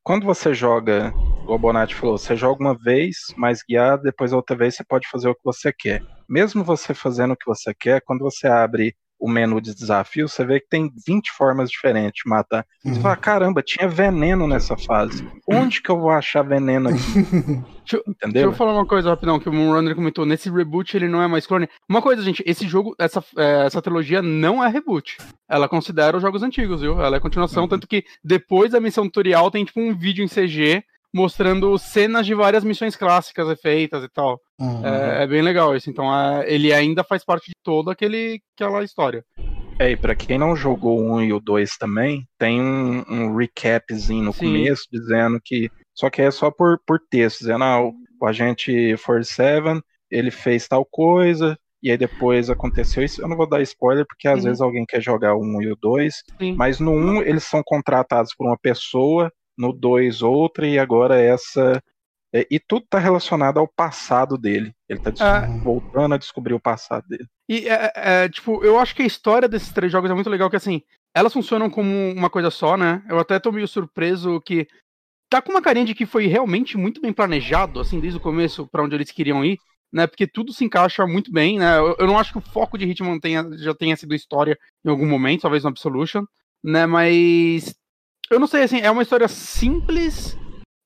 [0.05, 1.15] quando você joga,
[1.47, 5.29] o Bonatti falou, você joga uma vez mais guiado, depois outra vez você pode fazer
[5.31, 6.03] o que você quer.
[6.29, 10.45] Mesmo você fazendo o que você quer, quando você abre o menu de desafio, você
[10.45, 12.67] vê que tem 20 formas diferentes de matar.
[12.83, 13.01] Você Uhum.
[13.01, 15.27] fala, caramba, tinha veneno nessa fase.
[15.49, 16.99] Onde que eu vou achar veneno aqui?
[17.85, 18.43] Deixa eu- Deixa Entendeu?
[18.51, 20.27] eu falar uma coisa rapidão, que o Moonrunner comentou.
[20.27, 21.69] Nesse reboot ele não é mais clone.
[21.89, 25.17] Uma coisa, gente, esse jogo, essa, é, essa trilogia não é reboot.
[25.49, 27.01] Ela considera os jogos antigos, viu?
[27.01, 30.83] Ela é continuação, tanto que depois da missão tutorial tem tipo um vídeo em CG
[31.15, 34.41] mostrando cenas de várias missões clássicas feitas e tal.
[34.61, 34.85] Uhum.
[34.85, 35.89] É, é bem legal isso.
[35.89, 39.25] Então é, ele ainda faz parte de toda aquele, aquela história.
[39.79, 43.37] É, e pra quem não jogou o 1 e o 2 também, tem um, um
[43.37, 44.47] recapzinho no Sim.
[44.47, 45.71] começo dizendo que.
[45.95, 50.67] Só que é só por, por texto, dizendo, ah, o, o agente 47, ele fez
[50.67, 53.21] tal coisa, e aí depois aconteceu isso.
[53.23, 54.45] Eu não vou dar spoiler, porque às Uhum.
[54.45, 56.55] vezes alguém quer jogar o 1 e o 2, Sim.
[56.57, 61.83] mas no 1 eles são contratados por uma pessoa, no 2 outra, e agora essa.
[62.37, 64.73] é, e tudo tá relacionado ao passado dele.
[64.89, 65.49] Ele tá des- É.
[65.63, 67.27] voltando a descobrir o passado dele.
[67.49, 70.51] E é, é, tipo, eu acho que a história desses três jogos é muito legal,
[70.51, 70.83] que assim,
[71.15, 73.05] elas funcionam como uma coisa só, né?
[73.09, 74.67] Eu até tô meio surpreso que
[75.31, 78.67] tá com uma carinha de que foi realmente muito bem planejado, assim, desde o começo
[78.67, 79.59] pra onde eles queriam ir,
[79.93, 80.07] né?
[80.09, 81.79] Porque tudo se encaixa muito bem, né?
[81.79, 84.91] Eu, eu não acho que o foco de Hitman tenha, já tenha sido história em
[84.91, 86.25] algum momento, talvez no Absolution,
[86.65, 86.85] né?
[86.85, 87.75] Mas
[88.31, 90.37] eu não sei, assim, é uma história simples.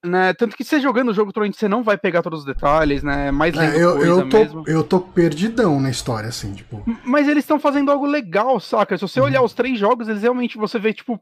[0.06, 3.28] Né, tanto que você jogando o jogo, você não vai pegar todos os detalhes, né?
[3.28, 4.62] É mais É, eu, eu, tô, mesmo.
[4.64, 6.84] eu tô perdidão na história, assim, tipo.
[7.04, 8.96] Mas eles estão fazendo algo legal, saca?
[8.96, 11.20] Se você olhar os três jogos, eles realmente você vê, tipo.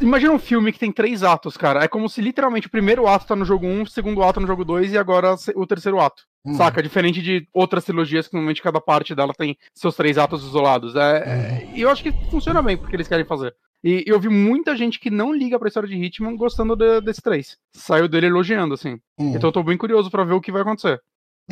[0.00, 1.84] Imagina um filme que tem três atos, cara.
[1.84, 4.46] É como se literalmente o primeiro ato tá no jogo 1, o segundo ato no
[4.46, 6.22] jogo 2 e agora o terceiro ato.
[6.46, 6.54] Uhum.
[6.54, 6.82] Saca?
[6.82, 10.94] Diferente de outras trilogias que normalmente cada parte dela tem seus três atos isolados.
[10.96, 13.54] É, é- E eu acho que funciona bem porque eles querem fazer.
[13.86, 17.22] E eu vi muita gente que não liga pra história de Hitman gostando de- desse
[17.22, 17.56] três.
[17.72, 18.98] Saiu dele elogiando, assim.
[19.16, 19.28] Hum.
[19.36, 21.00] Então eu tô bem curioso pra ver o que vai acontecer.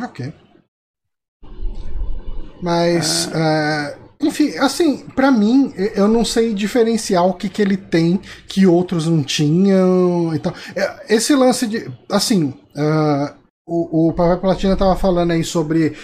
[0.02, 0.32] Ok.
[2.60, 8.20] Mas, é, enfim, assim, pra mim, eu não sei diferenciar o que, que ele tem
[8.48, 10.34] que outros não tinham.
[10.34, 11.88] Então, é, esse lance de.
[12.10, 15.96] Assim, ah, o, o Papai Platina tava falando aí sobre.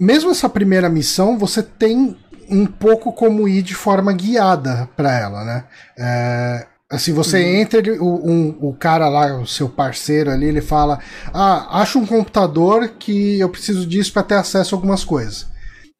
[0.00, 2.16] Mesmo essa primeira missão, você tem
[2.50, 5.64] um pouco como ir de forma guiada pra ela, né?
[5.98, 10.60] É, Assim, você entra, ele- o, um- o cara lá, o seu parceiro ali, ele
[10.60, 11.00] fala:
[11.34, 15.48] Ah, acha um computador que eu preciso disso pra ter acesso a algumas coisas.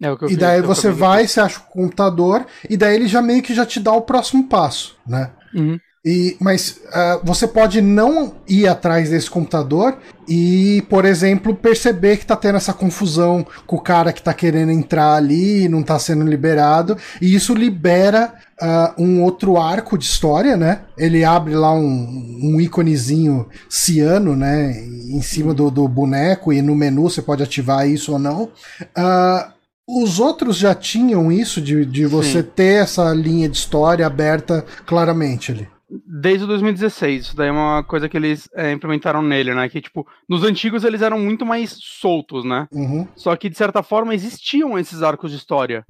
[0.00, 2.94] É o que eu E daí eu você vai, você acha o computador, e daí
[2.96, 5.30] ele já meio que já te dá o próximo passo, né?
[5.54, 5.80] Uhum.
[6.06, 9.98] E, mas ah, você pode não ir atrás desse computador
[10.28, 14.70] e, por exemplo, perceber que tá tendo essa confusão com o cara que tá querendo
[14.70, 16.96] entrar ali e não tá sendo liberado.
[17.20, 20.82] E isso libera ah, um outro arco de história, né?
[20.96, 24.78] Ele abre lá um, um íconezinho ciano, né?
[24.78, 28.50] Em cima do, do boneco e no menu você pode ativar isso ou não.
[28.94, 29.54] Ah,
[29.88, 32.48] os outros já tinham isso de, de você Sim.
[32.54, 35.75] ter essa linha de história aberta claramente ali.
[35.88, 39.68] Desde o 2016, isso daí é uma coisa que eles é, implementaram nele, né?
[39.68, 42.66] Que, tipo, nos antigos eles eram muito mais soltos, né?
[42.72, 43.06] Uhum.
[43.14, 45.84] Só que, de certa forma, existiam esses arcos de história.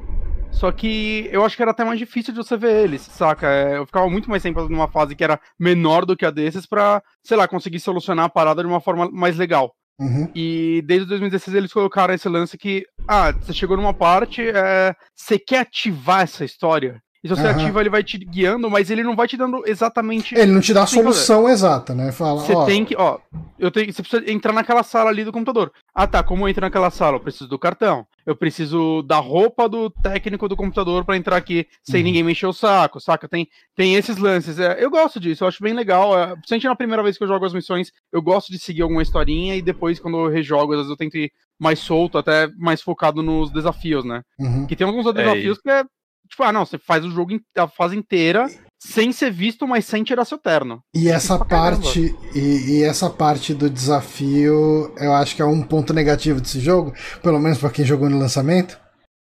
[0.50, 3.46] Só que eu acho que era até mais difícil de você ver eles, saca?
[3.46, 6.66] É, Eu ficava muito mais tempo numa fase que era menor do que a desses
[6.66, 9.74] pra, sei lá, conseguir solucionar a parada de uma forma mais legal.
[9.98, 10.30] Uhum.
[10.34, 15.38] E desde 2016 eles colocaram esse lance que, ah, você chegou numa parte, é, você
[15.38, 17.02] quer ativar essa história.
[17.26, 17.56] E se você Aham.
[17.60, 20.72] ativa, ele vai te guiando, mas ele não vai te dando exatamente Ele não te
[20.72, 22.12] dá a solução exata, né?
[22.12, 23.18] Fala, você ó, tem que, ó,
[23.58, 25.72] eu tenho, você precisa entrar naquela sala ali do computador.
[25.92, 27.16] Ah, tá, como eu entro naquela sala?
[27.16, 28.06] Eu preciso do cartão.
[28.24, 32.04] Eu preciso da roupa do técnico do computador pra entrar aqui sem Uhum.
[32.06, 33.28] ninguém me encher o saco, saca?
[33.28, 34.60] Tem, tem esses lances.
[34.60, 36.16] É, eu gosto disso, eu acho bem legal.
[36.16, 39.02] É, principalmente na primeira vez que eu jogo as missões, eu gosto de seguir alguma
[39.02, 42.80] historinha e depois, quando eu rejogo, às vezes eu tento ir mais solto, até mais
[42.82, 44.22] focado nos desafios, né?
[44.38, 44.64] uhum.
[44.66, 45.82] Que tem alguns desafios que é.
[46.28, 48.46] Tipo, ah, não, você faz o jogo, a fase inteira
[48.78, 50.80] sem ser visto, mas sem tirar seu terno.
[50.94, 55.92] E essa parte e, e essa parte do desafio, eu acho que é um ponto
[55.92, 58.78] negativo desse jogo, pelo menos pra quem jogou no lançamento.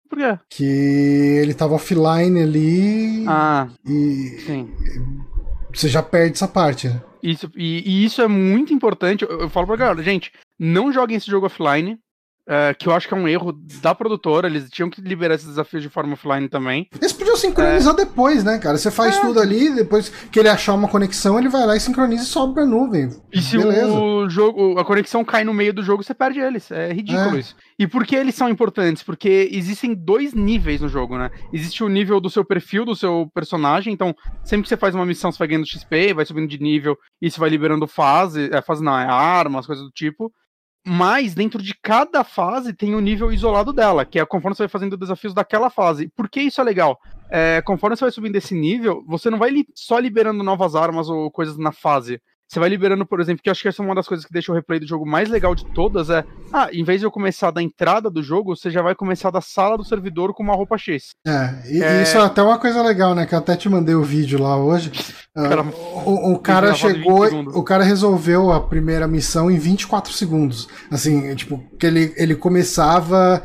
[0.09, 0.39] Por quê?
[0.49, 0.63] Que
[1.41, 4.69] ele tava offline ali Ah, e sim.
[5.73, 7.01] você já perde essa parte, né?
[7.21, 9.23] Isso, e, e isso é muito importante.
[9.23, 11.97] Eu, eu falo pra galera, gente, não joguem esse jogo offline.
[12.47, 14.47] É, que eu acho que é um erro da produtora.
[14.47, 16.87] Eles tinham que liberar esses desafios de forma offline também.
[16.99, 18.77] Eles podiam sincronizar depois, né, cara?
[18.77, 19.21] Você faz É.
[19.21, 22.53] tudo ali, depois que ele achar uma conexão, ele vai lá e sincroniza e sobe
[22.53, 23.09] pra nuvem.
[23.33, 23.91] E se Beleza.
[23.91, 26.71] o jogo, a conexão cai no meio do jogo, você perde eles.
[26.71, 27.39] É ridículo É.
[27.39, 27.55] isso.
[27.77, 29.03] E por que eles são importantes?
[29.03, 31.29] Porque existem dois níveis no jogo, né?
[31.53, 33.93] Existe o nível do seu perfil, do seu personagem.
[33.93, 36.97] Então, sempre que você faz uma missão, você vai ganhando XP, vai subindo de nível,
[37.21, 38.49] e isso vai liberando fase.
[38.51, 40.31] É, fase não, é armas, coisas do tipo.
[40.89, 44.69] Mas dentro de cada fase tem um nível isolado dela, que é conforme você vai
[44.69, 46.07] fazendo desafios daquela fase.
[46.15, 46.97] Por que isso é legal?
[47.29, 51.09] É, conforme você vai subindo esse nível, você não vai li- só liberando novas armas
[51.09, 52.21] ou coisas na fase.
[52.47, 54.31] Você vai liberando, por exemplo, que eu acho que essa é uma das coisas que
[54.31, 56.23] deixa o replay do jogo mais legal de todas, é,
[56.53, 59.41] ah, em vez de eu começar da entrada do jogo, você já vai começar da
[59.41, 61.09] sala do servidor com uma roupa X.
[61.25, 62.03] É, e É.
[62.03, 63.25] isso é até uma coisa legal, né?
[63.25, 64.91] Que eu até te mandei o vídeo lá hoje.
[65.35, 65.63] Ah, Cara,
[66.05, 69.57] o, o cara vídeo gravado em 20 chegou, o cara resolveu a primeira missão em
[69.57, 70.69] 24 segundos.
[70.89, 73.43] Assim, tipo, que ele, ele começava.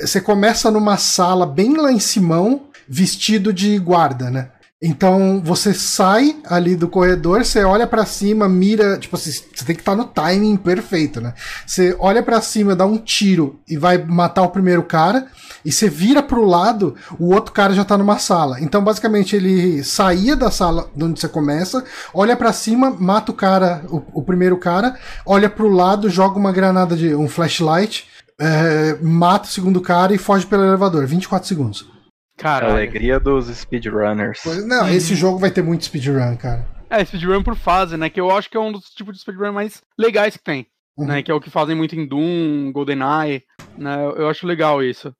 [0.00, 4.50] Você começa numa sala bem lá em Simão, vestido de guarda, né?
[4.86, 9.74] Então você sai ali do corredor, você olha pra cima, mira, tipo assim, você tem
[9.74, 11.34] que estar no timing perfeito, né?
[11.66, 15.26] Você olha pra cima, dá um tiro e vai matar o primeiro cara,
[15.64, 18.60] e você vira pro lado, o outro cara já tá numa sala.
[18.60, 21.82] Então basicamente ele saía da sala de onde você começa,
[22.14, 24.94] olha pra cima, mata o cara, o, o primeiro cara,
[25.26, 28.06] olha pro lado, joga uma granada de um flashlight,
[28.38, 31.04] é, mata o segundo cara e foge pelo elevador.
[31.06, 31.95] 24 segundos.
[32.38, 34.42] A Cara, alegria dos speedrunners.
[34.66, 36.66] Não, esse jogo vai ter muito speedrun, cara.
[36.90, 38.10] é speedrun por fase, né?
[38.10, 40.66] Que eu acho que é um dos tipos de speedrun mais legais que tem.
[40.98, 41.06] Uhum.
[41.06, 43.42] Né, que é o que fazem muito em Doom, GoldenEye,
[43.76, 43.96] né?
[44.16, 45.14] Eu acho legal isso.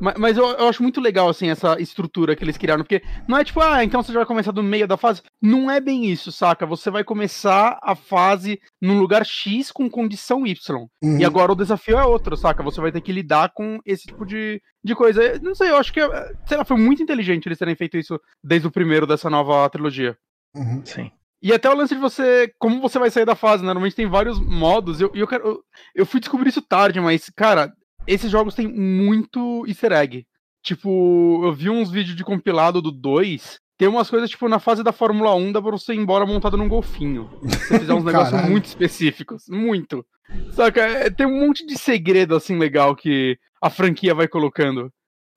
[0.00, 3.38] Mas, mas eu, eu acho muito legal, assim, essa estrutura que eles criaram, porque não
[3.38, 5.22] é tipo, ah, então você já vai começar do meio da fase.
[5.40, 6.66] Não é bem isso, saca?
[6.66, 10.86] Você vai começar a fase num lugar X com condição Y.
[11.02, 11.18] Uhum.
[11.18, 12.62] E agora o desafio é outro, saca?
[12.62, 15.22] Você vai ter que lidar com esse tipo de, de coisa.
[15.22, 16.00] Eu Não sei, eu acho que,
[16.46, 20.16] sei lá, foi muito inteligente eles terem feito isso desde o primeiro dessa nova trilogia.
[20.54, 20.84] Uhum.
[20.84, 21.10] Sim.
[21.42, 22.52] E até o lance de você.
[22.56, 23.66] Como você vai sair da fase, né?
[23.66, 25.00] Normalmente tem vários modos.
[25.00, 25.64] E eu, eu, quero, eu,
[25.96, 27.72] eu fui descobrir isso tarde, mas, cara,
[28.06, 30.26] esses jogos têm muito easter egg.
[30.62, 33.58] Tipo, eu vi uns vídeos de compilado do 2.
[33.76, 36.56] Tem umas coisas, tipo, na fase da Fórmula 1 dá pra você ir embora montado
[36.56, 37.28] num golfinho.
[37.48, 39.44] Se você fizer uns negócios muito específicos.
[39.48, 40.06] Muito.
[40.52, 40.80] Saca?
[40.82, 44.90] É, Tem um monte de segredo, assim, legal que a franquia vai colocando.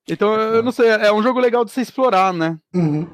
[0.08, 2.56] Então, eu não sei, é um jogo legal de você explorar, né?
[2.72, 3.06] Uhum.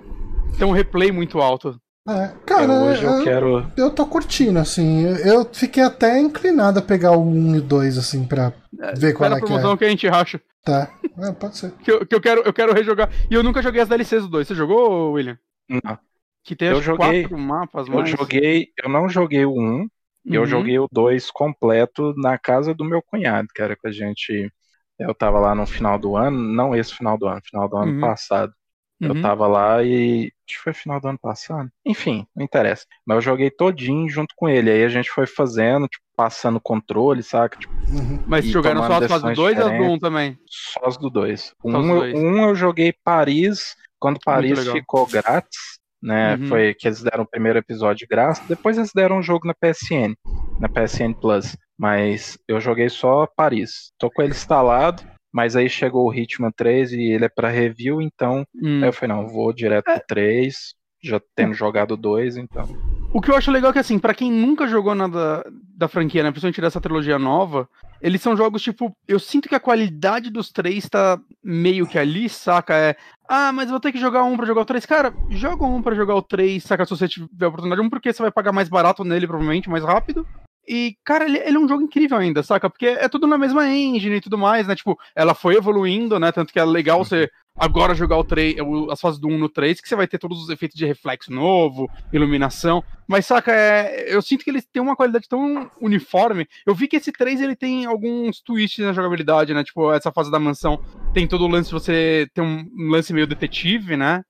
[0.59, 1.81] Tem um replay muito alto.
[2.09, 3.73] É, cara, Eu- hoje eu eu, quero.
[3.77, 5.05] eu tô curtindo, assim.
[5.05, 8.53] Eu, eu fiquei até inclinado a pegar o 1 e o 2, assim, pra
[8.97, 9.77] ver qual é que promoção é.
[9.77, 10.41] que a gente racha.
[10.65, 10.91] Tá.
[11.19, 11.71] É, pode ser.
[11.73, 13.09] Que eu, que eu quero, eu quero rejogar.
[13.31, 14.47] E eu nunca joguei as DLCs do 2.
[14.49, 15.39] Você jogou, William?
[15.69, 15.99] Não.
[16.45, 18.11] Que tem Eu joguei- quatro mapas, Eu mais.
[18.11, 18.69] joguei.
[18.83, 19.87] Eu não joguei o 1,
[20.27, 20.47] eu Uhum.
[20.47, 24.53] joguei o 2 completo na casa do meu cunhado, que era que a gente.
[24.99, 27.93] Eu tava lá no final do ano, não esse final do ano, final do ano
[27.93, 28.01] Uhum.
[28.01, 28.53] passado.
[29.01, 29.23] Eu Uhum.
[29.23, 30.33] tava lá e.
[30.53, 31.71] Acho que foi final do ano passado.
[31.85, 32.85] Enfim, não interessa.
[33.07, 34.71] Mas eu joguei todinho junto com ele.
[34.71, 37.59] Aí a gente foi fazendo, tipo, passando controle, saca?
[37.59, 38.23] Tipo, Uhum.
[38.27, 40.01] Mas jogaram só as fases do decisões 2 ou as do 1 diferentes.
[40.01, 40.39] também?
[40.47, 41.41] só os do 2.
[41.41, 42.15] Só os Um, dois.
[42.15, 45.59] um eu joguei Paris, quando Paris ficou grátis,
[46.03, 46.37] né?
[46.37, 46.49] Uhum.
[46.49, 48.43] Foi que eles deram o primeiro episódio de graça.
[48.49, 50.15] Depois eles deram um jogo na PSN,
[50.61, 51.57] na PSN Plus.
[51.79, 53.93] Mas eu joguei só Paris.
[53.99, 55.03] Tô com ele instalado,
[55.33, 58.81] mas aí chegou o Hitman 3 e ele é pra review, então Hum.
[58.83, 62.69] aí eu falei, não, vou direto pro 3, já tendo jogado 2, então.
[63.13, 65.45] O que eu acho legal é que, assim, pra quem nunca jogou nada
[65.77, 66.31] da franquia, né?
[66.31, 67.69] Principalmente dessa trilogia nova,
[68.01, 72.29] eles são jogos, tipo, eu sinto que a qualidade dos três tá meio que ali,
[72.29, 72.75] saca?
[72.75, 72.97] É.
[73.29, 74.87] Ah, mas eu vou ter que jogar um pra jogar o três.
[74.87, 76.85] Cara, joga um pra jogar o três, saca?
[76.85, 77.83] Se você tiver a oportunidade.
[77.83, 80.27] Um, porque você vai pagar mais barato nele, provavelmente, mais rápido.
[80.69, 82.71] E, cara, ele, ele é um jogo incrível ainda, saca?
[82.71, 84.75] Porque é tudo na mesma engine e tudo mais, né?
[84.77, 86.31] Tipo, ela foi evoluindo, né?
[86.31, 89.49] Tanto que é legal você agora jogar o 3, o- as fases do 1 no
[89.49, 92.83] 3, que você vai ter todos os efeitos de reflexo novo, iluminação.
[93.07, 96.47] Mas, saca, é, eu sinto que eles têm uma qualidade tão uniforme.
[96.65, 99.63] Eu vi que esse 3 ele tem alguns twists na jogabilidade, né?
[99.65, 100.81] Tipo, essa fase da mansão
[101.13, 104.23] tem todo o lance de você ter um lance meio detetive, né?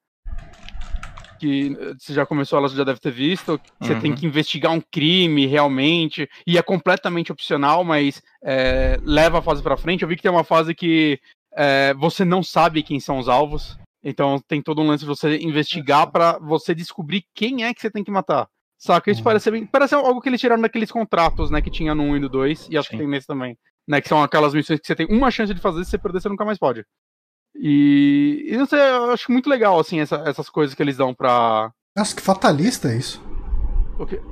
[1.43, 3.59] Que eh, você já começou, ela já deve ter visto.
[3.59, 3.99] que Você Uhum.
[4.01, 6.29] tem que investigar um crime realmente.
[6.47, 10.03] E é completamente opcional, mas é, leva a fase pra frente.
[10.03, 11.19] Eu vi que tem uma fase que
[11.55, 13.77] é, você não sabe quem são os alvos.
[14.05, 17.91] Então tem todo um lance de você investigar pra você descobrir quem é que você
[17.91, 18.47] tem que matar.
[18.79, 19.11] Saca?
[19.11, 19.25] Isso Uhum.
[19.25, 19.67] parece bem.
[19.67, 21.61] Parece algo que eles tiraram daqueles contratos, né?
[21.61, 23.03] Que tinha no 1 e no 2, e acho que Sim.
[23.03, 23.57] tem nesse também.
[23.89, 24.01] Né?
[24.01, 26.29] Que são aquelas missões que você tem uma chance de fazer, se você perder, você
[26.29, 26.85] nunca mais pode.
[27.55, 31.15] E, e não sei, eu acho muito legal, assim, essa- essas coisas que eles dão
[31.15, 31.71] pra.
[31.97, 33.23] Nossa, que fatalista é isso.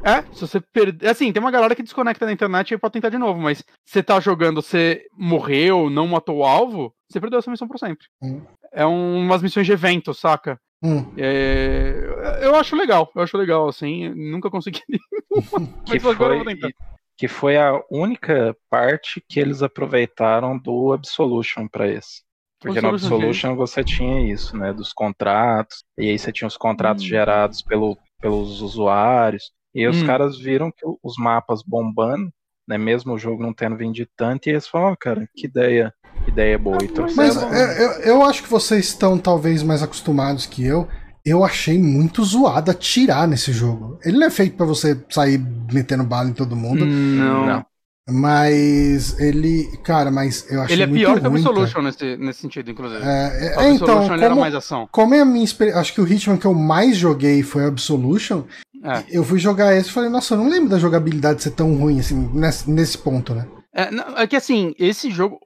[0.03, 1.09] É, se você perder.
[1.09, 4.03] Assim, tem uma galera que desconecta da internet e pode tentar de novo, mas você
[4.03, 8.05] tá jogando, você morreu, não matou o alvo, você perdeu essa missão pra sempre.
[8.23, 8.41] Hum.
[8.73, 10.59] É um- umas missões de evento, saca?
[10.83, 11.13] Hum.
[11.17, 14.09] É, eu acho legal, eu acho legal, assim.
[14.09, 15.01] Nunca consegui nenhuma.
[15.85, 16.71] Que Mas agora eu foi, vou tentar.
[17.17, 22.23] que foi a única parte que eles aproveitaram do Absolution pra esse.
[22.61, 24.73] Porque no Absolution, você tinha isso, né?
[24.73, 27.09] Dos contratos, e aí você tinha os contratos Hum.
[27.09, 29.51] gerados pelo, pelos usuários.
[29.75, 30.07] E aí os Hum.
[30.07, 32.31] caras viram que os mapas bombando,
[32.69, 32.77] né?
[32.77, 35.93] Mesmo o jogo não tendo vendido tanto, e eles falaram, "Ah, cara, que ideia,
[36.25, 36.85] que ideia boa.
[36.85, 37.53] Então, Mas é bom.
[37.55, 40.87] é, eu, eu acho que vocês estão talvez mais acostumados que eu.
[41.25, 43.99] Eu achei muito zoado atirar nesse jogo.
[44.03, 45.39] Ele não é feito pra você sair
[45.71, 47.47] metendo bala em todo mundo, Não.
[47.47, 47.67] Não.
[48.11, 49.67] Mas ele.
[49.83, 51.41] Cara, mas eu achei Ele é pior que o ruim.
[51.41, 53.03] Absolution nesse, nesse sentido, inclusive.
[53.03, 54.89] É, é, o é, então, Absolution ele era como, mais ação.
[54.91, 55.81] como é a minha experiência.
[55.81, 58.45] Acho que o Hitman que eu mais joguei foi Absolution.
[58.83, 59.05] É.
[59.11, 62.01] Eu fui jogar esse e falei, nossa, eu não lembro da jogabilidade ser tão ruim
[62.01, 63.47] assim, nesse, nesse ponto, né?
[63.73, 65.39] É, não, é que assim, esse jogo.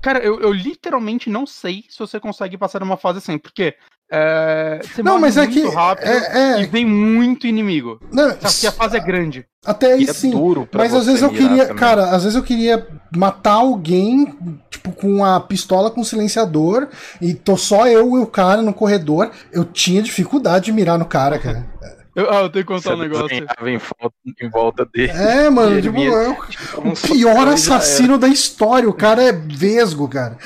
[0.00, 3.74] Cara, eu, eu literalmente não sei se você consegue passar uma fase assim, porque
[4.10, 5.74] é, você Não, mas é muito que.
[5.74, 8.00] rápido É, e é, vem muito inimigo.
[8.12, 9.44] não, que a fase é grande.
[9.64, 10.32] até aí E é sim.
[10.72, 11.76] Mas às vezes eu queria, também.
[11.76, 14.32] cara, às vezes eu queria matar alguém,
[14.70, 16.88] tipo, com a pistola com silenciador,
[17.20, 19.30] e tô só eu e o cara no corredor.
[19.52, 21.66] Eu tinha dificuldade de mirar no cara, cara.
[22.14, 23.36] Eu, ah, eu tenho que contar Você um negócio.
[23.36, 25.12] em volta, em volta dele.
[25.12, 26.28] É, mano, tipo, é
[26.78, 28.88] o pior assassino da história.
[28.88, 30.38] O cara é vesgo, cara.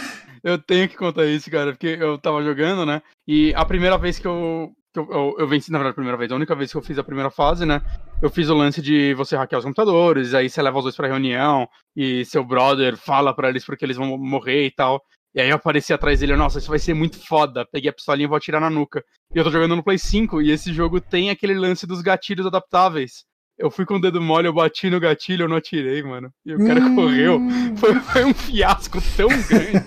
[0.43, 3.03] Eu tenho que contar isso, cara, porque eu tava jogando, né?
[3.27, 4.73] E a primeira vez que eu.
[4.93, 6.83] Que eu, eu, eu venci, na verdade, a primeira vez, a única vez que eu
[6.83, 7.81] fiz a primeira fase, né?
[8.21, 11.07] Eu fiz o lance de você hackear os computadores, aí você leva os dois pra
[11.07, 15.01] reunião, e seu brother fala pra eles porque eles vão morrer e tal.
[15.33, 17.65] E aí eu apareci atrás dele, nossa, isso vai ser muito foda.
[17.71, 19.05] Peguei a pistolinha e vou atirar na nuca.
[19.33, 22.47] E eu tô jogando no Play 5, e esse jogo tem aquele lance dos gatilhos
[22.47, 23.25] adaptáveis.
[23.61, 26.33] Eu fui com o dedo mole, eu bati no gatilho, eu não atirei, mano.
[26.47, 26.95] E o cara Hum.
[26.97, 27.41] correu.
[27.77, 29.85] Foi, foi um fiasco tão grande.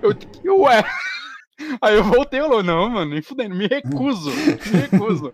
[0.00, 0.84] Eu, eu, ué.
[1.80, 5.32] Aí eu voltei e falou, não, mano, nem fudendo, me recuso, me recuso.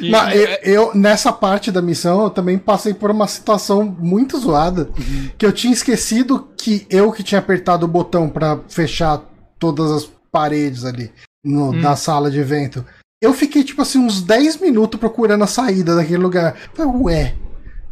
[0.00, 4.38] E- Não, eu, eu- nessa parte da missão, eu também passei por uma situação muito
[4.38, 4.90] zoada.
[5.36, 9.22] Que eu tinha esquecido que eu que tinha apertado o botão pra fechar
[9.58, 11.10] todas as paredes ali
[11.44, 11.80] no- Hum.
[11.80, 12.84] da sala de evento.
[13.20, 16.54] Eu fiquei, tipo assim, uns 10 minutos procurando a saída daquele lugar.
[16.74, 17.34] Falei, ué.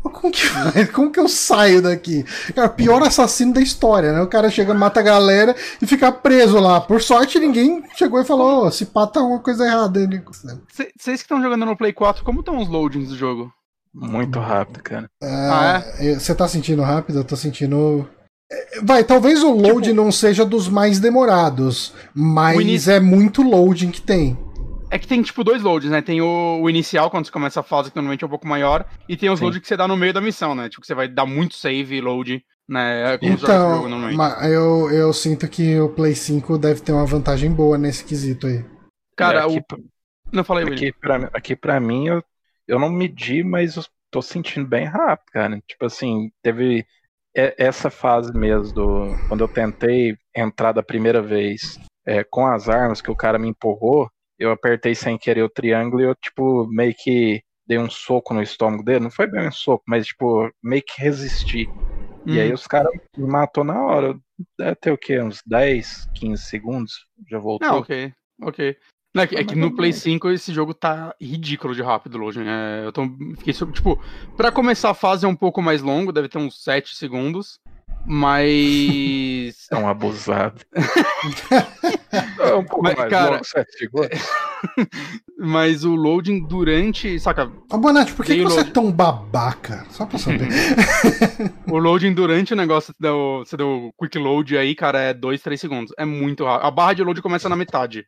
[0.03, 2.25] Como que, como que eu saio daqui?
[2.55, 4.23] Cara, o pior assassino da história, né?
[4.23, 6.81] O cara chega, mata a galera e fica preso lá.
[6.81, 9.99] Por sorte, ninguém chegou e falou: "Ô, se pá, tá alguma coisa errada.
[10.73, 13.51] Vocês que estão jogando no Play 4, como estão os loadings do jogo?
[13.93, 15.11] Muito rápido, cara.
[15.21, 16.15] Ah, é?
[16.15, 17.19] Você tá sentindo rápido?
[17.19, 18.09] Eu tô sentindo.
[18.53, 23.43] É, Vai, talvez o load não seja dos mais demorados, mas Tipo, início- é muito
[23.43, 24.39] loading que tem.
[24.97, 26.01] É que tem, tipo, dois loads, né?
[26.01, 28.83] Tem o, o inicial, quando você começa a fase, que normalmente é um pouco maior,
[29.07, 29.45] e tem os Sim.
[29.45, 30.71] loads que você dá no meio da missão, né?
[30.71, 33.13] Tipo, que você vai dar muito save e load, né?
[33.13, 34.17] É como os jogos Então, jogam normalmente.
[34.17, 38.47] ma- eu, eu sinto que o Play 5 deve ter uma vantagem boa nesse quesito
[38.47, 38.65] aí.
[39.15, 39.65] Cara, É, aqui, o...
[40.33, 40.77] Não falei, William.
[40.79, 42.25] aqui, pra, aqui pra mim, eu,
[42.67, 45.61] eu não medi, mas eu tô sentindo bem rápido, cara.
[45.69, 46.87] Tipo assim, teve
[47.35, 53.03] essa fase mesmo, do, quando eu tentei entrar da primeira vez é, com as armas
[53.03, 56.95] que o cara me empurrou, eu apertei sem querer o triângulo e eu, tipo, meio
[56.97, 59.01] que dei um soco no estômago dele.
[59.01, 61.67] Não foi bem um soco, mas, tipo, meio que resisti.
[62.27, 62.55] E aí Hum.
[62.55, 64.19] os caras me matou na hora.
[64.59, 65.21] Deve ter o quê?
[65.21, 67.07] Uns 10, 15 segundos?
[67.31, 67.69] Já voltou?
[67.69, 68.13] Não, ok,
[68.43, 68.77] ok.
[69.15, 72.47] Não, é que, é que no Play 5 esse jogo tá ridículo de rápido loading.
[72.47, 73.03] É, eu tô,
[73.39, 73.99] fiquei, sur- tipo,
[74.37, 77.59] pra começar a fase é um pouco mais longo, deve ter uns 7 segundos,
[78.07, 78.53] mas...
[79.73, 80.61] É um abusado.
[82.57, 84.09] é um pouco Mas, mais cara, longo, sete segundos.
[85.39, 88.71] mas o loading durante, saca, Ô, Bonatti, por que, que você load.
[88.71, 89.87] é tão babaca?
[89.91, 90.49] Só pra saber.
[91.71, 95.41] o loading durante o negócio, você deu, você deu quick load aí, cara, é 2,
[95.43, 95.93] 3 segundos.
[95.99, 96.67] É muito rápido.
[96.67, 98.07] A barra de load começa na metade.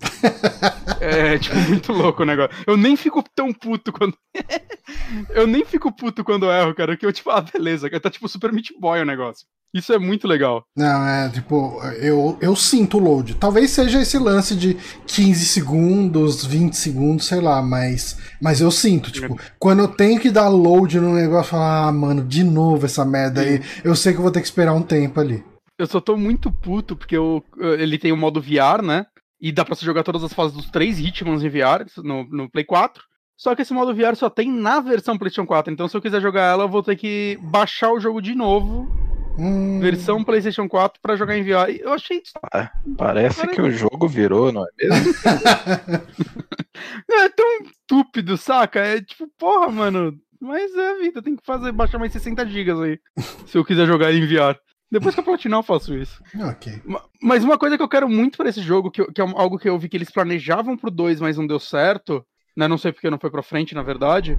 [1.00, 2.50] É, tipo, muito louco o negócio.
[2.66, 4.16] Eu nem fico tão puto quando.
[5.30, 6.96] eu nem fico puto quando eu erro, cara.
[6.96, 9.46] Que eu, tipo, ah, beleza, tá tipo Super Meat Boy o negócio.
[9.72, 10.64] Isso é muito legal.
[10.76, 13.34] Não, é tipo, eu, eu sinto o load.
[13.34, 14.74] Talvez seja esse lance de
[15.06, 20.30] 15 segundos, 20 segundos, sei lá, mas, mas eu sinto, tipo, quando eu tenho que
[20.30, 24.18] dar load no negócio, falar, ah, mano, de novo essa merda aí, eu sei que
[24.18, 25.44] eu vou ter que esperar um tempo ali.
[25.78, 27.44] Eu só tô muito puto porque eu,
[27.78, 29.06] ele tem o modo VR, né?
[29.40, 32.50] E dá pra você jogar todas as fases dos três Hitmans em VR no, no
[32.50, 33.02] Play 4.
[33.36, 35.72] Só que esse modo VR só tem na versão PlayStation 4.
[35.72, 38.88] Então, se eu quiser jogar ela, eu vou ter que baixar o jogo de novo.
[39.38, 41.70] Hum, Versão PlayStation 4 pra jogar em VR.
[41.78, 42.20] Eu achei.
[42.52, 45.14] Ah, parece que o jogo virou, não é mesmo?
[47.10, 48.80] É tão estúpido, saca?
[48.80, 50.18] É tipo, porra, mano.
[50.40, 52.98] Mas é a vida, tem que fazer, baixar mais 60 gigas aí.
[53.46, 54.56] se eu quiser jogar em VR.
[54.90, 56.22] Depois que eu platinar, eu faço isso.
[56.40, 56.82] ok.
[56.84, 59.58] Ma- Mas uma coisa que eu quero muito pra esse jogo, que, que é algo
[59.58, 62.24] que eu vi que eles planejavam pro 2, mas não deu certo,
[62.56, 62.66] né?
[62.66, 64.38] Não sei porque não foi pra frente, na verdade.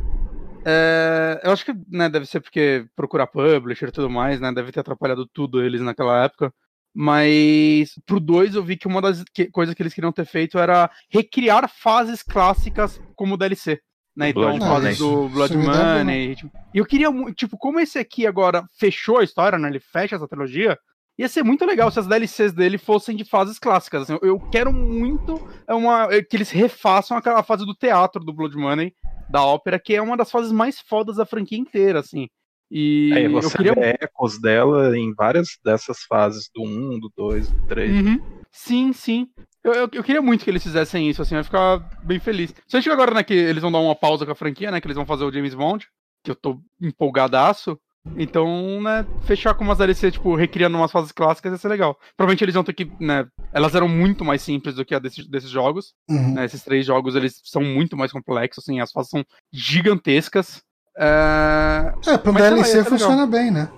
[0.65, 4.51] É, eu acho que né, deve ser porque procurar publisher e tudo mais, né?
[4.51, 6.53] Deve ter atrapalhado tudo eles naquela época.
[6.93, 10.57] Mas pro 2 eu vi que uma das que- coisas que eles queriam ter feito
[10.57, 13.79] era recriar fases clássicas como DLC.
[14.15, 14.29] Né?
[14.29, 15.23] Então, Blood fases Money.
[15.23, 16.35] do Blood Money.
[16.35, 19.69] tipo, E eu queria, tipo, como esse aqui agora fechou a história, né?
[19.69, 20.77] Ele fecha essa trilogia.
[21.17, 24.03] Ia ser muito legal se as DLCs dele fossem de fases clássicas.
[24.03, 24.13] assim.
[24.13, 28.31] eu, eu quero muito é uma, é que eles refaçam aquela fase do teatro do
[28.31, 28.93] Blood Money,
[29.29, 32.29] da ópera, que é uma das fases mais fodas da franquia inteira, assim.
[32.71, 37.11] E Aí eu você queria vê ecos dela em várias dessas fases, do 1, do
[37.17, 37.91] 2, do 3.
[37.91, 38.38] Uhum.
[38.51, 39.27] Sim, sim.
[39.63, 42.53] Eu, eu, eu queria muito que eles fizessem isso, assim, eu ia ficar bem feliz.
[42.67, 44.87] Só que agora, né, que eles vão dar uma pausa com a franquia, né, que
[44.87, 45.85] eles vão fazer o James Bond,
[46.23, 47.77] que eu tô empolgadaço.
[48.17, 51.97] Então, né, fechar com umas DLC, tipo, recriando umas fases clássicas ia ser legal.
[52.15, 55.27] Provavelmente eles vão ter que, né, elas eram muito mais simples do que a desses,
[55.27, 55.93] desses jogos.
[56.09, 56.33] Uhum.
[56.35, 60.61] né, esses três jogos, eles são muito mais complexos, assim, as fases são gigantescas.
[60.97, 63.69] É, É, pro Mas sei lá, DLC ser funciona bem, né?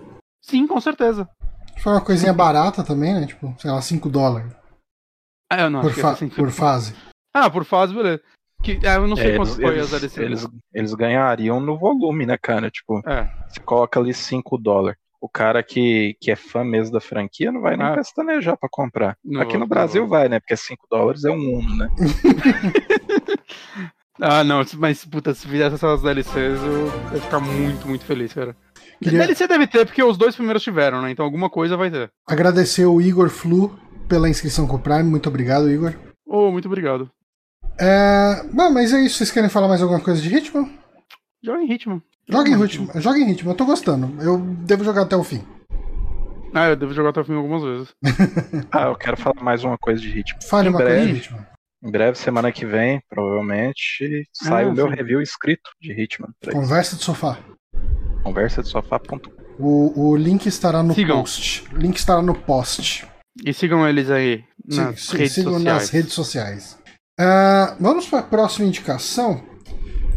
[0.42, 1.28] Sim, com certeza.
[1.80, 3.26] Foi uma coisinha barata também, né?
[3.26, 4.61] Tipo, sei lá, 5 dólares
[5.54, 6.96] Ah, eu não, por, fa- assim, por fase.
[7.34, 8.22] Ah, por fase, beleza.
[8.64, 10.18] Que, é, eu não sei É, quanto eles, foi eles, as DLCs.
[10.18, 12.70] eles, eles ganhariam no volume, né, cara?
[12.70, 13.28] Tipo, É.
[13.50, 14.98] você coloca ali 5 dólares.
[15.20, 17.96] O cara que, que é fã mesmo da franquia não vai nem Ah.
[17.96, 19.18] pestanejar pra comprar.
[19.24, 20.40] Não Aqui no Brasil vai, né?
[20.40, 21.90] Porque 5 dólares é um Uno, né?
[24.24, 26.86] Ah, não, mas, puta, se fizesse essas DLCs, eu
[27.16, 28.56] ia ficar muito, muito feliz, cara.
[29.02, 31.10] Queria DLC deve ter, porque os dois primeiros tiveram, né?
[31.10, 32.12] Então alguma coisa vai ter.
[32.28, 33.76] agradecer o Igor Flu
[34.12, 35.04] pela inscrição com o Prime.
[35.04, 35.94] Muito obrigado, Igor.
[36.28, 37.10] Oh, muito obrigado.
[37.80, 38.44] É...
[38.52, 39.18] Bom, mas é isso.
[39.18, 40.70] Vocês querem falar mais alguma coisa de ritmo?
[41.42, 42.04] Joga em ritmo.
[42.30, 42.92] Joga em ritmo.
[42.96, 43.52] Joga em ritmo.
[43.52, 44.22] Eu tô gostando.
[44.22, 45.42] Eu devo jogar até o fim.
[46.54, 47.96] Ah, eu devo jogar até o fim algumas vezes.
[48.70, 50.40] Ah, eu quero falar mais uma coisa de ritmo.
[50.44, 51.14] Fale Em uma coisa de breve.
[51.20, 51.46] ritmo.
[51.84, 54.94] Em breve, semana que vem, provavelmente, sai Ah, o meu sim.
[54.94, 56.54] review escrito de Hitman 3.
[56.56, 57.38] Conversa de sofá.
[58.24, 59.20] Conversa de sofá.com.
[59.58, 61.20] O, o link estará no Sigam.
[61.20, 61.64] post.
[61.74, 63.08] O link estará no post.
[63.46, 65.78] E sigam eles aí nas sim, redes sigam sociais.
[65.82, 66.78] nas redes sociais.
[67.20, 69.44] Ah, vamos para a próxima indicação.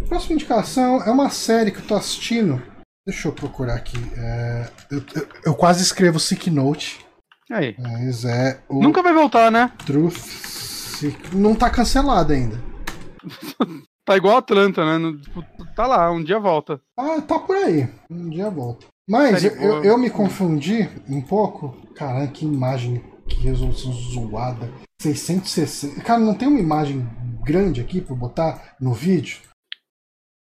[0.05, 2.63] A próxima indicação é uma série que eu tô assistindo.
[3.07, 3.97] Deixa eu procurar aqui.
[4.17, 7.05] É, eu, eu- eu quase escrevo Sick Note,
[7.51, 7.75] Aí.
[7.79, 9.71] mas é o Nunca vai voltar, né?
[9.87, 10.17] Truth.
[10.17, 12.61] Sick- Não tá cancelado ainda.
[14.07, 15.19] Tá igual Atlanta, né?
[15.75, 16.79] Tá lá, um dia volta.
[16.95, 17.89] Ah, tá por aí.
[18.11, 18.85] Um dia volta.
[19.09, 21.77] Mas eu, eu me confundi um pouco.
[21.95, 24.71] Caramba, que imagem, que resolução zoada.
[25.01, 26.01] 660.
[26.03, 27.07] Cara, não tem uma imagem
[27.45, 29.39] grande aqui pra botar no vídeo?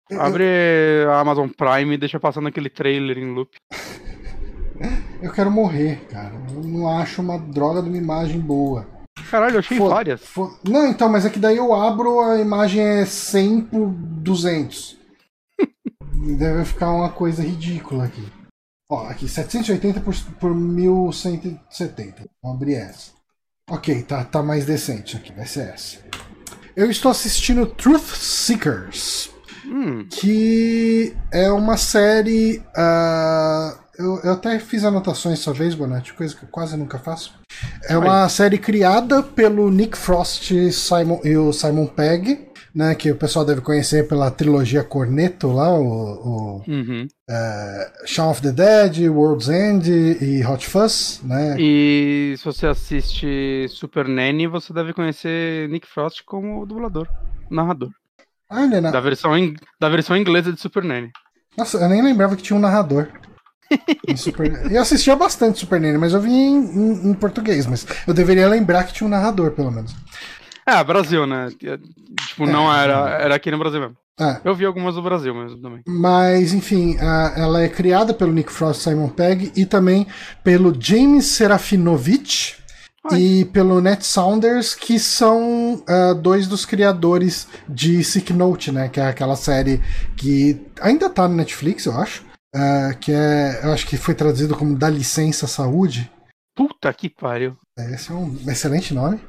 [0.09, 0.45] Eu- Abre
[1.07, 3.55] a Amazon Prime e deixa passando aquele trailer em loop.
[5.21, 6.33] Eu quero morrer, cara.
[6.49, 8.87] Eu não acho uma droga de uma imagem boa.
[9.29, 10.21] Caralho, eu achei Fo- várias.
[10.25, 14.97] fo- Não, então, mas é que daí eu abro, a imagem é 100 por 200.
[16.39, 18.23] Deve ficar uma coisa ridícula aqui.
[18.89, 22.23] Ó, aqui, 780 por, por 1170.
[22.41, 23.11] Vou abrir essa.
[23.69, 25.97] Ok, tá, tá mais decente aqui, vai ser essa.
[26.75, 29.29] Eu estou assistindo Truth Seekers
[29.65, 32.61] Hum, que é uma série.
[32.75, 37.33] ah, eu, eu até fiz anotações essa vez, Bonatti, coisa que eu quase nunca faço.
[37.87, 43.15] É uma série criada pelo Nick Frost Simon, e o Simon Pegg, né, que o
[43.15, 47.07] pessoal deve conhecer pela trilogia Corneto lá, o, o uhum.
[47.29, 51.55] eh, Shaun of the Dead, World's End e Hot Fuzz, né?
[51.59, 57.07] E se você assiste Super Nanny, você deve conhecer Nick Frost como dublador,
[57.49, 57.89] narrador.
[58.49, 61.09] Ah, ele é na- Da versão, in- da versão inglesa de Super Nanny.
[61.57, 63.07] Nossa, eu nem lembrava que tinha um narrador.
[64.15, 64.71] Super...
[64.71, 68.47] Eu assistia bastante Super Nene, mas eu vi em, em- em português, mas eu deveria
[68.47, 69.95] lembrar que tinha um narrador, pelo menos.
[70.71, 71.49] Ah, Brasil, né?
[72.27, 73.09] Tipo, não era.
[73.21, 73.97] Era aqui no Brasil mesmo.
[74.19, 75.81] Ah, Eu vi algumas do Brasil mesmo também.
[75.87, 80.05] mas, enfim, a- ela é criada pelo Nick Frost Simon Pegg e também
[80.43, 82.57] pelo James Serafinovich
[83.09, 83.17] Ai.
[83.21, 88.89] e pelo Ned Saunders, que são ah, dois dos criadores de Sick Note, né?
[88.89, 89.81] Que é aquela série
[90.17, 92.23] que ainda tá no Netflix, eu acho.
[92.53, 96.11] ah, que é, eu acho que foi traduzido como Da Licença Saúde.
[96.55, 97.55] Puta que pariu.
[97.93, 99.19] Esse é um excelente nome.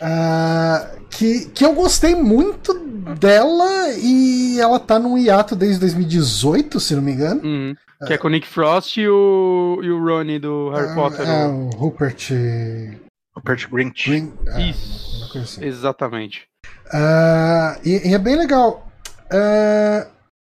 [0.00, 2.72] Ah, que, que eu gostei muito
[3.18, 7.42] dela e ela tá num hiato desde 2018, se não me engano.
[7.44, 7.74] Uhum.
[8.06, 11.28] Que é com o Nick Frost e o, e o Ronnie do Harry É, Potter.
[11.28, 12.30] É, o- o Rupert
[13.36, 14.06] Rupert Grint.
[14.08, 14.32] Green.
[14.46, 15.18] é, Isso.
[15.18, 15.64] uma coisa assim.
[15.66, 16.44] Exatamente.
[16.92, 18.86] Ah, e, e é bem legal.
[19.30, 20.06] Ah,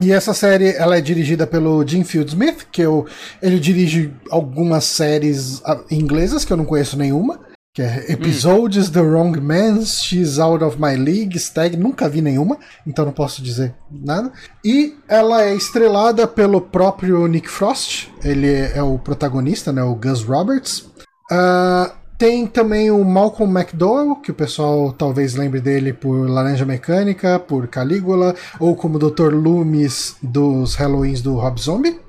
[0.02, 3.06] e essa série ela é dirigida pelo Jim Field Smith, que eu,
[3.40, 7.40] ele dirige algumas séries ah, inglesas que eu não conheço nenhuma.
[7.72, 12.56] Que é Episodes, The Wrong Man, She's Out of My League, Stag, nunca vi nenhuma,
[12.86, 14.32] então não posso dizer nada.
[14.64, 20.22] E ela é estrelada pelo próprio Nick Frost, ele é o protagonista, né, o Gus
[20.22, 20.88] Roberts.
[21.32, 27.38] Ah, tem também o Malcolm McDowell, que o pessoal talvez lembre dele por Laranja Mecânica,
[27.38, 29.32] por Calígula, ou como Dr.
[29.34, 32.00] Loomis dos Halloweens do Rob Zombie.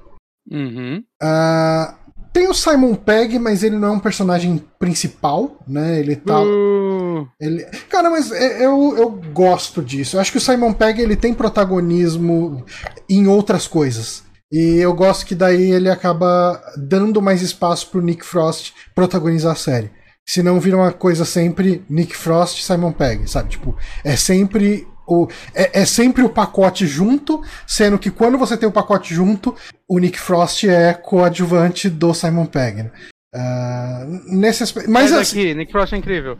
[0.51, 1.03] Uhum.
[1.21, 1.95] Ah,
[2.35, 6.01] tem o Simon Pegg, mas ele não é um personagem principal, né?
[6.01, 6.41] Ele tá.
[6.41, 7.63] Uh, Ele...
[7.89, 10.17] Cara, mas é- eu, eu gosto disso.
[10.17, 12.65] Eu acho que o Simon Pegg ele tem protagonismo
[13.09, 14.24] em outras coisas.
[14.55, 19.55] E eu gosto que daí ele acaba dando mais espaço pro Nick Frost protagonizar a
[19.55, 19.91] série.
[20.25, 23.49] Senão vira uma coisa sempre Nick Frost e Simon Pegg, sabe?
[23.49, 28.67] Tipo, é sempre o é, é sempre o pacote junto, sendo que quando você tem
[28.67, 29.53] o pacote junto,
[29.89, 32.83] o Nick Frost é coadjuvante do Simon Pegg.
[32.83, 32.91] né?
[33.35, 36.39] Ah, nesse aspecto, mas assim, aqui, Nick Frost é incrível.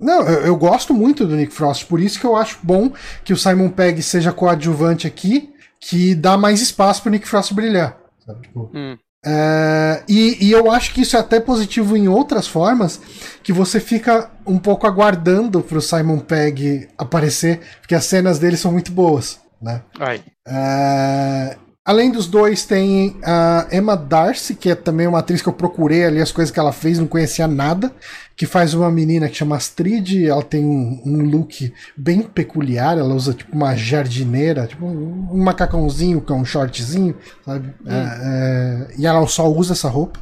[0.00, 2.92] não, eu, eu gosto muito do Nick Frost, por isso que eu acho bom
[3.24, 5.52] que o Simon Pegg seja coadjuvante aqui,
[5.88, 7.96] que dá mais espaço pro Nick Frost brilhar.
[8.26, 8.42] sabe?
[8.42, 8.96] Tipo, Hum.
[9.24, 13.00] é, e, e eu acho que isso é até positivo em outras formas,
[13.42, 18.72] que você fica um pouco aguardando pro Simon Pegg aparecer, porque as cenas dele são
[18.72, 19.82] muito boas, né?
[20.48, 25.52] É, além dos dois, tem a Emma Darcy, que é também uma atriz que eu
[25.52, 27.92] procurei ali as coisas que ela fez, não conhecia nada,
[28.36, 33.14] que faz uma menina que chama Astrid, ela tem um, um look bem peculiar, ela
[33.14, 37.74] usa tipo uma jardineira, tipo um macacãozinho com um shortzinho, sabe?
[37.86, 40.20] É, é, e ela só usa essa roupa.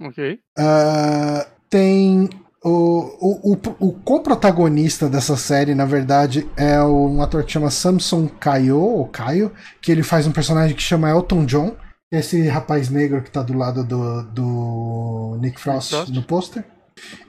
[0.00, 0.38] Ok.
[0.58, 2.30] Ah, tem
[2.64, 8.28] o, o, o, o co-protagonista dessa série, na verdade, é um ator que chama Samson
[8.28, 11.76] Caio, ou Caio, que ele faz um personagem que chama Elton John,
[12.10, 16.12] esse rapaz negro que tá do lado do, do Nick Frost, Frost.
[16.12, 16.64] no pôster.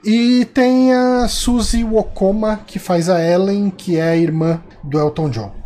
[0.04, 5.30] E tem a Suzy Wokoma, que faz a Ellen, que é a irmã do Elton
[5.30, 5.64] John.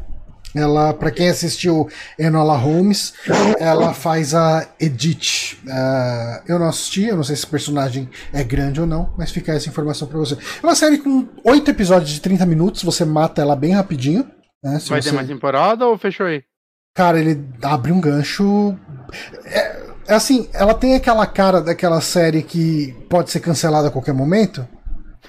[0.54, 1.88] Ela, pra quem assistiu
[2.18, 3.14] Enola Holmes,
[3.58, 5.58] ela faz a Edith.
[5.68, 9.30] Ah, eu não assisti, eu não sei se esse personagem é grande ou não, mas
[9.30, 10.34] fica essa informação pra você.
[10.34, 14.24] É uma série com oito episódios de 30 minutos, você mata ela bem rapidinho.
[14.62, 15.10] Né, Vai você...
[15.10, 16.42] ter mais temporada ou fechou aí?
[16.94, 18.76] Cara, ele abre um gancho.
[19.44, 24.66] É assim, ela tem aquela cara daquela série que pode ser cancelada a qualquer momento.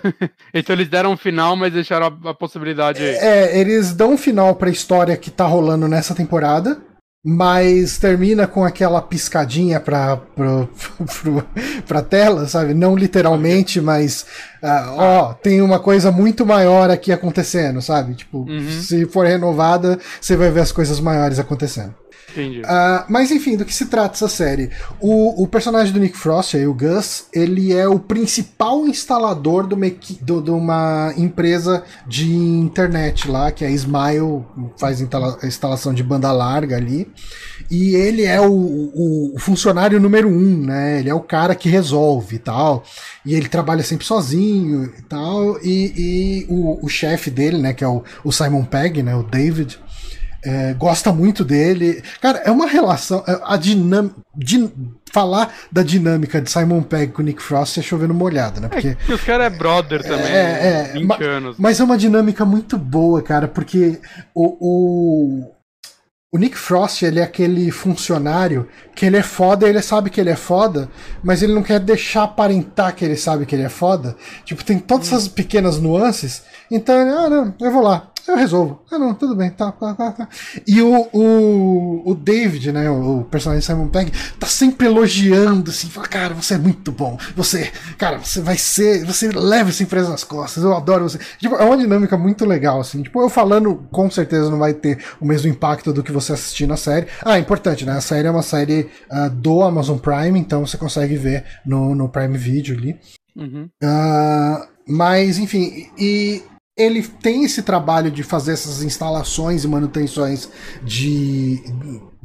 [0.54, 3.04] Então eles deram um final, mas deixaram a, a possibilidade.
[3.04, 6.82] É, eles dão um final pra história que tá rolando nessa temporada,
[7.24, 10.70] mas termina com aquela piscadinha pra, pro,
[11.22, 11.48] pro,
[11.86, 12.74] pra tela, sabe?
[12.74, 14.26] Não literalmente, mas
[14.62, 18.16] ah, ó, tem uma coisa muito maior aqui acontecendo, sabe?
[18.16, 18.70] Tipo, Uhum.
[18.82, 21.94] se for renovada, você vai ver as coisas maiores acontecendo.
[22.32, 22.62] Entendi.
[22.64, 24.70] Ah, mas enfim, do que se trata essa série?
[25.00, 29.74] O, o personagem do Nick Frost, aí, o Gus, ele é o principal instalador de
[29.74, 29.88] uma,
[30.22, 34.44] do- de uma empresa de internet lá, que é a Smile,
[34.78, 37.12] faz instala- instalação de banda larga ali.
[37.70, 41.00] E ele é o, o- o funcionário número um, né?
[41.00, 42.84] Ele é o cara que resolve e tal.
[43.30, 45.60] E ele trabalha sempre sozinho e tal.
[45.64, 49.22] E, e o, o chefe dele, né, que é o, o Simon Pegg, né, o
[49.22, 49.78] David,
[50.44, 52.02] é, gosta muito dele.
[52.20, 53.24] Cara, é uma relação.
[53.28, 54.16] é, A dinâmica.
[55.12, 58.68] falar da dinâmica de Simon Pegg com Nick Frost é chovendo molhado, né?
[58.68, 58.96] Porque.
[59.08, 60.32] E os caras é brother também.
[60.32, 61.56] É, é, 20 ma- anos.
[61.60, 64.00] Mas é uma dinâmica muito boa, cara, porque
[64.34, 65.52] o, o,
[66.32, 70.30] o Nick Frost, ele é aquele funcionário que ele é foda, ele sabe que ele
[70.30, 70.88] é foda,
[71.24, 74.16] mas ele não quer deixar aparentar que ele sabe que ele é foda.
[74.46, 76.44] Tipo, tem todas essas pequenas nuances.
[76.70, 78.82] Então, ah, não, eu vou lá, eu resolvo.
[78.92, 80.12] Ah, não, tudo bem, tá, tá, tá.
[80.12, 80.30] tá.
[80.68, 85.88] E o, o, o David, né, o, o personagem Simon Pegg, tá sempre elogiando, assim,
[85.90, 90.10] fala, cara, você é muito bom, você, cara, você vai ser, você leva essa empresa
[90.10, 91.20] nas costas, eu adoro você.
[91.38, 95.04] Tipo, é uma dinâmica muito legal, assim, tipo, eu falando, com certeza não vai ter
[95.20, 97.08] o mesmo impacto do que você assistindo a série.
[97.24, 101.16] Ah, importante, né, a série é uma série ah, do Amazon Prime, então você consegue
[101.16, 103.00] ver no, no Prime Video ali.
[103.36, 103.70] Uhum.
[103.84, 106.42] Ah, mas, enfim, e
[106.80, 110.50] ele tem esse trabalho de fazer essas instalações e manutenções
[110.82, 111.62] de,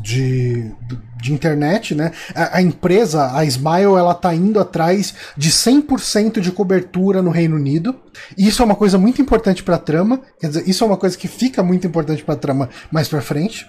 [0.00, 0.72] de,
[1.20, 2.12] de internet, né?
[2.32, 7.56] A, a, empresa, a Smile, ela tá indo atrás de 100% de cobertura no Reino
[7.56, 8.00] Unido.
[8.38, 10.20] E isso é uma coisa muito importante para a trama.
[10.38, 13.20] Quer dizer, isso é uma coisa que fica muito importante para a trama mais para
[13.20, 13.66] frente.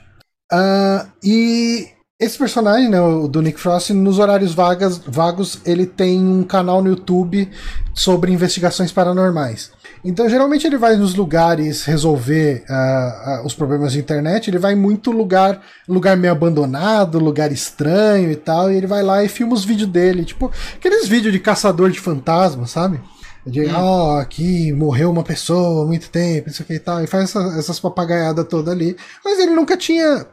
[0.53, 2.97] Uh, e esse personagem, né,
[3.29, 7.49] do Nick Frost, nos horários vagas, vagos, ele tem um canal no YouTube
[7.93, 9.69] sobre investigações paranormais.
[10.01, 14.49] Então, geralmente ele vai nos lugares resolver uh, uh, os problemas de internet.
[14.49, 18.71] Ele vai muito lugar, lugar meio abandonado, lugar estranho e tal.
[18.71, 21.99] E ele vai lá e filma os vídeos dele, tipo aqueles vídeos de caçador de
[21.99, 23.01] fantasmas, sabe?
[23.45, 23.73] De, hum.
[23.77, 27.39] oh, aqui morreu uma pessoa há muito tempo, isso aqui e tal, e faz essa,
[27.59, 28.95] essas papagaiadas toda ali.
[29.23, 30.25] Mas ele nunca tinha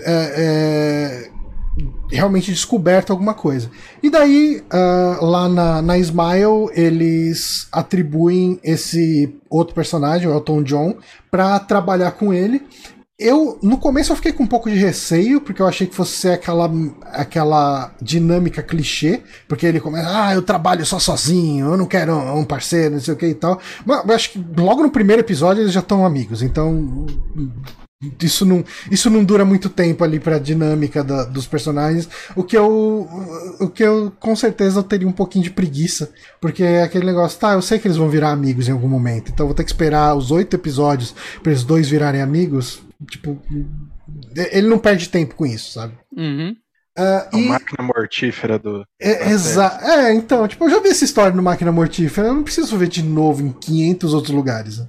[0.00, 0.34] é,
[1.26, 1.30] é,
[2.10, 3.70] realmente descoberto alguma coisa.
[4.02, 10.96] E daí, uh, lá na, na Smile, eles atribuem esse outro personagem, o Elton John,
[11.30, 12.66] para trabalhar com ele.
[13.20, 16.12] Eu, no começo, eu fiquei com um pouco de receio, porque eu achei que fosse
[16.12, 16.70] ser aquela,
[17.06, 22.44] aquela dinâmica clichê, porque ele começa, ah, eu trabalho só sozinho, eu não quero um
[22.44, 23.60] parceiro, não sei o que e tal.
[23.84, 27.06] Mas eu acho que logo no primeiro episódio eles já estão amigos, então
[28.22, 32.08] isso não, isso não dura muito tempo ali pra dinâmica da, dos personagens.
[32.36, 33.08] O que eu.
[33.58, 36.12] O que eu com certeza eu teria um pouquinho de preguiça.
[36.40, 39.32] Porque é aquele negócio, tá, eu sei que eles vão virar amigos em algum momento.
[39.32, 41.12] Então eu vou ter que esperar os oito episódios
[41.42, 42.86] pra eles dois virarem amigos.
[43.06, 43.40] Tipo.
[44.34, 45.94] Ele não perde tempo com isso, sabe?
[46.16, 46.56] Uhum.
[46.98, 47.48] Uh, a e...
[47.48, 48.84] máquina mortífera do.
[49.00, 49.78] É, exa...
[49.82, 52.88] é, então, tipo, eu já vi essa história no Máquina Mortífera, eu não preciso ver
[52.88, 54.78] de novo em 500 outros lugares.
[54.78, 54.88] Né?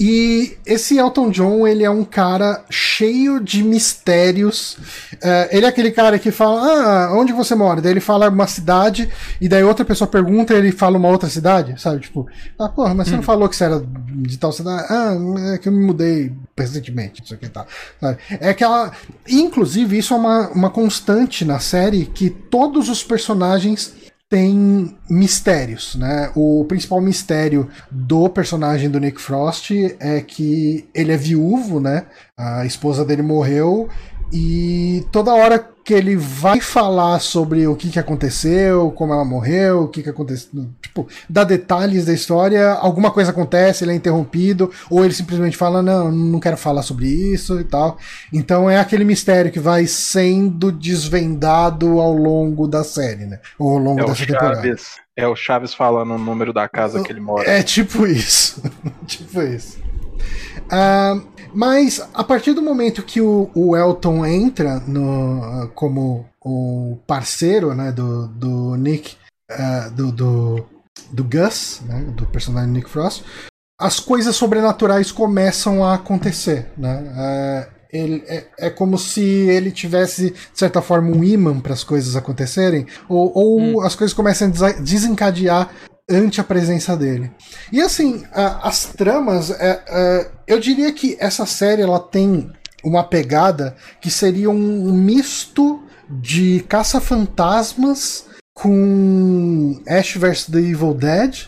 [0.00, 4.78] E esse Elton John, ele é um cara cheio de mistérios.
[5.14, 7.82] Uh, ele é aquele cara que fala, ah, onde você mora?
[7.82, 11.28] Daí ele fala uma cidade, e daí outra pessoa pergunta e ele fala uma outra
[11.28, 12.00] cidade, sabe?
[12.00, 12.26] Tipo,
[12.58, 13.16] ah, porra, mas você hum.
[13.18, 14.86] não falou que você era de tal cidade?
[14.88, 15.14] Ah,
[15.54, 17.66] é que eu me mudei recentemente, isso aqui tá.
[18.00, 18.18] Sabe?
[18.40, 18.92] É aquela.
[19.28, 23.94] Inclusive, isso é uma, uma constante na série que todos os personagens
[24.32, 26.32] tem mistérios, né?
[26.34, 32.06] O principal mistério do personagem do Nick Frost é que ele é viúvo, né?
[32.34, 33.90] A esposa dele morreu
[34.32, 39.82] e toda hora que ele vai falar sobre o que, que aconteceu, como ela morreu,
[39.82, 44.70] o que, que aconteceu, tipo, dá detalhes da história, alguma coisa acontece, ele é interrompido,
[44.88, 47.98] ou ele simplesmente fala, não, não quero falar sobre isso e tal.
[48.32, 53.40] Então é aquele mistério que vai sendo desvendado ao longo da série, né?
[53.58, 54.76] Ou ao longo é dessa temporada.
[55.14, 57.50] É o Chaves falando o número da casa que ele mora.
[57.50, 58.62] É tipo isso.
[59.06, 59.78] tipo isso.
[60.72, 67.74] Uh, mas a partir do momento que o, o Elton entra no, como o parceiro
[67.74, 69.16] né, do, do Nick,
[69.50, 70.66] uh, do, do,
[71.10, 73.24] do, Gus, né, do personagem Nick Frost,
[73.80, 76.70] as coisas sobrenaturais começam a acontecer.
[76.76, 77.02] Né?
[77.68, 81.84] Uh, ele, é, é, como se ele tivesse, de certa forma, um imã para as
[81.84, 83.80] coisas acontecerem, ou, ou hum.
[83.82, 85.70] as coisas começam a desencadear
[86.10, 87.30] ante a presença dele.
[87.72, 92.50] E assim, as tramas, é, é, eu diria que essa série ela tem
[92.84, 101.46] uma pegada que seria um misto de caça-fantasmas com Ash vs The Evil Dead.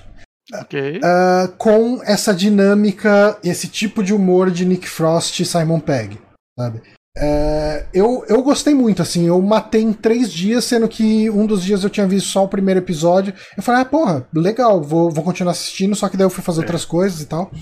[0.62, 0.98] Okay.
[0.98, 6.18] Uh, com essa dinâmica, esse tipo de humor de Nick Frost e Simon Pegg,
[6.58, 6.82] sabe?
[7.16, 11.62] É, eu, eu gostei muito, assim, eu matei em três dias, sendo que um dos
[11.62, 13.32] dias eu tinha visto só o primeiro episódio.
[13.56, 16.60] Eu falei, ah, porra, legal, vou, vou continuar assistindo, só que daí eu fui fazer
[16.60, 16.62] é.
[16.62, 17.52] outras coisas e tal.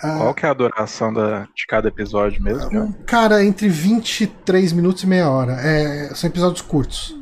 [0.00, 2.70] Qual que é a duração da, de cada episódio mesmo?
[2.70, 2.92] Cara?
[3.06, 5.52] cara, entre 23 minutos e meia hora.
[5.52, 7.16] É, são episódios curtos.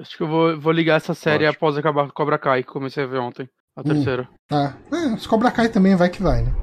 [0.00, 1.56] Acho que eu vou, vou ligar essa série Ótimo.
[1.56, 3.48] após acabar Cobra Kai, que comecei a ver ontem.
[3.76, 4.28] A hum, terceira.
[4.48, 4.76] Tá.
[4.92, 6.54] É, se Cobra Kai também vai que vai, né?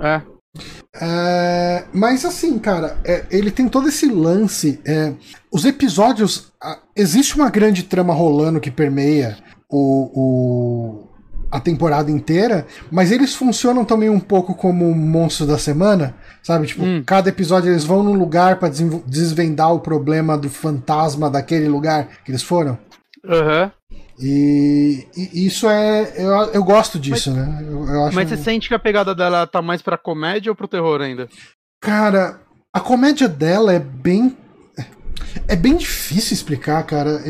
[0.00, 0.22] É,
[1.00, 4.80] é, mas assim, cara, é, ele tem todo esse lance.
[4.84, 5.12] É,
[5.50, 6.52] os episódios.
[6.62, 9.38] A, existe uma grande trama rolando que permeia
[9.68, 11.08] o, o,
[11.50, 16.14] a temporada inteira, mas eles funcionam também um pouco como monstro da semana.
[16.42, 17.02] Sabe, tipo, hum.
[17.04, 18.72] cada episódio eles vão num lugar para
[19.06, 22.78] desvendar o problema do fantasma daquele lugar que eles foram.
[23.24, 23.70] Uhum.
[24.18, 26.12] E, e, isso é.
[26.16, 27.64] Eu, eu gosto disso, mas, né?
[27.66, 28.14] Eu, eu acho...
[28.14, 31.28] Mas você sente que a pegada dela tá mais pra comédia ou pro terror ainda?
[31.80, 32.40] Cara,
[32.72, 34.36] a comédia dela é bem.
[35.48, 37.20] É bem difícil explicar, cara.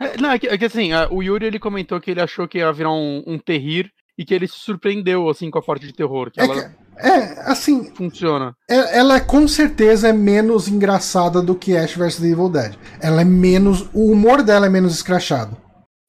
[0.00, 2.58] É, não, é que, é que assim, o Yuri ele comentou que ele achou que
[2.58, 5.92] ia virar um, um terrir e que ele se surpreendeu assim com a parte de
[5.92, 6.30] terror.
[6.30, 6.54] Que é, ela...
[6.54, 7.92] que, é, assim.
[7.94, 8.54] Funciona.
[8.68, 12.74] É, ela com certeza é menos engraçada do que Ash vs Evil Dead.
[13.00, 13.88] Ela é menos.
[13.92, 15.56] O humor dela é menos escrachado.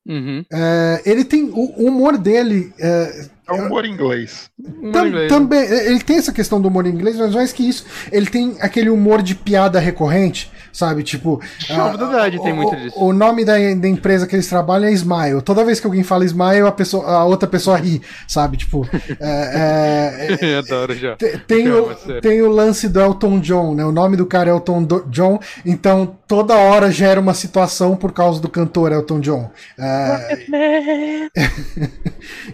[0.08, 0.46] Uhum.
[0.52, 1.44] É, ele tem.
[1.54, 2.72] O, humor dele.
[2.80, 4.50] É, É um humor inglês.
[4.60, 5.38] Humor tam- inglês, né?
[5.38, 5.62] também.
[5.64, 9.22] Ele tem essa questão do humor inglês, mas mais que isso, ele tem aquele humor
[9.22, 11.04] de piada recorrente, sabe?
[11.04, 11.40] Tipo.
[11.70, 12.96] Não, ah, verdade, tem o- muito disso.
[13.00, 15.42] O nome da, da empresa que eles trabalham é Smile.
[15.42, 18.58] Toda vez que alguém fala Smile, a, pessoa, a outra pessoa ri, sabe?
[18.58, 18.88] Tipo.
[19.20, 21.16] é, é, Eu adoro já.
[21.16, 23.86] Te- Tem o, é tem o lance do Elton John, né?
[23.86, 28.12] O nome do cara é Elton Do- John, então toda hora gera uma situação por
[28.12, 29.50] causa do cantor Elton John.
[29.78, 31.30] É,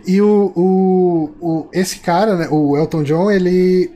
[0.05, 3.91] e o, o, o- esse cara, né, o Elton John, ele,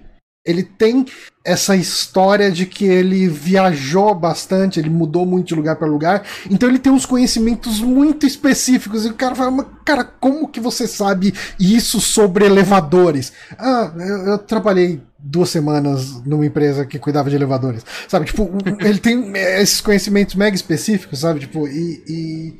[0.45, 1.05] ele tem
[1.43, 6.67] essa história de que ele viajou bastante, ele mudou muito de lugar para lugar, então
[6.69, 9.05] ele tem uns conhecimentos muito específicos.
[9.05, 13.31] E o cara fala, "Mas, cara, como que você sabe isso sobre elevadores?
[13.57, 17.83] Ah, eu, eu trabalhei duas semanas numa empresa que cuidava de elevadores.
[18.07, 18.49] Sabe, tipo,
[18.79, 21.39] ele tem esses conhecimentos mega específicos, sabe?
[21.39, 22.53] Tipo, e- e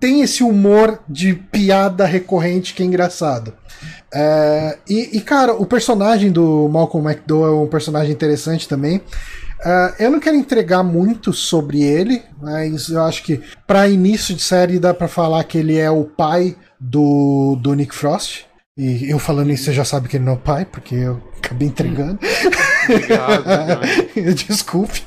[0.00, 3.54] tem esse humor de piada recorrente que é engraçado.
[4.12, 9.02] É, e, e, cara, o personagem do Malcolm McDowell é um personagem interessante também.
[9.64, 14.42] É, eu não quero entregar muito sobre ele, mas eu acho que para início de
[14.42, 18.47] série dá para falar que ele é o pai do, do Nick Frost.
[18.78, 21.20] E eu falando isso, você já sabe que ele não é o pai, porque eu
[21.36, 22.16] acabei entregando.
[22.88, 24.34] Obrigado, obrigado.
[24.46, 25.02] Desculpe.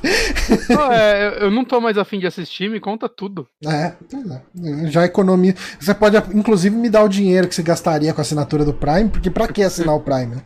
[0.70, 3.48] Não, é, eu- não tô mais afim de assistir, me conta tudo.
[3.66, 4.88] É, é.
[4.88, 5.56] já economiza.
[5.80, 9.08] Você pode, inclusive, me dar o dinheiro que você gastaria com a assinatura do Prime,
[9.10, 10.36] porque pra que assinar o Prime?
[10.36, 10.42] né?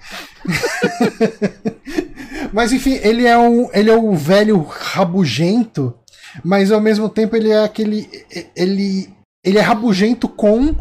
[2.53, 5.95] mas enfim, ele é um, ele é o velho rabugento,
[6.43, 8.07] mas ao mesmo tempo ele é aquele,
[8.55, 9.09] ele,
[9.43, 10.75] ele é rabugento com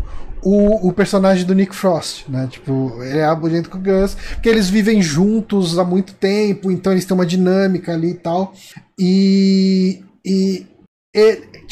[0.45, 2.47] o, o personagem do Nick Frost, né?
[2.51, 6.93] Tipo, ele é rabugento com o Gus, porque eles vivem juntos há muito tempo, então
[6.93, 8.53] eles têm uma dinâmica ali e tal.
[8.99, 10.67] E, e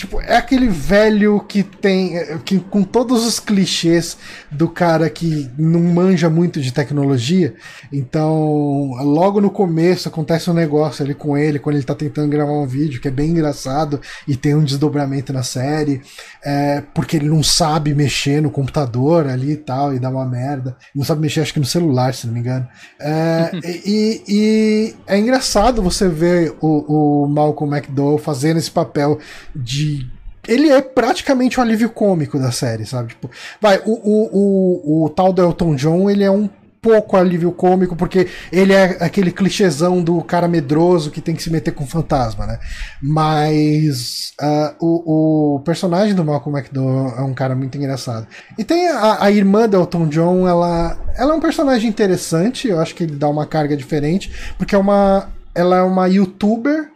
[0.03, 2.15] tipo, é aquele velho que tem.
[2.45, 4.19] que com todos os clichês
[4.51, 7.55] do cara que não manja muito de tecnologia.
[7.93, 12.53] Então, logo no começo acontece um negócio ali com ele, quando ele tá tentando gravar
[12.53, 16.03] um vídeo, que é bem engraçado e tem um desdobramento na série,
[16.45, 20.77] é, porque ele não sabe mexer no computador ali e tal, e dá uma merda.
[20.93, 22.67] Não sabe mexer, acho que no celular, se não me engano.
[23.01, 23.51] É,
[23.87, 29.21] e, e é engraçado você ver o, o Malcolm McDowell fazendo esse papel
[29.55, 29.92] de.
[30.47, 33.11] Ele é praticamente o alívio cômico da série, sabe?
[33.11, 36.49] Tipo, vai, o, o, o, o tal do Elton John, ele é um
[36.83, 41.49] pouco alívio cômico, porque ele é aquele clichêzão do cara medroso que tem que se
[41.49, 42.59] meter com fantasma, né?
[43.01, 48.27] Mas ah, o, o personagem do Malcolm McDowell é um cara muito engraçado.
[48.59, 52.81] E tem a, a irmã do Elton John, ela, ela é um personagem interessante, eu
[52.81, 56.92] acho que ele dá uma carga diferente, porque é uma, ela é uma youtuber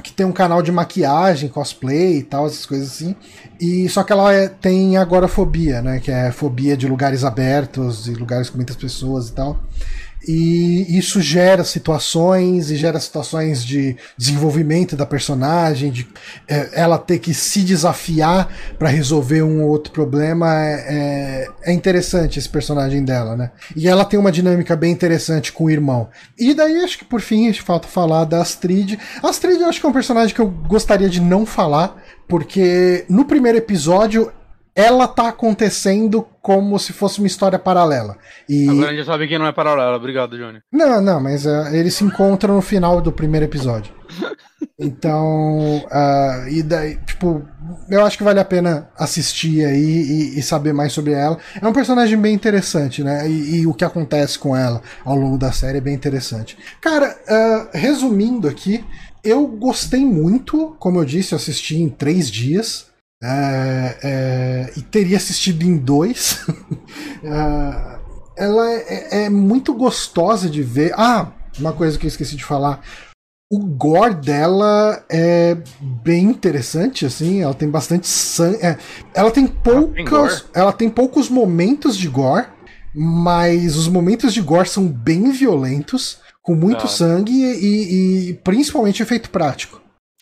[0.00, 3.14] que tem um canal de maquiagem, cosplay e tal, essas coisas assim.
[3.60, 6.00] E só que ela é- tem agorafobia, né?
[6.00, 9.58] Que é fobia de lugares abertos e lugares com muitas pessoas e tal.
[10.26, 16.06] E isso gera situações e gera situações de desenvolvimento da personagem, de
[16.46, 20.54] é, ela ter que se desafiar para resolver um ou outro problema.
[20.54, 23.50] É, é, é interessante esse personagem dela, né?
[23.74, 26.08] E ela tem uma dinâmica bem interessante com o irmão.
[26.38, 28.98] E daí acho que por fim falta falar da Astrid.
[29.22, 31.96] Astrid eu acho que é um personagem que eu gostaria de não falar,
[32.28, 34.32] porque no primeiro episódio
[34.74, 38.16] ela tá acontecendo como se fosse uma história paralela.
[38.48, 39.96] E Agora a gente já sabe que não é paralela.
[39.96, 40.60] Obrigado, Johnny.
[40.72, 43.92] não, não, mas é, eles se encontram no final do primeiro episódio.
[44.78, 47.42] Então, ah, e daí, tipo,
[47.90, 51.38] eu acho que vale a pena assistir aí e, e saber mais sobre ela.
[51.60, 53.28] É um personagem bem interessante, né?
[53.28, 56.56] E, e o que acontece com ela ao longo da série é bem interessante.
[56.80, 58.82] Cara, ah, resumindo aqui,
[59.22, 62.89] eu gostei muito, como eu disse, eu assisti em três dias.
[63.22, 66.44] É, é, e teria assistido em dois.
[67.24, 67.98] Ah,
[68.36, 70.92] ela é, é muito gostosa de ver.
[70.96, 72.80] Ah, uma coisa que eu esqueci de falar.
[73.52, 77.42] O gore dela é bem interessante, assim.
[77.42, 78.58] Ela tem bastante sangue.
[78.64, 78.78] é,
[79.12, 80.04] ela tem tem gore?
[80.04, 80.44] poucos.
[80.54, 82.46] Ela tem poucos momentos de gore,
[82.94, 86.88] mas os momentos de gore são bem violentos, com muito hora.
[86.88, 89.79] sangue e, e principalmente efeito prático.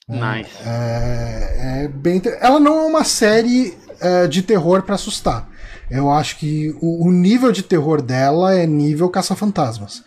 [0.08, 0.50] Nice.
[0.64, 2.16] É, é bem.
[2.16, 5.48] inter- Ela não é uma série é, de terror pra assustar.
[5.90, 10.04] Eu acho que o, o nível de terror dela é nível caça-fantasmas.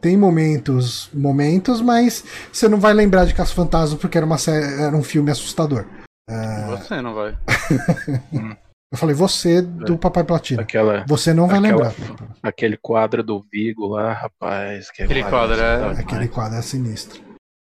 [0.00, 2.22] Tem momentos, momentos, mas
[2.52, 5.86] você não vai lembrar de Caça-Fantasma porque era, uma sé- era um filme assustador.
[6.70, 7.34] Você não vai.
[8.92, 10.62] Eu falei, você do Papai Platina.
[10.62, 12.28] Aquela, Você não vai aquela- lembrar.
[12.42, 14.90] aquele quadro do Vigo lá, rapaz.
[14.90, 17.20] Que Aquele quadro, é- Aquele quadro é sinistro.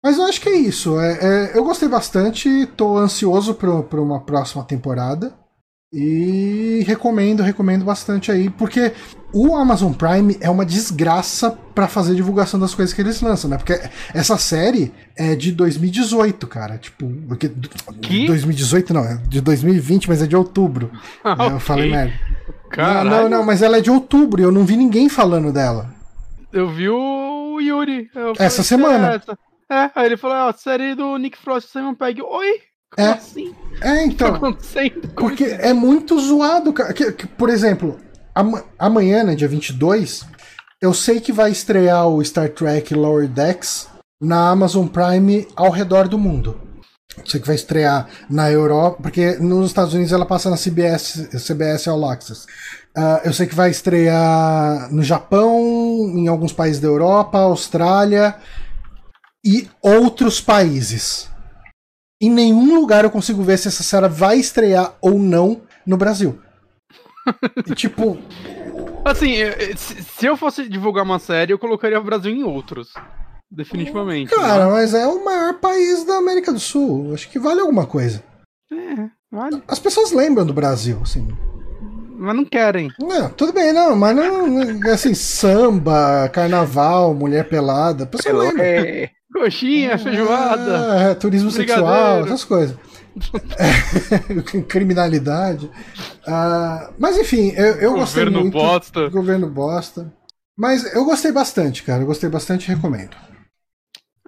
[0.02, 0.98] Mas eu acho que é isso.
[1.00, 5.34] É, é, eu gostei bastante, tô ansioso pra pra uma próxima temporada.
[5.92, 8.92] E recomendo, recomendo bastante aí, porque
[9.34, 13.56] o Amazon Prime é uma desgraça para fazer divulgação das coisas que eles lançam, né?
[13.58, 13.72] Porque
[14.14, 16.78] essa série é de 2018, cara.
[16.78, 17.50] Tipo, porque.
[18.00, 18.24] Que?
[18.26, 20.92] 2018 não, é de 2020, mas é de outubro.
[21.24, 22.14] Ah, É, Eu falei merda.
[22.70, 23.10] Caralho.
[23.10, 25.90] Não, não, não, mas ela é de outubro e eu não vi ninguém falando dela.
[26.52, 28.08] Eu vi o Yuri.
[28.38, 29.36] Essa "Que semana." É, essa?"
[29.70, 32.20] É, aí ele falou, ó, série do Nick Frost e Simon Pegg.
[32.22, 32.60] Oi?
[32.94, 33.12] Como É.
[33.12, 33.54] assim?
[33.80, 34.56] É, O que tá então.
[35.14, 36.92] Porque é muito zoado, cara.
[36.92, 37.98] Que- que, por exemplo,
[38.34, 40.24] ama- amanhã, né, dia 22,
[40.82, 43.88] eu sei que vai estrear o Star Trek Lower Decks
[44.20, 46.60] na Amazon Prime ao redor do mundo.
[47.16, 51.28] Eu sei que vai estrear na Europa, porque nos Estados Unidos ela passa na CBS,
[51.38, 52.46] CBS All Access.
[52.96, 55.56] Ah, eu sei que vai estrear no Japão,
[56.14, 58.34] em alguns países da Europa, Austrália
[59.44, 61.28] e outros países.
[62.22, 66.38] Em nenhum lugar eu consigo ver se essa série vai estrear ou não no Brasil.
[67.66, 68.18] E, tipo,
[69.04, 69.34] Assim,
[69.76, 72.92] se eu fosse divulgar uma série, eu colocaria o Brasil em outros.
[73.50, 74.34] Definitivamente.
[74.34, 77.12] cara, mas é o maior país da América do Sul.
[77.14, 78.22] Acho que vale alguma coisa.
[78.72, 79.62] É, vale.
[79.66, 81.28] As pessoas lembram do Brasil, assim.
[82.16, 82.90] Mas não querem.
[82.98, 88.62] Não, tudo bem, não, mas não, não- assim, samba, carnaval, mulher pelada, a pessoa lembra.
[88.64, 91.10] É, Coxinha, feijoada.
[91.10, 92.76] É, turismo sexual, essas coisas.
[93.58, 95.70] É, criminalidade.
[96.26, 98.52] Ah, mas enfim, eu, eu gostei Governo muito.
[98.54, 99.08] bosta.
[99.08, 100.12] Governo bosta.
[100.56, 102.02] Mas eu gostei bastante, cara.
[102.02, 103.16] Eu gostei bastante e recomendo.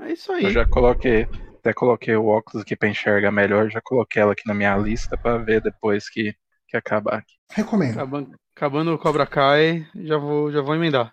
[0.01, 0.45] É isso aí.
[0.45, 4.43] eu já coloquei, até coloquei o óculos aqui pra enxergar melhor, já coloquei ela aqui
[4.47, 6.35] na minha lista pra ver depois que,
[6.69, 7.35] que acabar aqui.
[7.53, 7.93] Recomendo.
[7.95, 11.13] Acabando, acabando o Cobra Kai, já vou, já vou emendar.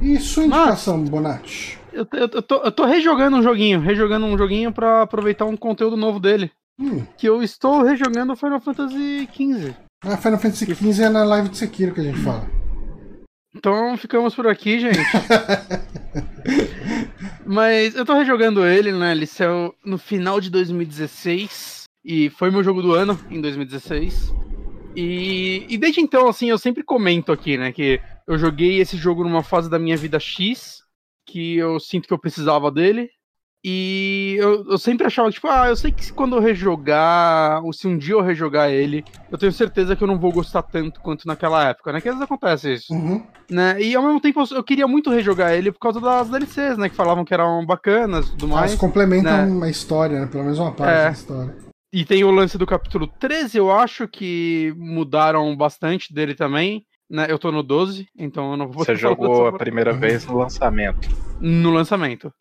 [0.00, 1.78] E sua Mas- indicação, Bonatti?
[1.92, 5.56] Eu, eu, eu tô, eu tô rejogando um joguinho, rejogando um joguinho pra aproveitar um
[5.56, 6.50] conteúdo novo dele.
[6.80, 9.74] Hum, Que eu estou rejogando Final Fantasy XV.
[10.04, 12.46] a Final Fantasy XV é na live de Sekiro que a gente fala.
[13.54, 14.98] Então ficamos por aqui, gente.
[17.44, 19.12] Mas eu tô rejogando ele, né?
[19.12, 24.32] Ele saiu no final de 2016 e foi meu jogo do ano em 2016.
[24.96, 27.72] E, e desde então, assim, eu sempre comento aqui, né?
[27.72, 30.81] Que eu joguei esse jogo numa fase da minha vida X,
[31.26, 33.08] que eu sinto que eu precisava dele.
[33.64, 37.72] E eu, eu sempre achava, tipo, ah, eu sei que se quando eu rejogar, ou
[37.72, 41.00] se um dia eu rejogar ele, eu tenho certeza que eu não vou gostar tanto
[41.00, 42.00] quanto naquela época, né?
[42.00, 43.24] Que às vezes acontece isso Uhum.
[43.48, 43.80] né?
[43.80, 46.88] E ao mesmo tempo eu- eu queria muito rejogar ele por causa das DLCs, né?
[46.88, 48.74] Que falavam que eram bacanas e tudo Elas mais.
[48.74, 49.66] complementam né?
[49.66, 50.26] a história, né?
[50.26, 51.04] Pelo menos uma parte É.
[51.04, 51.56] da história.
[51.92, 56.84] E tem o lance do capítulo 13, eu acho que mudaram bastante dele também.
[57.12, 57.26] Né?
[57.28, 61.06] Eu tô no 12, então eu não vou Você jogou a primeira vez no lançamento.
[61.38, 62.32] no lançamento.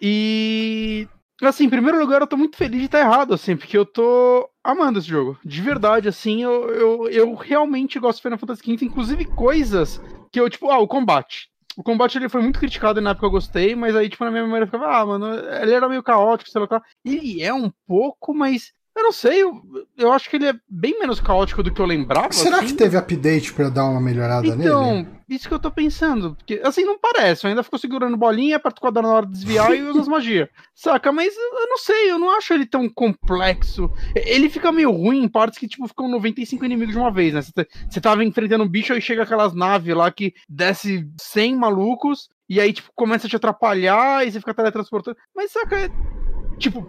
[0.00, 1.08] E
[1.42, 4.48] assim, em primeiro lugar, eu tô muito feliz de estar errado, assim, porque eu tô
[4.62, 5.36] amando esse jogo.
[5.44, 10.00] De verdade, assim, eu, eu, eu realmente gosto de Final Fantasy XV, inclusive coisas
[10.30, 11.50] que eu, tipo, ah, o combate.
[11.76, 14.30] O combate ele foi muito criticado e na época eu gostei, mas aí, tipo, na
[14.30, 16.66] minha memória eu ficava, ah, mano, ele era meio caótico, sei lá.
[16.66, 16.86] o que.
[17.04, 19.62] Ele é um pouco, mas eu não sei, eu,
[19.96, 22.32] eu acho que ele é bem menos caótico do que eu lembrava.
[22.32, 22.66] Será assim.
[22.66, 25.08] que teve update pra dar uma melhorada Então, nele?
[25.28, 26.36] isso que eu tô pensando.
[26.36, 27.44] Porque, assim, não parece.
[27.44, 30.08] Eu ainda ficou segurando bolinha, aperta o quadrado na hora de desviar e usa as
[30.08, 30.48] magias.
[30.74, 31.10] Saca?
[31.10, 33.90] Mas eu não sei, eu não acho ele tão complexo.
[34.14, 37.40] Ele fica meio ruim em partes que, tipo, ficam 95 inimigos de uma vez, né?
[37.88, 42.60] Você tava enfrentando um bicho e chega aquelas naves lá que desce 100 malucos e
[42.60, 45.16] aí, tipo, começa a te atrapalhar e você fica teletransportando.
[45.34, 45.76] Mas, saca?
[45.78, 45.88] É,
[46.58, 46.84] tipo,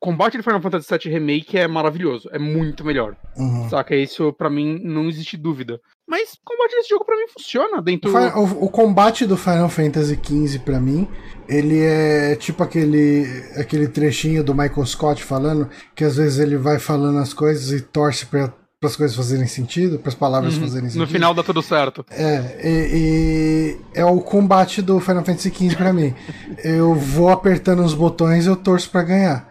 [0.00, 2.28] combate de Final Fantasy VII Remake é maravilhoso.
[2.32, 3.14] É muito melhor.
[3.36, 3.68] Uhum.
[3.68, 3.94] Saca?
[3.94, 5.78] Isso, pra mim, não existe dúvida.
[6.08, 8.10] Mas o combate desse jogo, pra mim, funciona O, dentro.
[8.10, 11.06] Fi- o- o combate do Final Fantasy XV, pra mim,
[11.48, 13.24] ele é tipo aquele,
[13.56, 17.80] aquele trechinho do Michael Scott falando, que às vezes ele vai falando as coisas e
[17.82, 18.52] torce para
[18.82, 20.62] as coisas fazerem sentido, para as palavras Uhum.
[20.62, 21.02] fazerem sentido.
[21.02, 22.04] No final dá tudo certo.
[22.10, 26.14] É, e, e é o combate do Final Fantasy XV pra mim.
[26.64, 29.49] Eu vou apertando os botões e eu torço pra ganhar.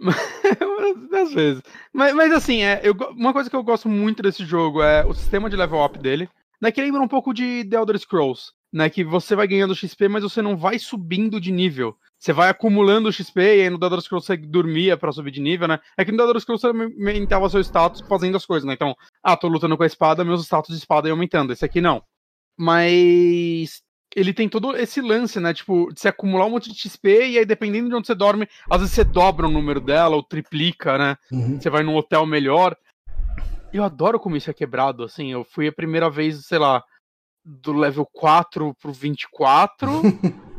[1.12, 1.62] Às vezes.
[1.92, 5.14] Mas, mas assim, é, eu uma coisa que eu gosto muito desse jogo é o
[5.14, 6.28] sistema de level up dele.
[6.60, 8.52] Né, que lembra um pouco de The Elder Scrolls.
[8.72, 11.96] Né, que você vai ganhando XP, mas você não vai subindo de nível.
[12.18, 15.40] Você vai acumulando XP e aí no The Elder Scrolls você dormia pra subir de
[15.40, 15.80] nível, né?
[15.96, 18.74] É que no The Elder Scrolls você aumentava seu status fazendo as coisas, né?
[18.74, 21.52] Então, ah, tô lutando com a espada, meus status de espada iam aumentando.
[21.52, 22.02] Esse aqui não.
[22.58, 23.82] Mas
[24.14, 25.54] ele tem todo esse lance, né?
[25.54, 28.48] Tipo, de você acumular um monte de XP e aí, dependendo de onde você dorme,
[28.68, 31.16] às vezes você dobra o número dela ou triplica, né?
[31.30, 31.60] Uhum.
[31.60, 32.76] Você vai num hotel melhor.
[33.72, 35.30] Eu adoro como isso é quebrado, assim.
[35.30, 36.82] Eu fui a primeira vez, sei lá,
[37.44, 39.88] do level 4 pro 24.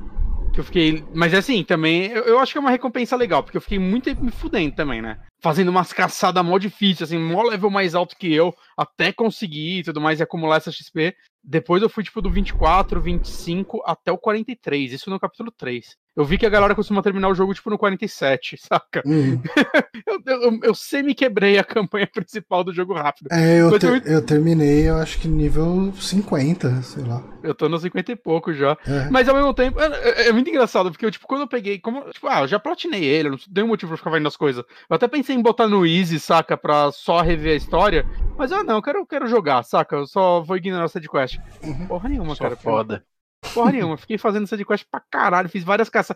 [0.53, 1.03] Que eu fiquei.
[1.13, 4.13] Mas assim, também, eu, eu, acho que é uma recompensa legal, porque eu fiquei muito
[4.21, 5.19] me fudendo também, né?
[5.39, 9.83] Fazendo umas caçadas mó difíceis, assim, mó level mais alto que eu, até conseguir e
[9.83, 11.15] tudo mais e acumular essa XP.
[11.43, 15.95] Depois eu fui, tipo, do 24, 25 até o 43, isso no capítulo 3.
[16.15, 19.01] Eu vi que a galera costuma terminar o jogo, tipo, no 47, saca?
[19.05, 19.41] Uhum.
[20.05, 23.29] eu, eu, eu semi-quebrei a campanha principal do jogo rápido.
[23.31, 24.21] É, eu, ter, eu...
[24.25, 27.23] terminei, eu acho que nível 50, sei lá.
[27.41, 28.77] Eu tô no 50 e pouco já.
[28.85, 29.09] É.
[29.09, 31.79] Mas ao mesmo tempo, é, é, é, muito engraçado, porque eu, tipo, quando eu peguei,
[31.79, 34.65] como, tipo, ah, eu já platinei ele, não tenho motivo pra ficar vendo as coisas.
[34.89, 38.05] Eu até pensei em botar no Easy, saca, pra só rever a história,
[38.37, 39.95] mas ah, não, eu quero, eu quero jogar, saca?
[39.95, 41.37] Eu só vou ignorar essa de quest.
[41.63, 41.87] Uhum.
[41.87, 42.55] Porra nenhuma, só cara.
[42.57, 43.03] foda.
[43.53, 46.15] Porra nenhuma, fiquei fazendo essa de quest pra caralho, fiz várias caças.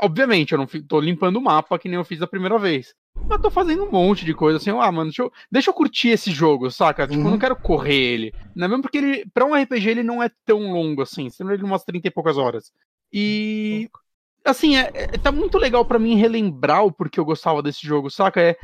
[0.00, 2.94] Obviamente, eu não tô limpando o mapa que nem eu fiz da primeira vez.
[3.28, 6.08] Mas tô fazendo um monte de coisa assim, ah, mano, deixa eu, deixa eu curtir
[6.08, 7.06] esse jogo, saca?
[7.06, 7.20] Tipo, uhum.
[7.20, 7.38] eu não uhum.
[7.38, 8.34] quero correr ele.
[8.54, 11.52] Não é mesmo porque ele, pra um RPG, ele não é tão longo assim, sendo
[11.52, 12.72] ele umas 30 e poucas horas.
[13.12, 13.88] E.
[14.44, 18.10] Assim, é, é tá muito legal para mim relembrar o porquê eu gostava desse jogo,
[18.10, 18.40] saca?
[18.40, 18.56] É,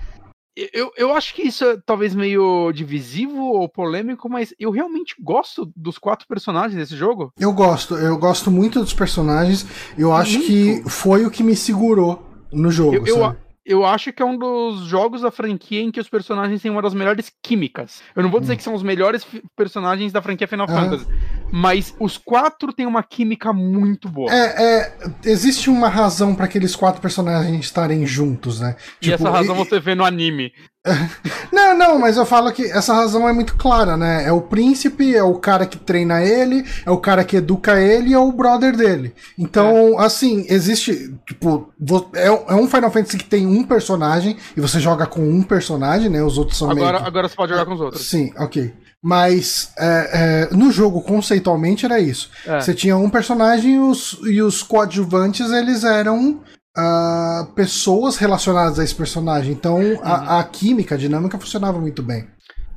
[0.72, 5.70] eu, eu acho que isso é talvez meio divisivo ou polêmico, mas eu realmente gosto
[5.76, 7.32] dos quatro personagens desse jogo.
[7.38, 9.66] Eu gosto, eu gosto muito dos personagens.
[9.96, 10.46] Eu acho muito.
[10.46, 12.22] que foi o que me segurou
[12.52, 12.96] no jogo.
[12.96, 13.36] Eu, eu,
[13.68, 16.80] eu acho que é um dos jogos da franquia em que os personagens têm uma
[16.80, 18.02] das melhores químicas.
[18.16, 18.56] Eu não vou dizer hum.
[18.56, 21.06] que são os melhores personagens da franquia Final Fantasy,
[21.50, 24.32] mas os quatro têm uma química muito boa.
[24.32, 24.92] É, é
[25.24, 28.76] existe uma razão para aqueles quatro personagens estarem juntos, né?
[29.00, 29.58] E tipo, essa razão e...
[29.58, 30.52] você vê no anime.
[31.52, 34.24] Não, não, mas eu falo que essa razão é muito clara, né?
[34.24, 38.10] É o príncipe, é o cara que treina ele, é o cara que educa ele
[38.10, 39.14] e é o brother dele.
[39.36, 40.04] Então, é.
[40.04, 41.14] assim, existe.
[41.26, 41.72] Tipo,
[42.14, 46.08] é, é um Final Fantasy que tem um personagem e você joga com um personagem,
[46.08, 46.22] né?
[46.22, 47.06] Os outros são agora, meio...
[47.06, 48.06] agora você pode jogar com os outros.
[48.06, 48.72] Sim, ok.
[49.02, 52.30] Mas é, é, no jogo, conceitualmente, era isso.
[52.44, 52.60] É.
[52.60, 56.42] Você tinha um personagem e os, e os coadjuvantes eles eram
[56.76, 59.52] uh, pessoas relacionadas a esse personagem.
[59.52, 60.00] Então uhum.
[60.02, 62.28] a, a, química, a dinâmica funcionava muito bem.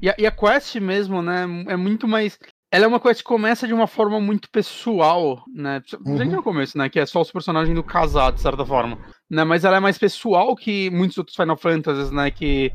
[0.02, 1.46] E a, e a quest mesmo, né?
[1.68, 2.38] É muito mais.
[2.72, 5.82] Ela é uma quest que começa de uma forma muito pessoal, né?
[6.06, 6.26] Uhum.
[6.26, 6.90] no começo, né?
[6.90, 8.98] Que é só os personagens do casar, de certa forma.
[9.30, 9.44] Né?
[9.44, 12.32] Mas ela é mais pessoal que muitos outros Final Fantasies, né?
[12.32, 12.72] Que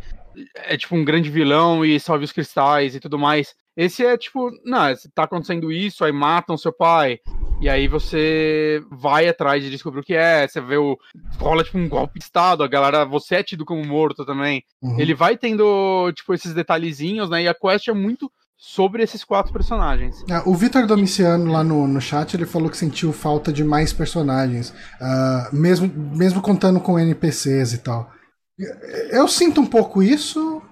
[0.54, 3.54] é tipo um grande vilão e salve os cristais e tudo mais.
[3.76, 4.80] Esse é tipo, não,
[5.14, 7.18] tá acontecendo isso, aí matam seu pai.
[7.60, 10.98] E aí você vai atrás de descobrir o que é, você vê o.
[11.38, 14.62] rola tipo um golpe de estado, a galera, você é tido como morto também.
[14.82, 14.98] Uhum.
[14.98, 17.42] Ele vai tendo, tipo, esses detalhezinhos, né?
[17.42, 20.24] E a quest é muito sobre esses quatro personagens.
[20.28, 23.92] É, o Vitor Domiciano lá no, no chat ele falou que sentiu falta de mais
[23.92, 28.10] personagens, uh, mesmo, mesmo contando com NPCs e tal.
[29.10, 30.62] Eu sinto um pouco isso,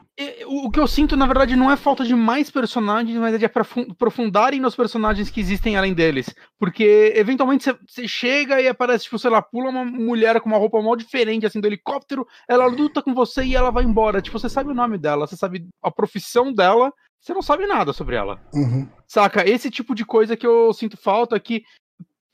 [0.46, 3.46] o que eu sinto, na verdade, não é falta de mais personagens, mas é de
[3.46, 6.32] aprofundarem nos personagens que existem além deles.
[6.56, 10.80] Porque, eventualmente, você chega e aparece, tipo, sei lá, pula uma mulher com uma roupa
[10.80, 14.22] mal diferente, assim, do helicóptero, ela luta com você e ela vai embora.
[14.22, 17.92] Tipo, você sabe o nome dela, você sabe a profissão dela, você não sabe nada
[17.92, 18.40] sobre ela.
[18.54, 18.88] Uhum.
[19.08, 19.48] Saca?
[19.48, 21.64] Esse tipo de coisa que eu sinto falta que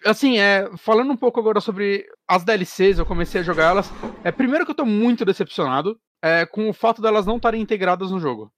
[0.05, 3.93] assim, é, falando um pouco agora sobre as DLCs, eu comecei a jogar elas.
[4.25, 8.11] É, primeiro que eu tô muito decepcionado é, com o fato delas não estarem integradas
[8.11, 8.53] no jogo.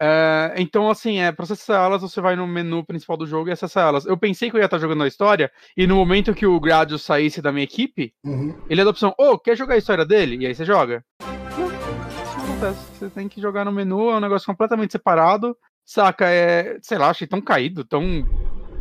[0.00, 3.52] É, então, assim, é, pra acessar elas, você vai no menu principal do jogo e
[3.52, 4.06] acessa elas.
[4.06, 7.02] Eu pensei que eu ia estar jogando a história, e no momento que o Gradius
[7.02, 8.56] saísse da minha equipe, uhum.
[8.70, 10.36] ele é da opção, ô, oh, quer jogar a história dele?
[10.36, 11.04] E aí você joga.
[11.20, 12.80] Não, não acontece.
[12.94, 15.56] Você tem que jogar no menu, é um negócio completamente separado.
[15.84, 16.78] Saca, é.
[16.80, 18.24] Sei lá, achei tão caído, tão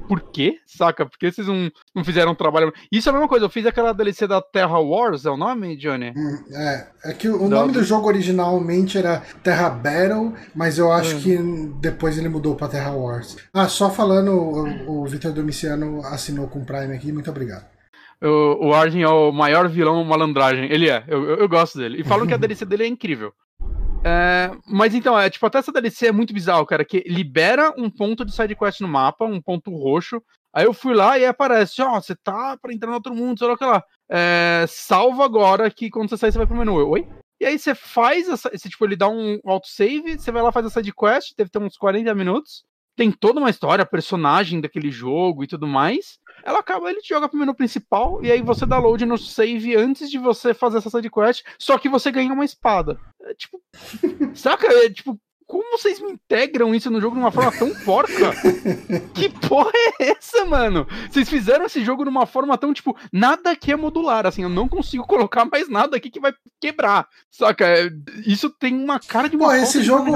[0.08, 1.06] por quê, saca?
[1.06, 2.74] Por que vocês não, não fizeram um trabalho.
[2.92, 5.76] Isso é a mesma coisa, eu fiz aquela DLC da Terra Wars, é o nome,
[5.76, 6.14] Johnny?
[6.16, 11.18] Hum, é, é que o, nome do jogo originalmente era Terra Battle, mas eu acho
[11.18, 11.22] hum.
[11.22, 13.38] que depois ele mudou pra Terra Wars.
[13.54, 17.66] Ah, só falando, o, o Vitor Domiciano assinou com o Prime aqui, muito obrigado.
[18.22, 20.72] O, o Arjen é o maior vilão malandragem.
[20.72, 22.02] Ele é, eu, eu, eu gosto dele.
[22.02, 23.32] E falam que a DLC dele é incrível.
[24.08, 27.90] É, mas então, é tipo, até essa DLC é muito bizarro, cara, que libera um
[27.90, 30.24] ponto de sidequest no mapa, um ponto roxo.
[30.54, 33.38] Aí eu fui lá e aparece, ó, oh, você tá pra entrar no outro mundo,
[33.38, 33.84] sei lá o que lá.
[34.10, 36.74] É, salva agora que quando você sair você vai pro menu.
[36.88, 37.06] Oi?
[37.40, 40.66] E aí você faz essa, esse, tipo, ele dá um autosave, você vai lá faz
[40.66, 42.64] a sidequest, deve ter uns 40 minutos.
[42.96, 46.18] Tem toda uma história, personagem daquele jogo e tudo mais
[46.48, 49.76] ela acaba, ele te joga pro menu principal e aí você dá load no save
[49.76, 52.98] antes de você fazer essa side quest, só que você ganha uma espada.
[53.24, 53.62] É, tipo,
[54.34, 54.66] saca?
[54.66, 58.32] É, tipo, como vocês me integram isso no jogo de uma forma tão porca?
[59.14, 60.88] que porra é essa, mano?
[61.12, 64.50] Vocês fizeram esse jogo de uma forma tão, tipo, nada aqui é modular, assim, eu
[64.50, 67.66] não consigo colocar mais nada aqui que vai quebrar, saca?
[67.68, 67.90] É,
[68.26, 70.10] isso tem uma cara de uma Pô, esse jogo.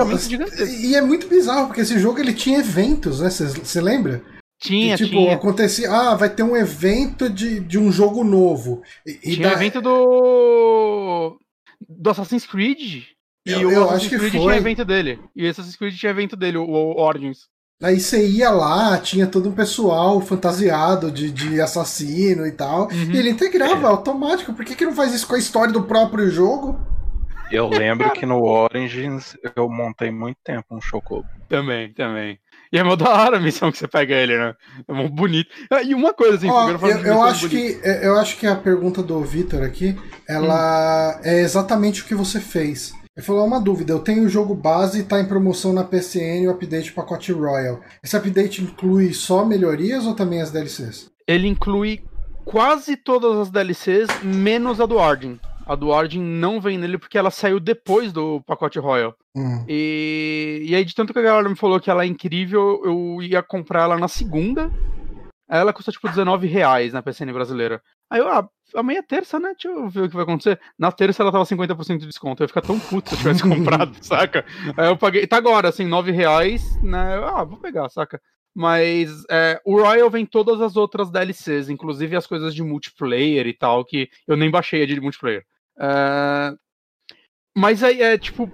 [0.81, 3.29] E é muito bizarro, porque esse jogo ele tinha eventos, né?
[3.29, 4.23] Você lembra?
[4.61, 5.33] Tinha, que, tipo, tinha.
[5.35, 8.83] acontecia, ah, vai ter um evento de, de um jogo novo.
[9.05, 11.37] E, e Tinha da- evento do.
[11.89, 13.03] do Assassin's Creed.
[13.45, 14.41] E Eu- o eu Assassin's acho que Creed foi.
[14.41, 15.19] tinha evento dele.
[15.35, 17.49] E o Assassin's Creed tinha evento dele, o, o Origins.
[17.81, 22.83] Aí você ia lá, tinha todo um pessoal fantasiado de, de assassino e tal.
[22.91, 23.11] Uhum.
[23.11, 24.53] E ele integrava automático.
[24.53, 26.79] Por que, que não faz isso com a história do próprio jogo?
[27.51, 31.27] Eu lembro que no Origins eu montei muito tempo um Chocobo.
[31.49, 32.37] Também, também.
[32.71, 34.55] E é mó da hora a missão que você pega ele, né?
[34.87, 35.49] É mó bonito.
[35.69, 38.55] Ah, E uma coisa, assim, Ó, eu, eu acho que, é, eu acho que a
[38.55, 41.21] pergunta do Vitor aqui, ela Hum.
[41.23, 42.93] é exatamente o que você fez.
[43.15, 46.47] Ele falou uma dúvida, eu tenho o jogo base e tá em promoção na PCN
[46.47, 47.81] o update pacote Royal.
[48.01, 51.11] Esse update inclui só melhorias ou também as DLCs?
[51.27, 52.01] Ele inclui
[52.45, 55.39] quase todas as DLCs, menos a do Origin.
[55.71, 59.15] A do Origin não vem nele porque ela saiu depois do pacote Royal.
[59.33, 59.63] Hum.
[59.69, 63.21] E, e aí, de tanto que a galera me falou que ela é incrível, eu
[63.21, 64.69] ia comprar ela na segunda.
[65.49, 67.81] Aí ela custa tipo 19 reais na PCN brasileira.
[68.09, 69.53] Aí eu, ah, amanhã é terça, né?
[69.53, 70.59] Deixa eu ver o que vai acontecer.
[70.77, 72.41] Na terça ela tava 50% de desconto.
[72.41, 74.43] Eu ia ficar tão puto se eu tivesse comprado, saca?
[74.75, 75.25] Aí eu paguei.
[75.25, 77.15] Tá agora, assim, 9 reais, né?
[77.15, 78.19] Eu, Ah, vou pegar, saca?
[78.53, 83.53] Mas é, o Royal vem todas as outras DLCs, inclusive as coisas de multiplayer e
[83.53, 85.45] tal, que eu nem baixei a de multiplayer.
[85.81, 86.53] É,
[87.57, 88.49] mas aí é tipo.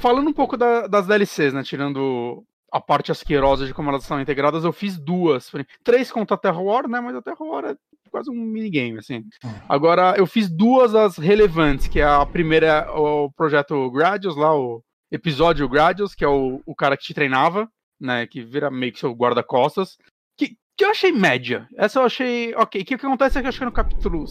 [0.00, 1.62] Falando um pouco da- das DLCs, né?
[1.62, 5.50] Tirando a parte asquerosa de como elas são integradas, eu fiz duas.
[5.82, 7.00] Três contra a Terra War, né?
[7.00, 7.76] Mas a Terra War é
[8.10, 9.24] quase um minigame, assim.
[9.44, 9.52] Hum.
[9.68, 14.56] Agora, eu fiz duas as relevantes, que é a primeira é o projeto Gradius, lá,
[14.56, 17.68] o episódio Gradius, que é o, o cara que te treinava,
[18.00, 18.26] né?
[18.26, 19.96] Que vira meio que seu guarda-costas.
[20.38, 21.66] Que, que eu achei média.
[21.76, 22.54] Essa eu achei.
[22.54, 22.80] Ok.
[22.80, 24.26] O que, que acontece é que eu acho que no capítulo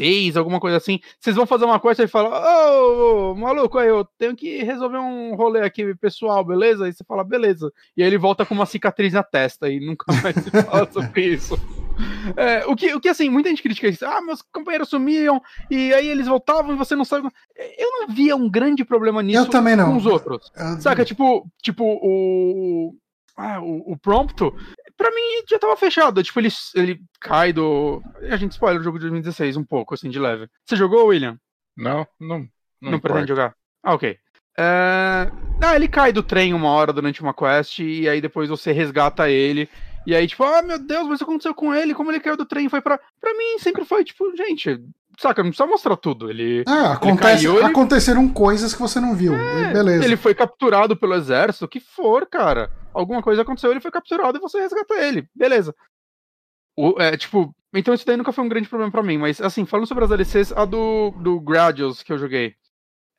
[0.00, 2.30] 6, alguma coisa assim, vocês vão fazer uma coisa e fala:
[2.80, 6.86] Ô, ô, maluco, aí eu tenho que resolver um rolê aqui pessoal, beleza?
[6.86, 7.70] Aí você fala, beleza.
[7.96, 11.26] E aí ele volta com uma cicatriz na testa e nunca mais se fala sobre
[11.26, 11.58] isso.
[12.36, 14.06] É, o, que, o que, assim, muita gente critica isso.
[14.06, 15.40] Ah, meus companheiros sumiam
[15.70, 17.28] e aí eles voltavam e você não sabe.
[17.78, 19.90] Eu não via um grande problema nisso Eu também não.
[19.92, 20.50] com os outros.
[20.56, 22.94] Eu- Saca, tipo, tipo o.
[23.36, 24.54] Ah, o, o Prompto,
[25.00, 26.22] pra mim já tava fechado.
[26.22, 28.02] Tipo, ele, ele cai do.
[28.30, 30.46] A gente spoiler o jogo de 2016 um pouco, assim, de leve.
[30.66, 31.38] Você jogou, William?
[31.74, 32.46] Não, não.
[32.80, 33.54] Não, Não, pretende jogar?
[33.82, 34.18] Ah, ok.
[34.58, 35.30] É...
[35.62, 39.30] Ah, ele cai do trem uma hora durante uma quest e aí depois você resgata
[39.30, 39.70] ele.
[40.06, 41.94] E aí, tipo, ah, meu Deus, mas o que aconteceu com ele?
[41.94, 42.68] Como ele caiu do trem?
[42.68, 42.98] Foi pra.
[43.20, 44.82] Pra mim, sempre foi, tipo, gente,
[45.20, 46.30] saca, não precisa mostrar tudo.
[46.30, 46.64] Ele.
[46.66, 49.34] Ah, acontece, caiu, ele- aconteceram coisas que você não viu.
[49.34, 50.04] e Beleza.
[50.04, 52.70] Ele foi capturado pelo exército, o que for, cara.
[52.92, 55.28] Alguma coisa aconteceu, ele foi capturado e você resgata ele.
[55.34, 55.74] Beleza.
[56.76, 59.66] O- é, tipo, então isso daí nunca foi um grande problema pra mim, mas assim,
[59.66, 62.54] falando sobre as DLCs, a do, do Gradius que eu joguei.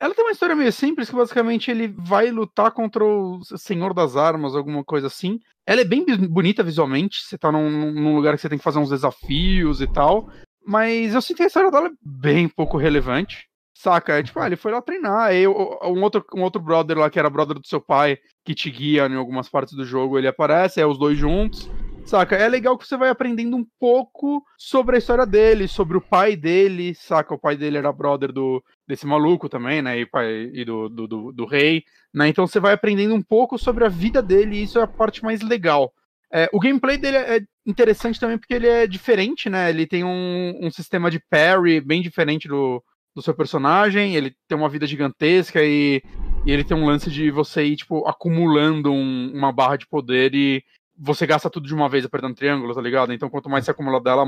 [0.00, 4.16] Ela tem uma história meio simples, que basicamente ele vai lutar contra o Senhor das
[4.16, 5.38] Armas, alguma coisa assim.
[5.64, 8.80] Ela é bem bonita visualmente, você tá num, num lugar que você tem que fazer
[8.80, 10.28] uns desafios e tal.
[10.66, 13.46] Mas eu sinto a história dela é bem pouco relevante.
[13.74, 14.18] Saca?
[14.18, 15.32] É tipo, ah, ele foi lá treinar.
[15.48, 18.70] O- um outro, um outro brother lá, que era brother do seu pai, que te
[18.70, 21.68] guia em algumas partes do jogo, ele aparece, é os dois juntos.
[22.04, 22.36] Saca?
[22.36, 26.36] É legal que você vai aprendendo um pouco sobre a história dele, sobre o pai
[26.36, 27.32] dele, saca?
[27.34, 29.98] O pai dele era brother do, desse maluco também, né?
[30.00, 31.82] E, pai, e do, do, do, do rei,
[32.12, 32.28] né?
[32.28, 35.22] Então você vai aprendendo um pouco sobre a vida dele, e isso é a parte
[35.22, 35.92] mais legal.
[36.32, 39.68] É, o gameplay dele é interessante também porque ele é diferente, né?
[39.70, 42.82] Ele tem um, um sistema de parry bem diferente do,
[43.14, 46.02] do seu personagem, ele tem uma vida gigantesca e,
[46.46, 50.34] e ele tem um lance de você ir, tipo, acumulando um- uma barra de poder
[50.34, 50.62] e
[50.98, 53.12] você gasta tudo de uma vez apertando triângulo, tá ligado?
[53.12, 54.24] Então quanto mais você acumula dela,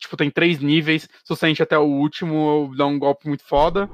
[0.00, 3.88] tipo, tem três níveis, se você enche até o último, dá um golpe muito foda.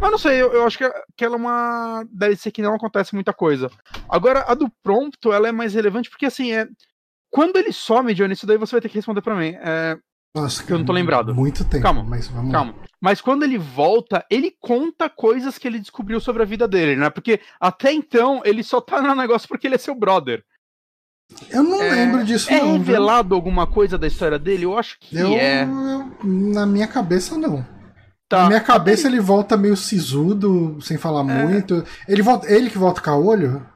[0.00, 3.14] Mas não sei, eu, eu acho que, que ela é uma DLC que não acontece
[3.14, 3.70] muita coisa.
[4.08, 6.66] Agora, a do Prompto, ela é mais relevante porque, assim, é...
[7.32, 9.54] Quando ele some, Johnny, isso daí você vai ter que responder pra mim.
[9.60, 9.96] É,
[10.36, 11.34] Nossa, que eu não tô lembrado.
[11.34, 11.82] Muito tempo.
[11.82, 12.58] Calma, mas vamos lá.
[12.58, 12.74] Calma.
[13.00, 17.10] Mas quando ele volta, ele conta coisas que ele descobriu sobre a vida dele, né?
[17.10, 20.44] Porque até então ele só tá no negócio porque ele é seu brother.
[21.50, 22.72] Eu não É- lembro disso, É não.
[22.72, 22.78] viu?
[22.78, 24.64] revelado alguma coisa da história dele?
[24.66, 25.64] Eu acho que Eu, é.
[25.64, 27.66] eu- na minha cabeça, não.
[28.28, 28.42] Tá.
[28.42, 31.44] Na minha cabeça, ele volta meio sisudo, sem falar É.
[31.46, 31.84] muito.
[32.06, 33.66] Ele, volta, ele que volta com a olho?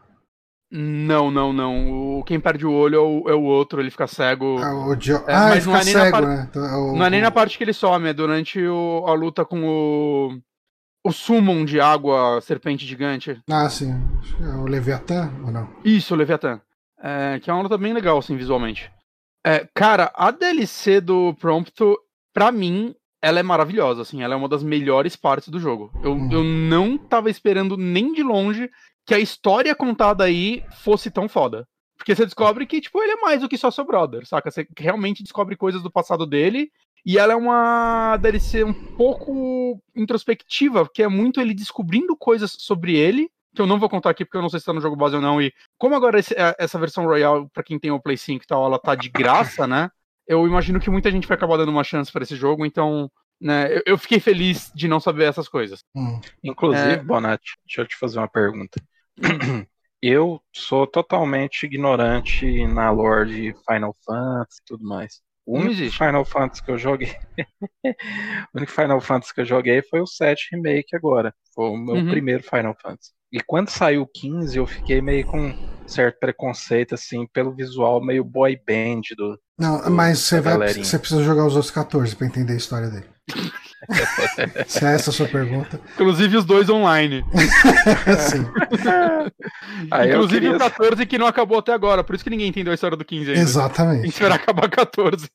[0.70, 2.18] Não, não, não.
[2.18, 4.58] O, quem perde o olho é o, é o outro, ele fica cego.
[4.60, 6.46] Ah, o É, ah, ele fica é cego, par- né?
[6.50, 9.14] Então, é o- Não é nem na parte que ele some, é durante o- a
[9.14, 10.38] luta com o.
[11.04, 13.40] O Summon de água, serpente gigante.
[13.48, 13.92] Ah, sim.
[14.40, 15.68] É o Leviatã ou não?
[15.84, 16.60] Isso, o Leviathan.
[17.00, 18.90] É, que é uma luta bem legal, assim, visualmente.
[19.46, 21.96] É, cara, a DLC do Prompto,
[22.34, 25.92] pra mim, ela é maravilhosa, assim, ela é uma das melhores partes do jogo.
[26.02, 26.32] Eu, Uhum.
[26.32, 28.68] eu não tava esperando nem de longe
[29.06, 31.66] que a história contada aí fosse tão foda.
[31.96, 34.50] Porque você descobre que, tipo, ele é mais do que só seu brother, saca?
[34.50, 36.70] Você realmente descobre coisas do passado dele.
[37.04, 42.96] E ela é uma DLC um pouco introspectiva, que é muito ele descobrindo coisas sobre
[42.96, 44.96] ele, que eu não vou contar aqui porque eu não sei se tá no jogo
[44.96, 45.40] base ou não.
[45.40, 48.46] E como agora esse, é, essa versão Royal, para quem tem o Play 5 e
[48.46, 49.88] tal, ela tá de graça, né?
[50.26, 53.08] Eu imagino que muita gente vai acabar dando uma chance para esse jogo, então
[53.40, 55.84] né, eu, eu, fiquei feliz de não saber essas coisas.
[55.94, 56.20] Hum.
[56.42, 57.02] Inclusive, é...
[57.02, 58.82] Bonatti, deixa eu te fazer uma pergunta.
[60.02, 65.20] eu sou totalmente ignorante na lore de Final Fantasy e tudo mais.
[65.46, 67.14] O único Final Fantasy que eu joguei.
[67.84, 71.32] o único Final Fantasy que eu joguei foi o 7 Remake agora.
[71.54, 72.10] Foi o meu uhum.
[72.10, 73.12] primeiro Final Fantasy.
[73.32, 75.54] E quando saiu o 15, eu fiquei meio com
[75.86, 79.38] certo preconceito, assim, pelo visual meio boy band do.
[79.58, 80.74] Não, do, mas você vai.
[80.74, 83.06] Você precisa jogar os outros 14 para entender a história dele.
[84.66, 85.80] Se é essa a sua pergunta.
[85.94, 87.24] Inclusive os dois online.
[88.18, 88.46] Sim.
[90.08, 90.56] Inclusive queria...
[90.56, 93.04] o 14 que não acabou até agora, por isso que ninguém entendeu a história do
[93.04, 93.40] 15 ainda.
[93.40, 94.02] Exatamente.
[94.02, 95.28] Tem que esperar acabar 14.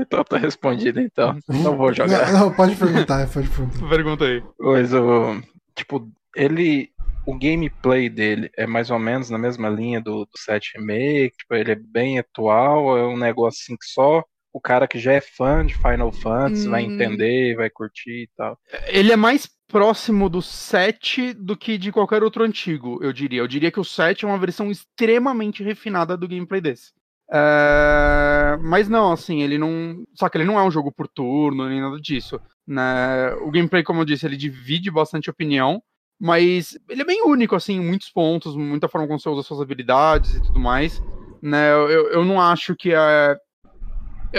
[0.00, 1.38] Então tá respondido, então.
[1.48, 2.32] Não vou jogar.
[2.32, 3.88] Não, não pode perguntar, pode perguntar.
[3.88, 4.42] Pergunta aí.
[4.56, 5.40] Pois o.
[5.74, 6.90] Tipo, ele.
[7.26, 11.54] O gameplay dele é mais ou menos na mesma linha do, do 7 Remake, tipo,
[11.54, 14.24] ele é bem atual, é um negócio assim que só
[14.58, 16.70] o cara que já é fã de Final Fantasy hum...
[16.72, 18.58] vai entender, vai curtir e tal.
[18.88, 23.40] Ele é mais próximo do 7 do que de qualquer outro antigo, eu diria.
[23.40, 26.92] Eu diria que o 7 é uma versão extremamente refinada do gameplay desse.
[27.32, 28.58] É...
[28.62, 30.04] Mas não, assim, ele não.
[30.14, 32.40] Só que ele não é um jogo por turno, nem nada disso.
[32.66, 33.32] Né?
[33.42, 35.80] O gameplay, como eu disse, ele divide bastante opinião,
[36.20, 39.60] mas ele é bem único, assim, em muitos pontos, muita forma como você usa suas
[39.60, 41.00] habilidades e tudo mais.
[41.40, 41.70] Né?
[41.70, 43.36] Eu, eu não acho que é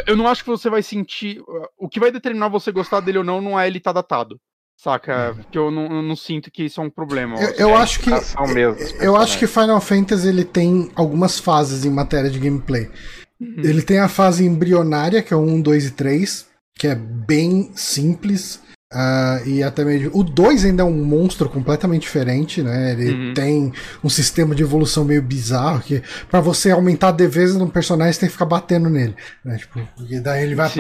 [0.07, 1.41] eu não acho que você vai sentir.
[1.77, 4.39] O que vai determinar você gostar dele ou não não é ele estar tá datado.
[4.77, 5.33] Saca?
[5.35, 7.35] Porque eu não, eu não, sinto que isso é um problema.
[7.37, 8.09] Eu, eu é acho que.
[8.09, 12.89] Mesmo, eu acho que Final Fantasy ele tem algumas fases em matéria de gameplay.
[13.41, 13.55] Uhum.
[13.57, 17.71] Ele tem a fase embrionária, que é o 1, 2 e 3, que é bem
[17.75, 18.61] simples.
[18.91, 20.09] Uh, e até mesmo.
[20.13, 22.93] O 2 ainda é um monstro completamente diferente, né?
[22.93, 23.33] Ele uhum.
[23.35, 28.13] tem um sistema de evolução meio bizarro que, para você aumentar a defesa no personagem,
[28.13, 29.15] você tem que ficar batendo nele.
[29.45, 29.57] Né?
[29.57, 30.71] Tipo, e daí ele vai,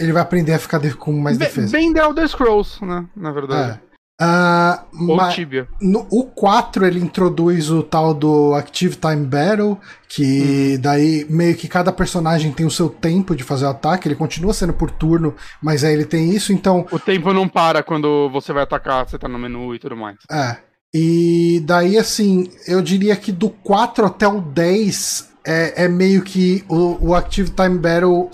[0.00, 1.72] ele vai aprender a ficar com mais defesa.
[1.72, 3.04] Bem The Elder Scrolls, né?
[3.14, 3.78] Na verdade.
[3.84, 3.87] É.
[4.20, 5.68] Uh, Ou Tibia.
[5.80, 9.78] No, o 4 ele introduz o tal do Active Time Battle,
[10.08, 10.80] que hum.
[10.80, 14.52] daí meio que cada personagem tem o seu tempo de fazer o ataque, ele continua
[14.52, 16.84] sendo por turno, mas aí ele tem isso, então.
[16.90, 20.16] O tempo não para quando você vai atacar, você tá no menu e tudo mais.
[20.30, 20.56] É.
[20.92, 26.64] E daí, assim, eu diria que do 4 até o 10 é, é meio que
[26.68, 28.30] o, o Active Time Battle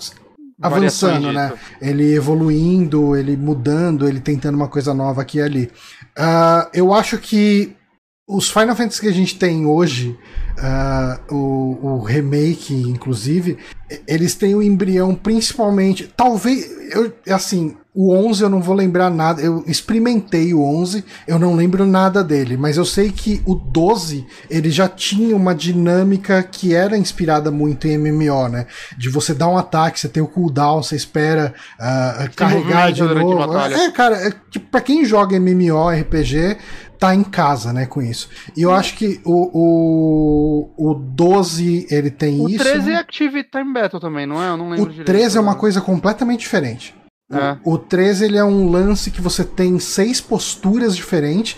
[0.61, 1.53] avançando, né?
[1.81, 5.71] Ele evoluindo, ele mudando, ele tentando uma coisa nova aqui e ali.
[6.17, 7.75] Uh, eu acho que
[8.27, 10.17] os Final Fantasy que a gente tem hoje,
[10.57, 13.57] uh, o, o, remake, inclusive,
[14.07, 16.11] eles têm o embrião principalmente.
[16.15, 16.69] Talvez.
[16.91, 19.41] Eu, assim, o 11 eu não vou lembrar nada.
[19.41, 24.25] Eu experimentei o 11, eu não lembro nada dele, mas eu sei que o 12
[24.49, 28.67] ele já tinha uma dinâmica que era inspirada muito em MMO, né?
[28.97, 33.57] De você dar um ataque, você tem o cooldown, você espera uh, carregar de novo.
[33.57, 34.33] É, cara, é,
[34.69, 36.57] pra quem joga MMO, RPG,
[36.99, 38.29] tá em casa, né, com isso.
[38.55, 42.61] E eu acho que o, o, o 12 ele tem o isso.
[42.61, 44.49] O 13 é Active Time Battle também, não é?
[44.49, 45.09] Eu não lembro o direito.
[45.09, 46.95] O 13 é uma coisa completamente diferente.
[47.31, 47.57] É.
[47.63, 51.57] O, o 13 ele é um lance que você tem seis posturas diferentes.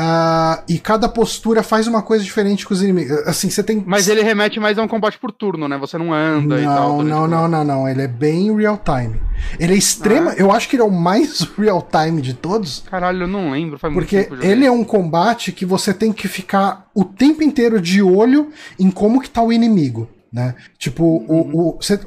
[0.00, 3.18] Uh, e cada postura faz uma coisa diferente com os inimigos.
[3.26, 3.84] Assim, você tem.
[3.86, 5.76] Mas ele remete mais a um combate por turno, né?
[5.76, 7.02] Você não anda não, e tal.
[7.02, 7.88] Não, não, não, não.
[7.88, 9.20] Ele é bem real time.
[9.58, 10.30] Ele é extrema.
[10.30, 10.34] Ah.
[10.38, 12.82] Eu acho que ele é o mais real time de todos.
[12.90, 13.78] Caralho, eu não lembro.
[13.78, 18.00] Faz porque ele é um combate que você tem que ficar o tempo inteiro de
[18.00, 20.08] olho em como que tá o inimigo.
[20.32, 20.54] Né?
[20.78, 21.50] Tipo, uhum.
[21.52, 22.00] o, o, você,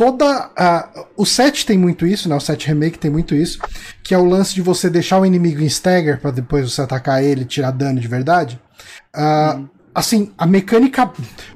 [0.00, 2.34] toda a, o 7 tem muito isso, né?
[2.34, 3.58] O 7 Remake tem muito isso,
[4.02, 7.22] que é o lance de você deixar o inimigo em stagger para depois você atacar
[7.22, 8.58] ele e tirar dano de verdade.
[9.14, 9.68] Uh.
[9.94, 11.12] Assim, a mecânica.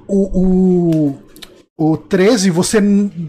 [0.06, 1.14] O,
[1.78, 2.82] o, o 13, você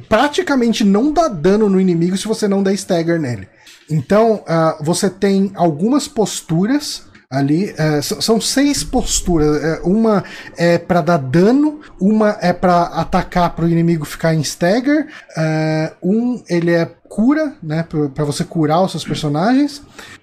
[0.10, 3.48] praticamente não dá dano no inimigo se você não der stagger nele.
[3.90, 7.73] Então, uh, você tem algumas posturas ali.
[7.77, 9.64] É, são seis posturas.
[9.64, 10.23] É, uma
[10.57, 15.07] é para dar dano, uma é para atacar para o inimigo ficar em stagger.
[15.38, 19.81] É, um ele é cura, né, para você curar os seus personagens.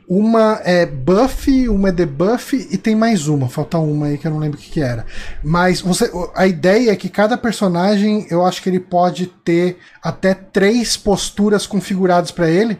[0.08, 3.48] Uma é buff, uma é debuff e tem mais uma.
[3.48, 5.06] Falta uma aí que eu não lembro o que, que era.
[5.42, 10.34] Mas você, a ideia é que cada personagem, eu acho que ele pode ter até
[10.34, 12.78] três posturas configuradas para ele.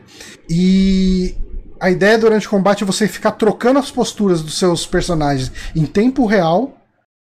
[0.51, 1.35] E
[1.83, 5.85] a ideia durante o combate é você ficar trocando as posturas dos seus personagens em
[5.85, 6.79] tempo real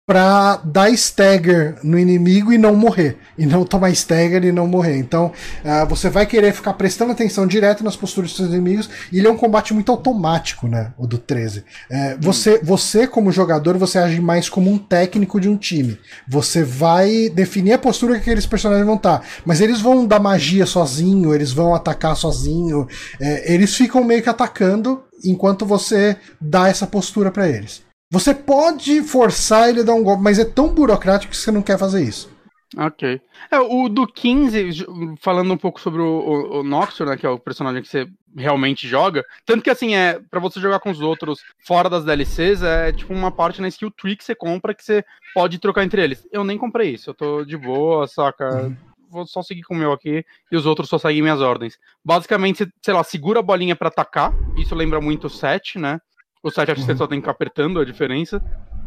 [0.08, 3.18] pra dar stagger no inimigo e não morrer.
[3.38, 4.98] E não tomar stagger e não morrer.
[4.98, 5.34] Então,
[5.66, 8.90] uh, você vai querer ficar prestando atenção direto nas posturas dos seus inimigos.
[9.12, 10.94] E ele é um combate muito automático, né?
[10.98, 11.66] O do 13.
[11.90, 16.00] É, você, você, como jogador, você age mais como um técnico de um time.
[16.26, 19.20] Você vai definir a postura que aqueles personagens vão estar.
[19.20, 19.26] Tá.
[19.46, 22.88] Mas eles vão dar magia sozinho, eles vão atacar sozinho.
[23.20, 27.87] É, eles ficam meio que atacando enquanto você dá essa postura para eles.
[28.10, 31.62] Você pode forçar ele a dar um golpe, mas é tão burocrático que você não
[31.62, 32.36] quer fazer isso.
[32.76, 33.22] Ok.
[33.50, 34.86] É, o do 15,
[35.22, 38.08] falando um pouco sobre o, o, o Noxor, né, que é o personagem que você
[38.36, 42.62] realmente joga, tanto que assim, é para você jogar com os outros fora das DLCs,
[42.62, 45.04] é tipo uma parte na skill tree que você compra que você
[45.34, 46.28] pode trocar entre eles.
[46.32, 48.64] Eu nem comprei isso, eu tô de boa, saca?
[48.64, 48.78] Uhum.
[49.10, 51.80] Vou só seguir com o meu aqui e os outros só seguem minhas ordens.
[52.04, 56.00] Basicamente, você, sei lá, segura a bolinha para atacar, isso lembra muito o 7, né?
[56.48, 56.98] O 7 acho que você uhum.
[56.98, 58.42] só tem que ficar apertando a diferença.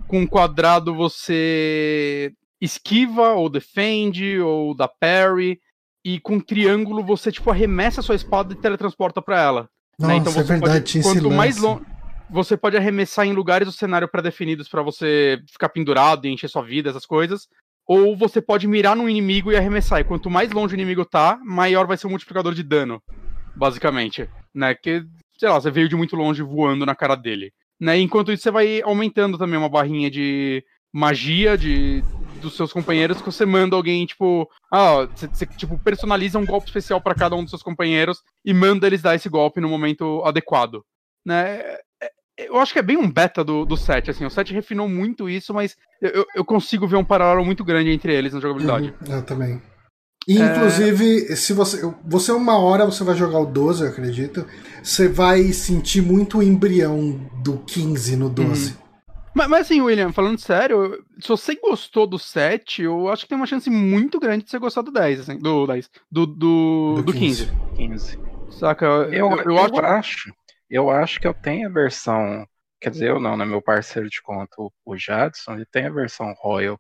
[0.09, 5.61] Com quadrado você esquiva ou defende ou dá parry.
[6.03, 9.69] E com triângulo você tipo arremessa a sua espada e teletransporta para ela.
[9.99, 10.19] Nossa, né?
[10.19, 11.85] Então é você é verdade, pode, quanto mais longe
[12.31, 16.62] você pode arremessar em lugares do cenário pré-definidos para você ficar pendurado e encher sua
[16.62, 17.49] vida, essas coisas.
[17.87, 20.01] Ou você pode mirar no inimigo e arremessar.
[20.01, 23.03] E quanto mais longe o inimigo tá, maior vai ser o multiplicador de dano.
[23.55, 24.31] Basicamente.
[24.55, 24.74] Né?
[24.74, 25.05] Que
[25.41, 27.51] sei lá, você veio de muito longe voando na cara dele.
[27.81, 27.99] Né?
[27.99, 30.62] Enquanto isso, você vai aumentando também uma barrinha de
[30.93, 32.05] magia de
[32.43, 36.99] dos seus companheiros que você manda alguém, tipo, ah, você, tipo, personaliza um golpe especial
[36.99, 40.83] para cada um dos seus companheiros e manda eles dar esse golpe no momento adequado.
[41.25, 41.61] Né?
[41.61, 44.25] É, é, eu acho que é bem um beta do, do set, assim.
[44.25, 48.15] O set refinou muito isso, mas eu, eu consigo ver um paralelo muito grande entre
[48.15, 48.95] eles na jogabilidade.
[49.07, 49.61] Uhum, eu também.
[50.39, 51.36] Inclusive, é...
[51.36, 51.81] se você.
[52.05, 54.47] Você uma hora você vai jogar o 12, eu acredito.
[54.82, 57.12] Você vai sentir muito o embrião
[57.43, 58.73] do 15 no 12.
[58.73, 58.77] Uhum.
[59.35, 63.36] Mas, mas, assim, William, falando sério, se você gostou do 7, eu acho que tem
[63.36, 65.90] uma chance muito grande de você gostar do 10, assim, do 10.
[66.11, 67.48] Do, do, do, do 15.
[67.77, 68.19] 15.
[68.51, 68.86] Saca?
[68.86, 69.81] Eu, eu, eu, eu acho...
[69.81, 70.35] acho.
[70.69, 72.47] Eu acho que eu tenho a versão.
[72.81, 73.44] Quer dizer, eu não, né?
[73.44, 76.78] Meu parceiro de conta, o Jadson, ele tem a versão Royal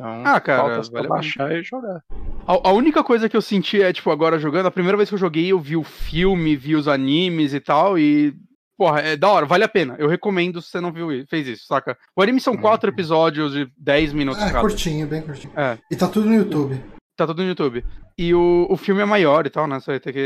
[0.00, 2.02] então, ah, cara, vale baixar e jogar.
[2.46, 5.14] A, a, única coisa que eu senti é, tipo, agora jogando, a primeira vez que
[5.14, 8.34] eu joguei, eu vi o filme, vi os animes e tal, e.
[8.78, 9.94] Porra, é da hora, vale a pena.
[9.98, 11.98] Eu recomendo se você não viu fez isso, saca?
[12.16, 12.94] O anime são quatro uhum.
[12.94, 14.42] episódios de 10 minutos.
[14.42, 14.60] É, cada.
[14.62, 15.52] curtinho, bem curtinho.
[15.54, 15.76] É.
[15.90, 16.82] E tá tudo no YouTube.
[17.14, 17.84] Tá tudo no YouTube.
[18.16, 19.76] E o, o filme é maior e tal, né?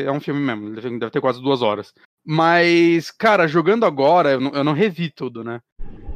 [0.06, 1.92] É um filme mesmo, deve ter quase duas horas.
[2.24, 5.58] Mas, cara, jogando agora, eu não, eu não revi tudo, né?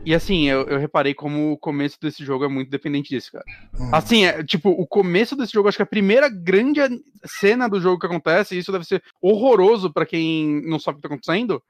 [0.08, 3.44] E assim, eu, eu, reparei como o começo desse jogo é muito dependente disso, cara.
[3.78, 3.90] Hum.
[3.92, 6.80] Assim, é, tipo, o começo desse jogo, acho que a primeira grande
[7.26, 10.96] cena do jogo que acontece, e isso deve ser horroroso para quem não sabe o
[10.96, 11.62] que tá acontecendo,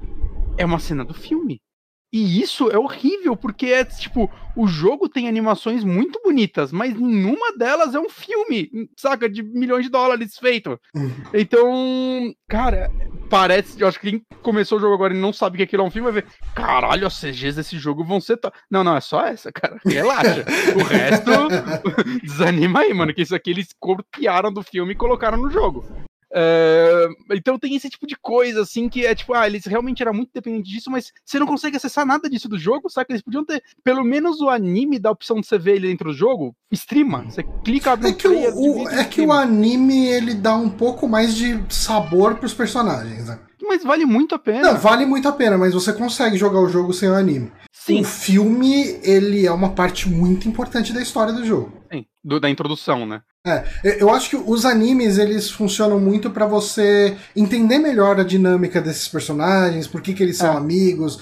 [0.56, 1.60] é uma cena do filme.
[2.12, 7.56] E isso é horrível, porque é tipo, o jogo tem animações muito bonitas, mas nenhuma
[7.56, 9.28] delas é um filme, saca?
[9.28, 10.80] De milhões de dólares feito.
[10.94, 11.10] Uhum.
[11.34, 12.90] Então, cara,
[13.28, 13.80] parece.
[13.80, 15.90] Eu acho que quem começou o jogo agora e não sabe que aquilo é um
[15.90, 16.28] filme vai ver.
[16.54, 18.38] Caralho, as CGs desse jogo vão ser.
[18.70, 19.78] Não, não, é só essa, cara.
[19.84, 20.44] Relaxa.
[20.74, 21.30] o resto
[22.24, 23.12] desanima aí, mano.
[23.12, 25.84] Que isso aqui eles copiaram do filme e colocaram no jogo.
[26.32, 30.12] É, então tem esse tipo de coisa, assim, que é tipo, ah, eles realmente eram
[30.12, 33.06] muito dependentes disso, mas você não consegue acessar nada disso do jogo, sabe?
[33.10, 36.16] Eles podiam ter, pelo menos o anime da opção de você ver ele dentro do
[36.16, 37.24] jogo, streama.
[37.24, 41.08] Você clica, abre é que o, o É que o anime, ele dá um pouco
[41.08, 43.38] mais de sabor pros personagens, né?
[43.62, 44.72] Mas vale muito a pena.
[44.72, 47.52] Não, vale muito a pena, mas você consegue jogar o jogo sem o anime.
[47.70, 48.00] Sim.
[48.00, 51.72] O filme, ele é uma parte muito importante da história do jogo.
[51.92, 53.22] Sim, do, da introdução, né?
[53.48, 58.80] É, eu acho que os animes eles funcionam muito para você entender melhor a dinâmica
[58.80, 60.56] desses personagens, por que, que eles são é.
[60.56, 61.18] amigos,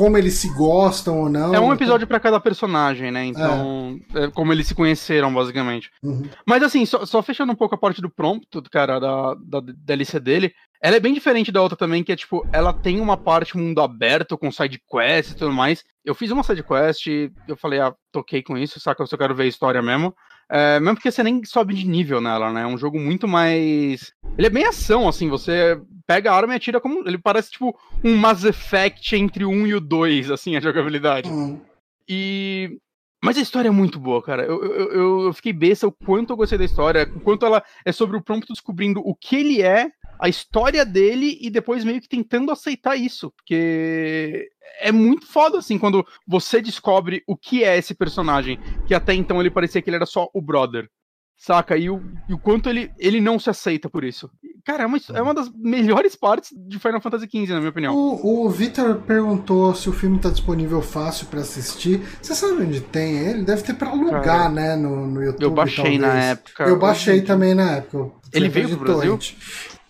[0.00, 1.54] como eles se gostam ou não.
[1.54, 3.26] É um episódio para cada personagem, né?
[3.26, 4.24] Então, é.
[4.24, 5.90] É como eles se conheceram, basicamente.
[6.02, 6.22] Uhum.
[6.46, 10.18] Mas assim, só, só, fechando um pouco a parte do prompt, cara, da, da DLC
[10.18, 10.52] dele,
[10.82, 13.82] ela é bem diferente da outra também, que é tipo, ela tem uma parte mundo
[13.82, 15.84] aberto com side quest e tudo mais.
[16.02, 17.06] Eu fiz uma side quest
[17.46, 19.02] eu falei, ah, toquei com isso, saca?
[19.02, 20.14] Eu só quero ver a história mesmo.
[20.50, 22.62] É, mesmo porque você nem sobe de nível nela, né?
[22.62, 24.12] É um jogo muito mais.
[24.36, 27.06] Ele é bem ação, assim, você pega a arma e atira como.
[27.06, 31.30] Ele parece tipo um Mass Effect entre o 1 e o 2, assim, a jogabilidade.
[31.30, 31.60] Uhum.
[32.08, 32.78] E.
[33.22, 34.42] Mas a história é muito boa, cara.
[34.44, 37.92] Eu, eu, eu fiquei besta o quanto eu gostei da história, o quanto ela é
[37.92, 42.08] sobre o Prompto descobrindo o que ele é a história dele e depois meio que
[42.08, 44.48] tentando aceitar isso, porque
[44.80, 49.40] é muito foda assim quando você descobre o que é esse personagem, que até então
[49.40, 50.88] ele parecia que ele era só o brother.
[51.36, 51.76] saca?
[51.76, 54.30] E o, e o quanto ele, ele não se aceita por isso.
[54.62, 57.94] Cara, é uma, é uma das melhores partes de Final Fantasy XV, na minha opinião.
[57.96, 62.02] O, o Victor perguntou se o filme tá disponível fácil pra assistir.
[62.20, 63.42] Você sabe onde tem ele?
[63.42, 64.76] Deve ter pra alugar, Cara, né?
[64.76, 65.42] No, no YouTube.
[65.42, 66.24] Eu baixei na talvez.
[66.26, 66.64] época.
[66.64, 68.12] Eu baixei também na época.
[68.34, 69.18] Ele veio pro Brasil?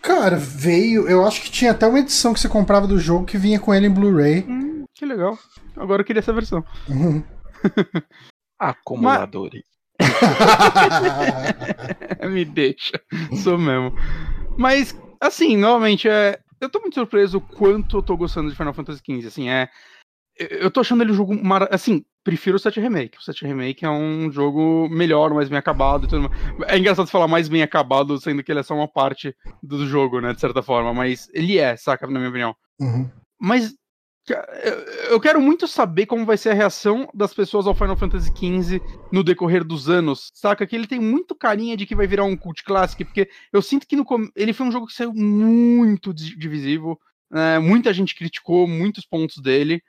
[0.01, 1.07] Cara, veio.
[1.07, 3.73] Eu acho que tinha até uma edição que você comprava do jogo que vinha com
[3.73, 4.45] ele em Blu-ray.
[4.47, 5.37] Hum, que legal.
[5.77, 6.63] Agora eu queria essa versão.
[6.89, 7.23] Uhum.
[8.59, 9.63] Acumuladores.
[12.29, 12.99] Me deixa.
[13.43, 13.93] Sou mesmo.
[14.57, 16.39] Mas, assim, novamente, é.
[16.59, 19.27] Eu tô muito surpreso o quanto eu tô gostando de Final Fantasy XV.
[19.27, 19.69] Assim, é.
[20.49, 21.33] Eu- tô achando ele um jogo.
[21.43, 21.67] Mara...
[21.71, 23.17] Assim, prefiro o 7 Remake.
[23.17, 26.41] O 7 Remake é um jogo melhor, mais bem acabado e tudo mais.
[26.71, 30.19] É engraçado falar mais bem acabado, sendo que ele é só uma parte do jogo,
[30.21, 30.33] né?
[30.33, 30.93] De certa forma.
[30.93, 32.55] Mas ele é, saca, na minha opinião.
[32.79, 33.09] Uhum.
[33.39, 33.73] Mas
[35.09, 38.79] eu- quero muito saber como vai ser a reação das pessoas ao Final Fantasy XV
[39.11, 40.29] no decorrer dos anos.
[40.33, 40.65] Saca?
[40.67, 43.87] Que ele tem muito carinha de que vai virar um cult classic, porque eu sinto
[43.87, 46.99] que no com- ele foi um jogo que saiu muito di- divisivo.
[47.33, 49.81] né, muita gente criticou muitos pontos dele.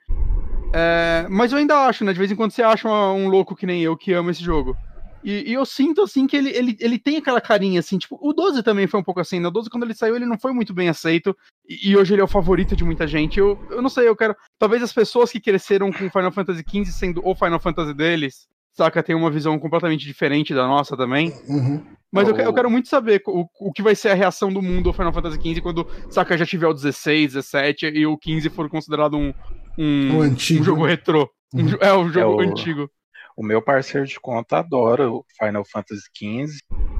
[0.73, 2.11] É, mas eu ainda acho, né?
[2.11, 4.43] De vez em quando você acha uma- um louco que nem eu que ama esse
[4.43, 4.75] jogo.
[5.23, 8.33] E, e eu sinto, assim, que ele, ele, ele tem aquela carinha, assim, tipo, o
[8.33, 9.47] 12 também foi um pouco assim, né?
[9.47, 11.35] O 12, quando ele saiu, ele não foi muito bem aceito,
[11.67, 13.39] e, e hoje ele é o favorito de muita gente.
[13.39, 14.35] Eu, eu não sei, eu quero.
[14.59, 19.01] Talvez as pessoas que cresceram com Final Fantasy XV sendo o Final Fantasy deles, saca,
[19.01, 21.31] tem uma visão completamente diferente da nossa também.
[21.47, 21.81] Uhum.
[22.11, 24.89] Mas eu, eu quero muito saber o, o que vai ser a reação do mundo
[24.89, 28.69] ao Final Fantasy XV quando, saca, já tiver o 16, 17 e o 15 for
[28.69, 29.33] considerado um,
[29.77, 30.61] um, O antigo.
[30.61, 31.29] um jogo retrô.
[31.53, 31.77] Um Uhum.
[31.81, 32.89] é, o jogo É o- antigo.
[33.35, 36.57] O meu parceiro de conta adora o Final Fantasy XV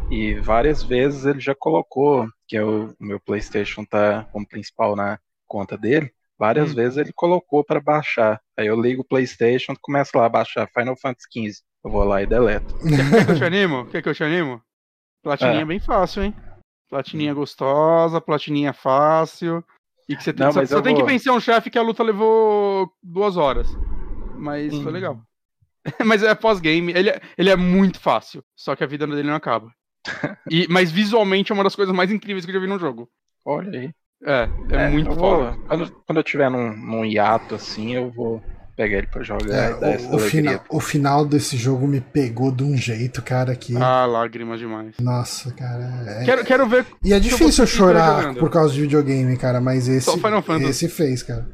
[0.09, 5.19] e várias vezes ele já colocou, que é o, meu PlayStation tá como principal na
[5.47, 6.75] conta dele, várias Hum.
[6.75, 8.41] vezes ele colocou para baixar.
[8.57, 11.61] Aí eu ligo o PlayStation, começo lá a baixar Final Fantasy XV.
[11.85, 12.73] Eu vou lá e deleto.
[12.81, 13.85] Quer que eu te animo?
[13.87, 14.61] Quer que eu te animo?
[15.21, 15.61] Platininha É.
[15.61, 16.35] é bem fácil, hein?
[16.89, 19.63] Platininha gostosa, platininha fácil.
[20.07, 22.91] E que você tem, Não, só- tem que vencer um chefe que a luta levou
[23.01, 23.67] duas horas.
[24.35, 24.91] Mas foi Hum.
[24.91, 25.21] legal.
[26.05, 26.91] mas é pós-game.
[26.93, 28.43] Ele, é- ele é muito fácil.
[28.55, 29.71] Só que a vida dele não acaba.
[30.49, 33.09] E, mas visualmente é uma das coisas mais incríveis que eu já vi num jogo.
[33.45, 33.91] Olha aí.
[34.25, 35.57] É, é, muito eu vou- foda.
[35.67, 38.41] Quando, quando eu tiver num, num hiato assim, eu vou
[38.75, 42.63] pegar ele pra jogar É, o, o, final, o final desse jogo me pegou de
[42.63, 43.75] um jeito, cara, que.
[43.77, 44.95] Ah, lágrimas demais.
[44.99, 46.03] Nossa, cara.
[46.07, 46.85] é- Quero, quero ver.
[47.03, 50.41] E é eu difícil conseguir chorar por causa de videogame, cara, mas esse, Só Final
[50.41, 50.69] Fantasy.
[50.69, 51.47] esse fez, cara.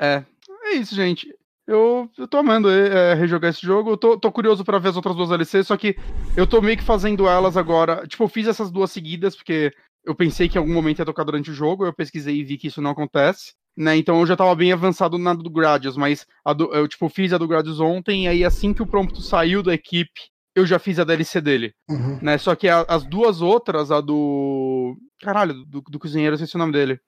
[0.00, 0.22] É,
[0.66, 1.26] é isso, gente.
[1.66, 3.90] Eu, eu tô amando é, rejogar esse jogo.
[3.90, 5.96] Eu tô, tô curioso pra ver as outras duas DLCs, só que
[6.34, 8.06] eu tô meio que fazendo elas agora.
[8.06, 9.70] Tipo, eu fiz essas duas seguidas, porque
[10.02, 11.84] eu pensei que em algum momento ia tocar durante o jogo.
[11.84, 13.52] Eu pesquisei e vi que isso não acontece.
[13.78, 16.26] Né, então eu já tava bem avançado na do Gradius, mas
[16.56, 19.62] do- eu tipo, fiz a do Gradius ontem, e aí assim que o Prompto saiu
[19.62, 20.10] da equipe,
[20.56, 21.72] eu já fiz a DLC dele.
[21.88, 22.18] Uhum.
[22.20, 22.36] Né?
[22.38, 24.96] Só que a- as duas outras, a do.
[25.22, 26.98] Caralho, do, do cozinheiro, eu esqueci o nome dele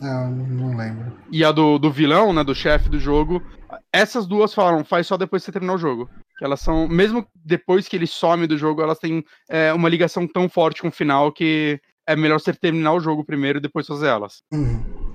[0.00, 1.12] Não, não lembro.
[1.30, 3.40] e a do, do vilão, né, do chefe do jogo,
[3.92, 6.10] essas duas falaram, faz só depois que você terminar o jogo.
[6.36, 10.26] Que elas são, mesmo depois que ele some do jogo, elas têm é, uma ligação
[10.26, 13.86] tão forte com o final que é melhor você terminar o jogo primeiro e depois
[13.86, 14.38] fazer elas.
[14.52, 15.07] Uhum.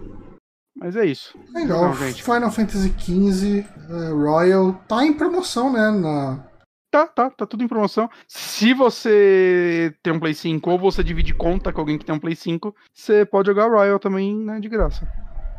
[0.76, 1.38] Mas é isso.
[1.54, 1.84] Legal.
[1.90, 2.24] Não, gente.
[2.24, 3.60] Final Fantasy XV
[3.90, 5.92] eh, Royal tá em promoção, né?
[5.92, 6.44] Na...
[6.92, 8.10] Tá, tá, tá tudo em promoção.
[8.28, 12.20] Se você tem um Play 5 ou você divide conta com alguém que tem um
[12.20, 15.08] Play 5, você pode jogar Royal também, né, de graça.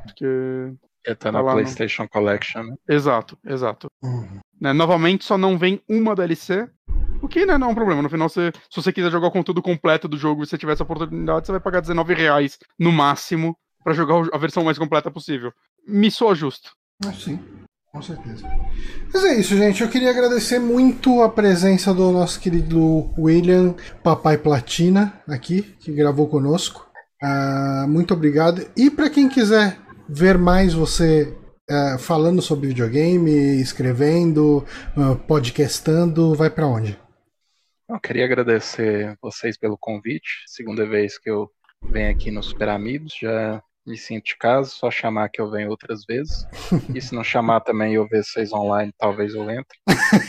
[0.04, 0.24] Porque.
[0.24, 2.74] Ele tá Tá na lá no- PlayStation Collection, né?
[2.88, 3.88] Exato, exato.
[4.02, 4.38] Uhum.
[4.60, 6.68] Né, novamente, só não vem uma DLC.
[7.20, 8.00] O que né, não é um problema.
[8.02, 10.72] No final, você, se você quiser jogar o conteúdo completo do jogo e você tiver
[10.72, 15.52] essa oportunidade, você vai pagar R$19,00 no máximo pra jogar a versão mais completa possível.
[15.86, 16.72] Me soa justo.
[17.04, 17.38] Ah, sim,
[17.92, 18.48] com certeza.
[19.12, 19.82] Mas é isso, gente.
[19.82, 26.26] Eu queria agradecer muito a presença do nosso querido William Papai Platina aqui, que gravou
[26.26, 26.90] conosco.
[27.22, 28.66] Ah, muito obrigado.
[28.76, 29.78] E para quem quiser
[30.08, 31.36] ver mais você
[31.70, 34.64] ah, falando sobre videogame, escrevendo,
[34.96, 36.98] ah, podcastando, vai para onde?
[37.88, 40.42] Eu queria agradecer vocês pelo convite.
[40.46, 41.50] Segunda vez que eu
[41.82, 45.70] venho aqui no Super Amigos, já me sinto de casa, só chamar que eu venho
[45.70, 46.46] outras vezes.
[46.94, 49.78] E se não chamar também e eu ver vocês online, talvez eu entre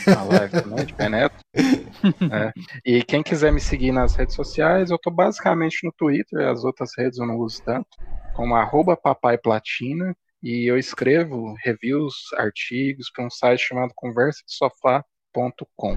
[0.06, 1.36] na live também, de Peneto.
[2.30, 2.52] É.
[2.84, 6.90] E quem quiser me seguir nas redes sociais, eu tô basicamente no Twitter, as outras
[6.96, 7.88] redes eu não uso tanto,
[8.34, 15.96] como arroba papai platina, e eu escrevo reviews, artigos para um site chamado conversadesofá.com.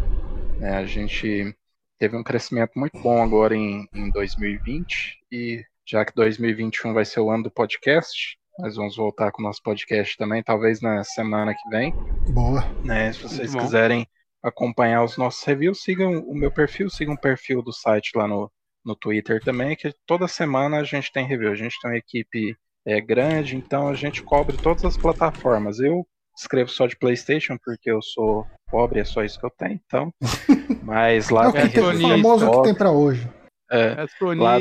[0.62, 1.54] É, a gente
[2.00, 7.20] teve um crescimento muito bom agora em, em 2020 e já que 2021 vai ser
[7.20, 11.54] o ano do podcast, nós vamos voltar com o nosso podcast também, talvez na semana
[11.54, 11.92] que vem.
[12.32, 12.64] Boa.
[12.84, 13.12] Né?
[13.12, 13.60] Se vocês Muito bom.
[13.62, 14.08] quiserem
[14.44, 18.52] acompanhar os nossos reviews, sigam o meu perfil, sigam o perfil do site lá no,
[18.86, 21.52] no Twitter também, que toda semana a gente tem review.
[21.52, 22.56] A gente tem uma equipe
[22.86, 25.80] é, grande, então a gente cobre todas as plataformas.
[25.80, 26.06] Eu
[26.38, 30.14] escrevo só de PlayStation porque eu sou pobre, é só isso que eu tenho, então.
[30.84, 33.28] Mas lá é o que tem o famoso que tem para hoje.
[33.72, 34.58] É, é lá,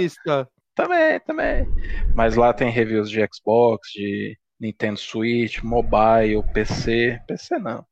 [0.79, 1.67] também, também.
[2.15, 7.21] Mas lá tem reviews de Xbox, de Nintendo Switch, mobile, PC.
[7.27, 7.85] PC não,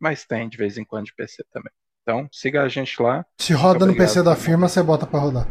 [0.00, 1.72] mas tem de vez em quando de PC também.
[2.02, 3.24] Então, siga a gente lá.
[3.38, 5.46] Se roda no PC da firma, você bota para rodar.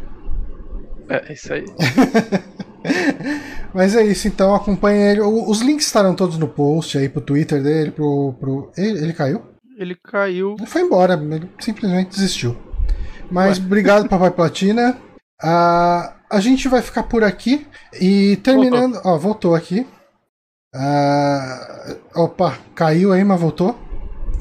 [1.07, 1.65] É, isso aí.
[3.73, 5.21] Mas é isso, então acompanhe ele.
[5.21, 8.33] Os links estarão todos no post aí pro Twitter dele, pro.
[8.39, 8.71] pro...
[8.75, 9.43] Ele, ele caiu?
[9.77, 10.55] Ele caiu.
[10.57, 12.57] Ele foi embora, ele simplesmente desistiu.
[13.29, 13.65] Mas Ué.
[13.65, 14.97] obrigado, Papai Platina.
[15.43, 17.65] Uh, a gente vai ficar por aqui.
[17.99, 18.93] E terminando.
[18.93, 19.11] Voltou.
[19.11, 19.87] Ó, voltou aqui.
[20.75, 23.77] Uh, opa, caiu aí, mas voltou.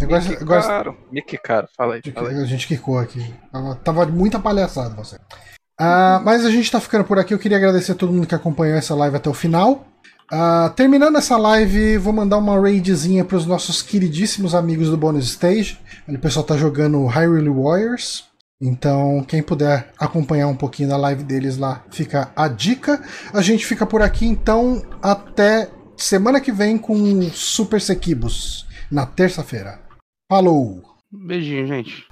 [0.00, 0.62] Agora, me agora...
[0.62, 2.36] caro, me que caro, fala aí, fala aí.
[2.36, 3.34] A gente quicou aqui.
[3.50, 5.16] Tava, tava muita palhaçada você.
[5.16, 7.32] Uh, mas a gente tá ficando por aqui.
[7.32, 9.86] Eu queria agradecer a todo mundo que acompanhou essa live até o final.
[10.30, 15.24] Uh, terminando essa live, vou mandar uma raidzinha para os nossos queridíssimos amigos do Bonus
[15.24, 15.80] Stage.
[16.06, 18.27] O pessoal tá jogando Hyrule Warriors.
[18.60, 23.00] Então, quem puder acompanhar um pouquinho da live deles lá, fica a dica.
[23.32, 29.80] A gente fica por aqui, então, até semana que vem com Super Sequibus, na terça-feira.
[30.28, 30.82] Falou!
[31.10, 32.04] Beijinho, gente.